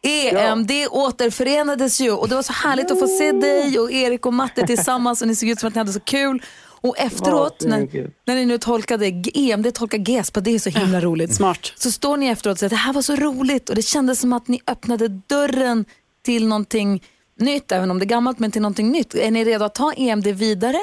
EM, 0.02 0.66
det 0.66 0.88
återförenades 0.88 2.00
ju 2.00 2.10
och 2.12 2.28
det 2.28 2.34
var 2.34 2.42
så 2.42 2.52
härligt 2.52 2.90
att 2.90 2.98
få 2.98 3.06
se 3.06 3.32
dig 3.32 3.78
och 3.78 3.92
Erik 3.92 4.26
och 4.26 4.34
Matte 4.34 4.66
tillsammans 4.66 5.22
och 5.22 5.28
ni 5.28 5.34
såg 5.34 5.48
ut 5.48 5.58
som 5.60 5.68
att 5.68 5.74
ni 5.74 5.78
hade 5.78 5.92
så 5.92 6.00
kul. 6.00 6.42
Och 6.82 6.98
efteråt, 6.98 7.56
Ja, 7.60 7.68
när, 7.68 8.10
när 8.26 8.34
ni 8.34 8.46
nu 8.46 8.58
tolkade 8.58 9.10
G- 9.10 9.50
EM, 9.52 9.62
det 9.62 9.72
tolkar 9.72 9.98
GESP, 9.98 10.38
det 10.40 10.50
är 10.50 10.58
så 10.58 10.70
himla 10.70 11.00
roligt. 11.00 11.34
Smart. 11.34 11.72
Så 11.76 11.90
står 11.90 12.16
ni 12.16 12.26
efteråt 12.26 12.52
och 12.54 12.58
säger 12.58 12.68
att 12.68 12.70
det 12.70 12.76
här 12.76 12.92
var 12.92 13.02
så 13.02 13.16
roligt 13.16 13.68
och 13.68 13.74
det 13.74 13.82
kändes 13.82 14.20
som 14.20 14.32
att 14.32 14.48
ni 14.48 14.60
öppnade 14.66 15.08
dörren 15.08 15.84
till 16.22 16.46
någonting 16.48 17.02
nytt, 17.38 17.72
även 17.72 17.90
om 17.90 17.98
det 17.98 18.04
är 18.04 18.08
gammalt, 18.08 18.38
men 18.38 18.50
till 18.50 18.62
någonting 18.62 18.90
nytt. 18.92 19.14
Är 19.14 19.30
ni 19.30 19.44
redo 19.44 19.64
att 19.64 19.74
ta 19.74 19.92
EMD 19.96 20.26
vidare? 20.26 20.76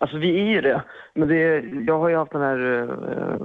Alltså 0.00 0.16
vi 0.18 0.28
är 0.40 0.44
ju 0.54 0.60
det. 0.60 0.84
Men 1.14 1.28
det 1.28 1.60
jag 1.86 1.98
har 1.98 2.08
ju 2.08 2.16
haft 2.16 2.32
den 2.32 2.40
här 2.40 2.82
eh, 2.82 3.38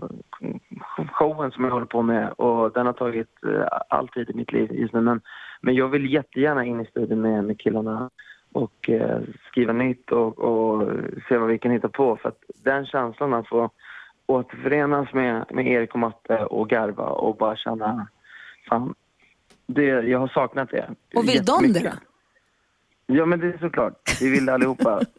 showen 1.11 1.51
som 1.51 1.63
jag 1.63 1.71
håller 1.71 1.85
på 1.85 2.01
med 2.01 2.31
och 2.31 2.71
den 2.71 2.85
har 2.85 2.93
tagit 2.93 3.29
uh, 3.45 3.65
all 3.89 4.07
tid 4.07 4.29
i 4.29 4.33
mitt 4.33 4.51
liv 4.51 4.71
just 4.71 4.93
nu. 4.93 5.01
Men, 5.01 5.21
men 5.61 5.75
jag 5.75 5.87
vill 5.87 6.13
jättegärna 6.13 6.65
in 6.65 6.81
i 6.81 6.85
studion 6.85 7.21
med, 7.21 7.43
med 7.43 7.59
killarna 7.59 8.09
och 8.51 8.89
eh, 8.89 9.19
skriva 9.47 9.73
nytt 9.73 10.11
och, 10.11 10.39
och 10.39 10.89
se 11.29 11.37
vad 11.37 11.49
vi 11.49 11.59
kan 11.59 11.71
hitta 11.71 11.89
på. 11.89 12.17
För 12.17 12.29
att 12.29 12.43
den 12.63 12.85
känslan 12.85 13.33
att 13.33 13.47
få 13.47 13.69
återförenas 14.25 15.13
med, 15.13 15.45
med 15.49 15.67
Erik 15.67 15.93
och 15.93 15.99
Matte 15.99 16.37
och 16.37 16.69
garva 16.69 17.05
och 17.05 17.37
bara 17.37 17.55
känna, 17.55 18.07
fan, 18.69 18.93
det, 19.67 19.83
jag 19.83 20.19
har 20.19 20.27
saknat 20.27 20.69
det. 20.69 20.89
Och 21.15 21.27
vill 21.27 21.45
de 21.45 21.73
det 21.73 21.83
då? 21.83 21.93
Ja 23.05 23.25
men 23.25 23.39
det 23.39 23.47
är 23.47 23.57
såklart, 23.57 24.21
vi 24.21 24.29
vill 24.29 24.49
allihopa. 24.49 25.01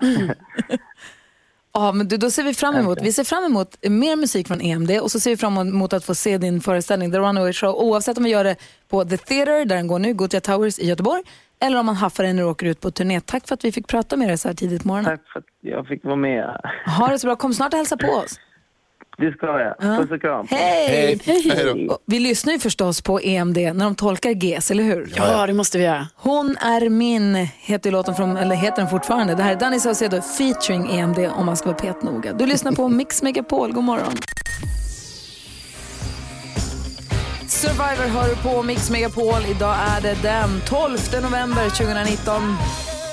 Ja, 1.72 1.92
men 1.92 2.08
du, 2.08 2.16
då 2.16 2.30
ser 2.30 2.42
vi 2.42 2.54
fram 2.54 2.74
emot, 2.74 2.98
vi 3.02 3.12
ser 3.12 3.24
fram 3.24 3.44
emot 3.44 3.76
mer 3.88 4.16
musik 4.16 4.48
från 4.48 4.60
EMD 4.60 4.90
och 4.90 5.10
så 5.10 5.20
ser 5.20 5.30
vi 5.30 5.36
fram 5.36 5.58
emot 5.58 5.92
att 5.92 6.04
få 6.04 6.14
se 6.14 6.38
din 6.38 6.60
föreställning 6.60 7.12
The 7.12 7.18
Runaway 7.18 7.52
Show 7.52 7.74
oavsett 7.74 8.18
om 8.18 8.24
vi 8.24 8.30
gör 8.30 8.44
det 8.44 8.56
på 8.88 9.04
The 9.04 9.16
Theatre 9.16 9.64
där 9.64 9.76
den 9.76 9.86
går 9.86 9.98
nu, 9.98 10.14
Gothia 10.14 10.40
Towers 10.40 10.78
i 10.78 10.86
Göteborg 10.86 11.22
eller 11.60 11.78
om 11.78 11.86
man 11.86 11.94
haffar 11.96 12.24
den 12.24 12.36
när 12.36 12.42
du 12.42 12.48
åker 12.48 12.66
ut 12.66 12.80
på 12.80 12.90
turné. 12.90 13.20
Tack 13.20 13.48
för 13.48 13.54
att 13.54 13.64
vi 13.64 13.72
fick 13.72 13.86
prata 13.86 14.16
med 14.16 14.28
dig 14.28 14.38
så 14.38 14.48
här 14.48 14.54
tidigt 14.54 14.82
på 14.82 14.88
morgonen. 14.88 15.04
Tack 15.10 15.32
för 15.32 15.38
att 15.38 15.44
jag 15.60 15.86
fick 15.86 16.04
vara 16.04 16.16
med. 16.16 16.60
Ha 16.98 17.08
det 17.08 17.18
så 17.18 17.26
bra, 17.26 17.36
kom 17.36 17.54
snart 17.54 17.72
och 17.72 17.76
hälsa 17.76 17.96
på 17.96 18.08
oss. 18.08 18.40
Det 19.20 19.32
ska 19.32 19.46
jag. 19.46 19.78
Puss 19.98 20.10
och 20.10 20.20
kram. 20.20 20.46
Hej! 20.50 21.20
Hej 21.24 21.64
då. 21.86 21.92
Och 21.94 22.02
Vi 22.06 22.18
lyssnar 22.18 22.52
ju 22.52 22.58
förstås 22.58 23.02
på 23.02 23.20
EMD 23.20 23.56
när 23.56 23.84
de 23.84 23.94
tolkar 23.94 24.30
GES, 24.30 24.70
eller 24.70 24.84
hur? 24.84 25.12
Ja, 25.16 25.46
det 25.46 25.52
måste 25.52 25.78
vi 25.78 25.84
göra. 25.84 26.06
Hon 26.16 26.56
är 26.56 26.88
min, 26.88 27.34
heter 27.60 27.90
låten 27.90 28.14
från, 28.14 28.36
eller 28.36 28.56
heter 28.56 28.76
den 28.76 28.90
fortfarande. 28.90 29.34
Det 29.34 29.42
här 29.42 29.52
är 29.52 29.56
Danny 29.56 29.80
Saucedo 29.80 30.20
featuring 30.22 30.98
EMD 30.98 31.18
om 31.18 31.46
man 31.46 31.56
ska 31.56 31.66
vara 31.66 31.76
petnoga. 31.78 32.32
Du 32.32 32.46
lyssnar 32.46 32.72
på 32.72 32.88
Mix 32.88 33.22
Megapol, 33.22 33.72
god 33.72 33.84
morgon. 33.84 34.12
Survivor 37.48 38.08
hör 38.08 38.34
på 38.34 38.62
Mix 38.62 38.90
Megapol. 38.90 39.42
Idag 39.50 39.76
är 39.96 40.00
det 40.00 40.16
den 40.22 40.60
12 40.66 40.98
november 41.22 41.68
2019. 41.68 42.42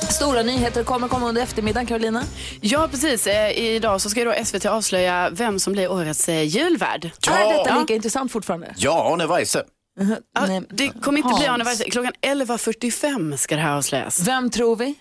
Stora 0.09 0.43
nyheter 0.43 0.83
kommer 0.83 1.07
komma 1.07 1.29
under 1.29 1.41
eftermiddagen, 1.41 1.85
Carolina. 1.87 2.23
Ja, 2.61 2.87
precis. 2.91 3.27
Eh, 3.27 3.51
idag 3.51 4.01
så 4.01 4.09
ska 4.09 4.23
då 4.23 4.33
SVT 4.45 4.65
avslöja 4.65 5.29
vem 5.31 5.59
som 5.59 5.73
blir 5.73 5.91
årets 5.91 6.29
eh, 6.29 6.43
julvärd. 6.43 7.05
Är 7.05 7.57
detta 7.57 7.79
lika 7.79 7.95
intressant 7.95 8.31
fortfarande? 8.31 8.73
Ja, 8.77 9.13
Arne 9.13 9.27
Weise. 9.27 9.63
Ja, 9.99 10.45
Nej, 10.47 10.61
det 10.69 10.89
kommer 10.89 11.17
inte 11.17 11.33
bli 11.37 11.45
Hans. 11.45 11.49
Arne 11.49 11.63
Weise. 11.63 11.83
Klockan 11.83 12.13
11.45 12.21 13.37
ska 13.37 13.55
det 13.55 13.61
här 13.61 13.77
avslöjas. 13.77 14.27
Vem 14.27 14.49
tror 14.49 14.75
vi? 14.75 14.95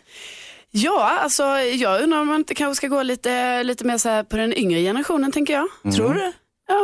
Ja, 0.71 1.19
alltså 1.23 1.43
jag 1.59 2.03
undrar 2.03 2.21
om 2.21 2.27
man 2.27 2.37
inte 2.37 2.55
kanske 2.55 2.75
ska 2.77 2.89
gå 2.89 3.03
lite, 3.03 3.63
lite 3.63 3.85
mer 3.85 3.99
så 3.99 4.09
här 4.09 4.23
på 4.23 4.37
den 4.37 4.55
yngre 4.59 4.81
generationen, 4.83 5.33
tänker 5.33 5.53
jag. 5.55 5.95
Tror 5.95 6.15
du? 6.15 6.33
Ja. 6.69 6.81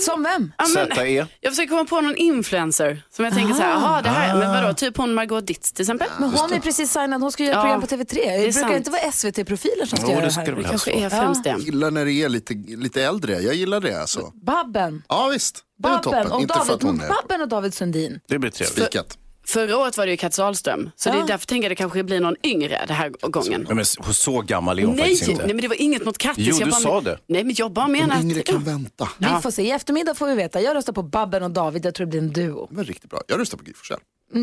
Som 0.00 0.22
vem? 0.22 0.52
Ja, 0.58 0.64
men, 0.74 0.96
ZE. 0.96 1.26
jag 1.40 1.52
försöker 1.52 1.68
komma 1.68 1.84
på 1.84 2.00
någon 2.00 2.16
influencer 2.16 3.02
som 3.16 3.24
jag 3.24 3.34
tänker 3.34 3.54
så 3.54 3.62
här, 3.62 3.70
jaha 3.70 4.02
det 4.02 4.08
här, 4.08 4.36
men 4.38 4.50
vadå, 4.62 4.74
typ 4.74 4.96
hon 4.96 5.14
Margot 5.14 5.46
Ditz 5.46 5.72
till 5.72 5.82
exempel. 5.82 6.08
Men 6.20 6.30
hon 6.30 6.52
är 6.52 6.60
precis 6.60 6.92
signad, 6.92 7.22
hon 7.22 7.32
ska 7.32 7.42
göra 7.44 7.52
ett 7.52 7.56
Ja, 7.56 7.62
program 7.62 7.80
på 7.80 7.86
TV3. 7.86 8.14
Det 8.14 8.38
brukar 8.42 8.52
sant. 8.52 8.74
inte 8.76 8.90
vara 8.90 9.12
SVT-profiler 9.12 9.86
som 9.86 9.98
ska 9.98 10.06
Jo, 10.06 10.10
göra 10.12 10.20
det 10.20 10.26
det 10.26 10.30
ska 10.32 10.40
här. 10.40 10.46
det 10.46 10.52
väl 10.54 10.62
Det 10.62 10.68
kanske 10.68 10.92
är 10.92 11.08
främst 11.10 11.44
det. 11.44 11.50
Jag 11.50 11.60
gillar 11.60 11.90
när 11.90 12.04
det 12.04 12.12
är 12.12 12.28
lite, 12.28 12.54
lite 12.68 13.02
äldre. 13.04 13.40
Jag 13.40 13.54
gillar 13.54 13.80
det 13.80 14.00
alltså. 14.00 14.32
Babben. 14.46 15.02
Ja 15.08 15.28
visst, 15.32 15.64
det 15.78 15.88
är 15.88 15.92
Babben 15.92 16.02
toppen. 16.02 16.32
och, 16.32 16.40
Inte 16.40 16.54
för 16.54 16.58
David, 16.60 16.74
att 16.74 16.82
hon 16.82 17.00
är 17.00 17.08
Babben 17.08 17.42
och 17.42 17.48
David 17.48 17.74
Sundin. 17.74 18.20
Det 18.28 18.38
blir 18.38 18.50
trevligt. 18.50 18.78
spikat. 18.78 19.18
Förra 19.44 19.76
året 19.78 19.96
var 19.96 20.06
det 20.06 20.10
ju 20.10 20.16
Kat 20.16 20.34
Sahlström, 20.34 20.90
så 20.96 21.08
det 21.10 21.18
är 21.18 21.26
därför 21.26 21.46
tänker 21.46 21.64
jag 21.64 21.70
det 21.70 21.74
kanske 21.76 22.02
blir 22.02 22.20
någon 22.20 22.36
yngre 22.42 22.84
den 22.86 22.96
här 22.96 23.08
gången. 23.08 23.66
Ja, 23.68 23.74
men 23.74 23.84
så- 24.14 24.40
gammal 24.40 24.78
är 24.78 24.84
hon 24.84 24.94
Nej, 24.96 25.02
faktiskt 25.04 25.28
inte. 25.30 25.44
nej, 25.46 25.54
men 25.54 25.62
det 25.62 25.68
var 25.68 25.80
inget 25.82 26.04
mot 26.04 26.18
Kattis. 26.18 26.46
Jo, 26.48 26.56
jag 26.58 26.66
du 26.68 26.70
bara, 26.70 26.80
sa 26.80 27.00
det. 27.00 27.18
Nej, 27.26 27.44
men 27.44 27.54
jag 27.58 27.72
bara 27.72 27.88
menar 27.88 28.16
De 28.16 28.22
yngre 28.22 28.40
att... 28.40 28.46
kan 28.46 28.64
vänta. 28.64 29.08
Vi 29.18 29.26
får 29.42 29.50
se. 29.50 29.62
I 29.62 29.70
eftermiddag 29.70 30.14
får 30.14 30.26
vi 30.26 30.34
veta. 30.34 30.60
Jag 30.60 30.74
röstar 30.76 30.92
på 30.92 31.02
Babben 31.02 31.42
och 31.42 31.50
David. 31.50 31.84
Jag 31.86 31.94
tror 31.94 32.06
det 32.06 32.10
blir 32.10 32.20
en 32.20 32.32
duo. 32.32 32.66
Det 32.70 32.76
var 32.76 32.84
riktigt 32.84 33.10
bra. 33.10 33.20
Jag 33.26 33.40
röstar 33.40 33.58
på 33.58 33.64
Gry 33.64 33.72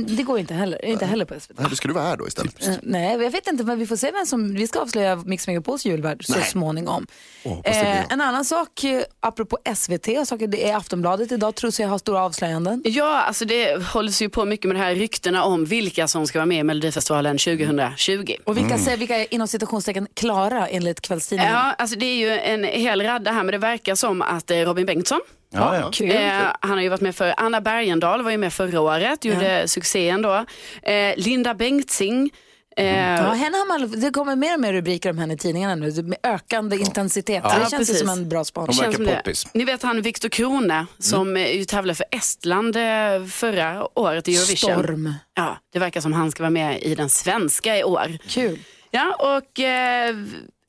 Det 0.08 0.24
går 0.24 0.40
inte 0.40 0.54
heller. 0.54 0.86
Inte 0.86 1.06
heller 1.06 1.26
på 1.26 1.40
SVT. 1.40 1.60
Nej, 1.60 1.68
det 1.70 1.76
ska 1.76 1.88
du 1.88 1.94
vara 1.94 2.04
här 2.04 2.18
då 2.18 2.28
istället. 2.28 2.68
Eh, 2.68 2.74
Nej, 2.82 3.22
jag 3.22 3.32
vet 3.32 3.48
inte, 3.48 3.64
men 3.64 3.80
vi 3.80 3.88
får 3.88 3.96
se 3.96 4.12
vem 4.12 4.26
som... 4.26 4.54
Vi 4.54 4.68
ska 4.68 4.80
avslöja 4.80 5.16
Mix 5.16 5.48
Megapols 5.48 5.86
julvärd 5.86 6.26
så 6.26 6.42
småningom. 6.42 7.08
Blir 7.44 7.62
Eh, 7.64 8.12
en 8.14 8.22
annan 8.22 8.46
sak, 8.46 8.84
eh, 8.84 9.02
apropå 9.20 9.58
SVT, 9.76 10.08
och 10.20 10.28
saker, 10.28 10.48
det 10.48 10.70
är 10.70 10.76
Aftonbladet 10.76 11.32
idag, 11.32 11.56
tror 11.56 11.74
jag 11.80 11.88
har 11.88 11.98
stora 11.98 12.24
avslöjanden. 12.24 12.82
Ja, 12.86 13.22
alltså 13.22 13.46
det 13.46 13.84
hålls 13.84 14.22
ju 14.22 14.30
på 14.30 14.46
mycket 14.46 14.68
med 14.68 14.76
de 14.76 14.80
här 14.80 14.96
ryktena 14.96 15.44
om 15.44 15.66
vilka 15.66 16.08
som 16.08 16.28
ska 16.28 16.40
vara 16.40 16.46
med 16.46 16.60
i 16.60 16.64
Melodifestivalen 16.64 17.38
2020. 17.38 18.36
Och 18.46 18.58
vilka, 18.58 18.78
säger, 18.78 18.98
vilka 18.98 19.18
är 19.18 19.34
inom 19.34 19.48
citationstecken 19.48 20.08
klara 20.14 20.68
enligt 20.68 21.02
kvällstidningen? 21.02 21.54
Ja, 21.54 21.76
alltså 21.78 22.00
det 22.00 22.06
är 22.06 22.16
ju 22.18 22.30
en 22.30 22.64
hel 22.64 23.02
radda 23.02 23.32
här, 23.32 23.44
men 23.44 23.52
det 23.52 23.58
verkar 23.58 23.96
som 23.96 24.22
att 24.22 24.52
Robin 24.52 24.86
Bengtsson, 24.86 25.20
Ja, 25.52 25.78
ja. 25.80 25.90
Kul. 25.92 26.12
Eh, 26.12 26.32
han 26.60 26.72
har 26.72 26.82
ju 26.82 26.90
varit 26.90 27.02
med 27.02 27.16
för 27.16 27.34
Anna 27.38 27.62
Bergendahl 27.62 28.22
var 28.24 28.32
ju 28.32 28.38
med 28.38 28.54
förra 28.54 28.82
året, 28.82 29.26
gjorde 29.26 29.68
succén 29.68 30.22
då. 30.22 30.46
Eh, 30.84 31.14
Linda 31.18 31.54
Bengtzing. 31.54 32.30
Eh, 32.78 32.86
Ja, 32.86 33.32
henne 33.32 33.58
har 33.58 33.68
man, 33.80 34.00
det 34.00 34.12
kommer 34.12 34.36
mer 34.36 34.54
och 34.54 34.60
mer 34.60 34.74
rubriker 34.74 35.10
om 35.10 35.18
henne 35.18 35.34
i 35.34 35.38
tidningarna 35.38 35.76
nu 35.76 36.04
med 36.04 36.18
ökande 36.24 36.78
intensitet. 36.78 37.42
Ja, 37.44 37.50
det 37.50 37.60
känns 37.60 37.74
precis. 37.74 38.00
som 38.00 38.10
en 38.10 38.30
bra 38.30 38.44
spaning. 38.44 38.68
Hon 38.68 38.76
verkar 38.78 38.84
känns 38.92 38.96
som 38.96 39.06
det. 39.06 39.16
poppis. 39.16 39.54
Ni 39.54 39.64
vet 39.66 39.84
han 39.84 40.02
Viktor 40.02 40.30
Krone 40.30 40.86
som 41.00 41.38
eh, 41.38 41.58
ju 41.58 41.66
tävlade 41.66 41.96
för 41.96 42.06
Estland 42.12 42.76
eh, 42.76 43.26
förra 43.30 44.00
året 44.00 44.28
i 44.28 44.36
Eurovision. 44.36 44.84
Storm. 44.84 45.14
Ja, 45.34 45.58
det 45.74 45.80
verkar 45.80 46.02
som 46.02 46.14
han 46.14 46.32
ska 46.32 46.44
vara 46.44 46.50
med 46.50 46.84
i 46.84 46.96
den 46.96 47.10
svenska 47.10 47.78
i 47.78 47.84
år. 47.84 48.18
Kul. 48.28 48.60
Ja, 48.92 49.16
och 49.40 49.60
eh, 49.60 50.10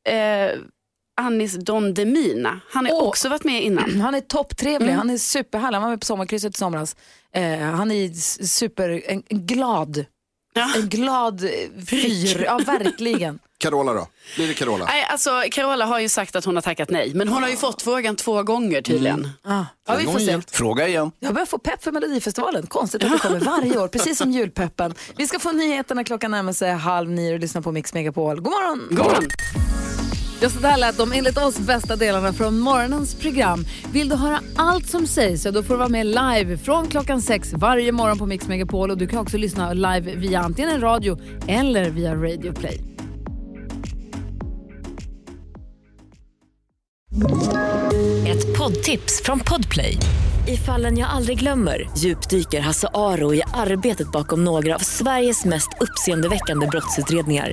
eh, 0.08 0.50
Anis 1.20 1.54
Don 1.54 1.94
Demina, 1.94 2.60
han 2.70 2.86
har 2.86 2.92
Åh. 2.92 3.08
också 3.08 3.28
varit 3.28 3.44
med 3.44 3.62
innan. 3.64 4.00
Han 4.00 4.14
är 4.14 4.20
topptrevlig, 4.20 4.92
han 4.92 5.10
är 5.10 5.18
superhärlig. 5.18 5.76
Han 5.76 5.82
var 5.82 5.90
med 5.90 6.00
på 6.00 6.06
sommarkrysset 6.06 6.54
i 6.54 6.58
somras. 6.58 6.96
Eh, 7.34 7.58
han 7.60 7.90
är 7.90 8.12
super, 8.46 9.02
en, 9.06 9.22
en 9.28 9.46
glad, 9.46 10.04
Ja. 10.54 10.72
en 10.76 10.88
glad 10.88 11.40
fyr. 11.86 12.42
Ja, 12.44 12.58
verkligen. 12.66 13.38
Carola 13.58 13.92
då? 13.92 14.06
Blir 14.36 14.48
det 14.48 14.54
Carola? 14.54 14.84
Nej, 14.84 15.04
alltså, 15.10 15.42
Carola 15.50 15.84
har 15.86 15.98
ju 16.00 16.08
sagt 16.08 16.36
att 16.36 16.44
hon 16.44 16.54
har 16.54 16.62
tackat 16.62 16.90
nej, 16.90 17.12
men 17.14 17.28
hon 17.28 17.42
har 17.42 17.50
ju 17.50 17.56
fått 17.56 17.82
frågan 17.82 18.16
två 18.16 18.42
gånger 18.42 18.82
tydligen. 18.82 19.28
Ah. 19.44 19.64
Ja, 19.88 19.94
vi 19.96 20.04
får 20.04 20.18
se. 20.18 20.40
Fråga 20.50 20.88
igen. 20.88 21.10
Jag 21.18 21.34
börjar 21.34 21.46
få 21.46 21.58
pepp 21.58 21.82
för 21.84 21.92
Melodifestivalen. 21.92 22.66
Konstigt 22.66 23.04
att 23.04 23.12
det 23.12 23.18
kommer 23.18 23.40
varje 23.40 23.78
år, 23.78 23.88
precis 23.88 24.18
som 24.18 24.30
julpeppen. 24.32 24.94
Vi 25.16 25.26
ska 25.26 25.38
få 25.38 25.52
nyheterna 25.52 26.04
klockan 26.04 26.30
närmar 26.30 26.52
sig 26.52 26.72
halv 26.72 27.10
nio 27.10 27.34
och 27.34 27.40
lyssna 27.40 27.62
på 27.62 27.72
Mix 27.72 27.94
Megapol. 27.94 28.40
God 28.40 28.52
morgon! 28.52 28.86
God 28.90 28.98
morgon. 28.98 29.24
Ja, 30.42 30.50
så 30.50 30.60
där 30.60 30.76
lät 30.76 30.98
de 30.98 31.12
enligt 31.12 31.38
oss 31.38 31.58
bästa 31.58 31.96
delarna 31.96 32.32
från 32.32 32.58
morgonens 32.58 33.14
program. 33.14 33.64
Vill 33.92 34.08
du 34.08 34.16
höra 34.16 34.40
allt 34.56 34.88
som 34.88 35.06
sägs 35.06 35.42
så 35.42 35.50
då 35.50 35.62
får 35.62 35.74
du 35.74 35.78
vara 35.78 35.88
med 35.88 36.06
live 36.06 36.56
från 36.56 36.88
klockan 36.88 37.22
sex 37.22 37.52
varje 37.52 37.92
morgon 37.92 38.18
på 38.18 38.26
Mix 38.26 38.48
Megapol 38.48 38.90
och 38.90 38.98
du 38.98 39.06
kan 39.06 39.18
också 39.18 39.36
lyssna 39.36 39.72
live 39.72 40.14
via 40.14 40.40
antingen 40.40 40.80
radio 40.80 41.18
eller 41.48 41.90
via 41.90 42.14
Radio 42.14 42.52
Play. 42.52 42.80
Ett 48.26 48.58
poddtips 48.58 49.22
från 49.24 49.40
Podplay. 49.40 49.96
I 50.48 50.56
fallen 50.56 50.98
jag 50.98 51.10
aldrig 51.10 51.38
glömmer 51.38 51.90
djupdyker 51.98 52.60
Hasse 52.60 52.88
Aro 52.94 53.34
i 53.34 53.42
arbetet 53.54 54.12
bakom 54.12 54.44
några 54.44 54.74
av 54.74 54.78
Sveriges 54.78 55.44
mest 55.44 55.68
uppseendeväckande 55.80 56.66
brottsutredningar. 56.66 57.52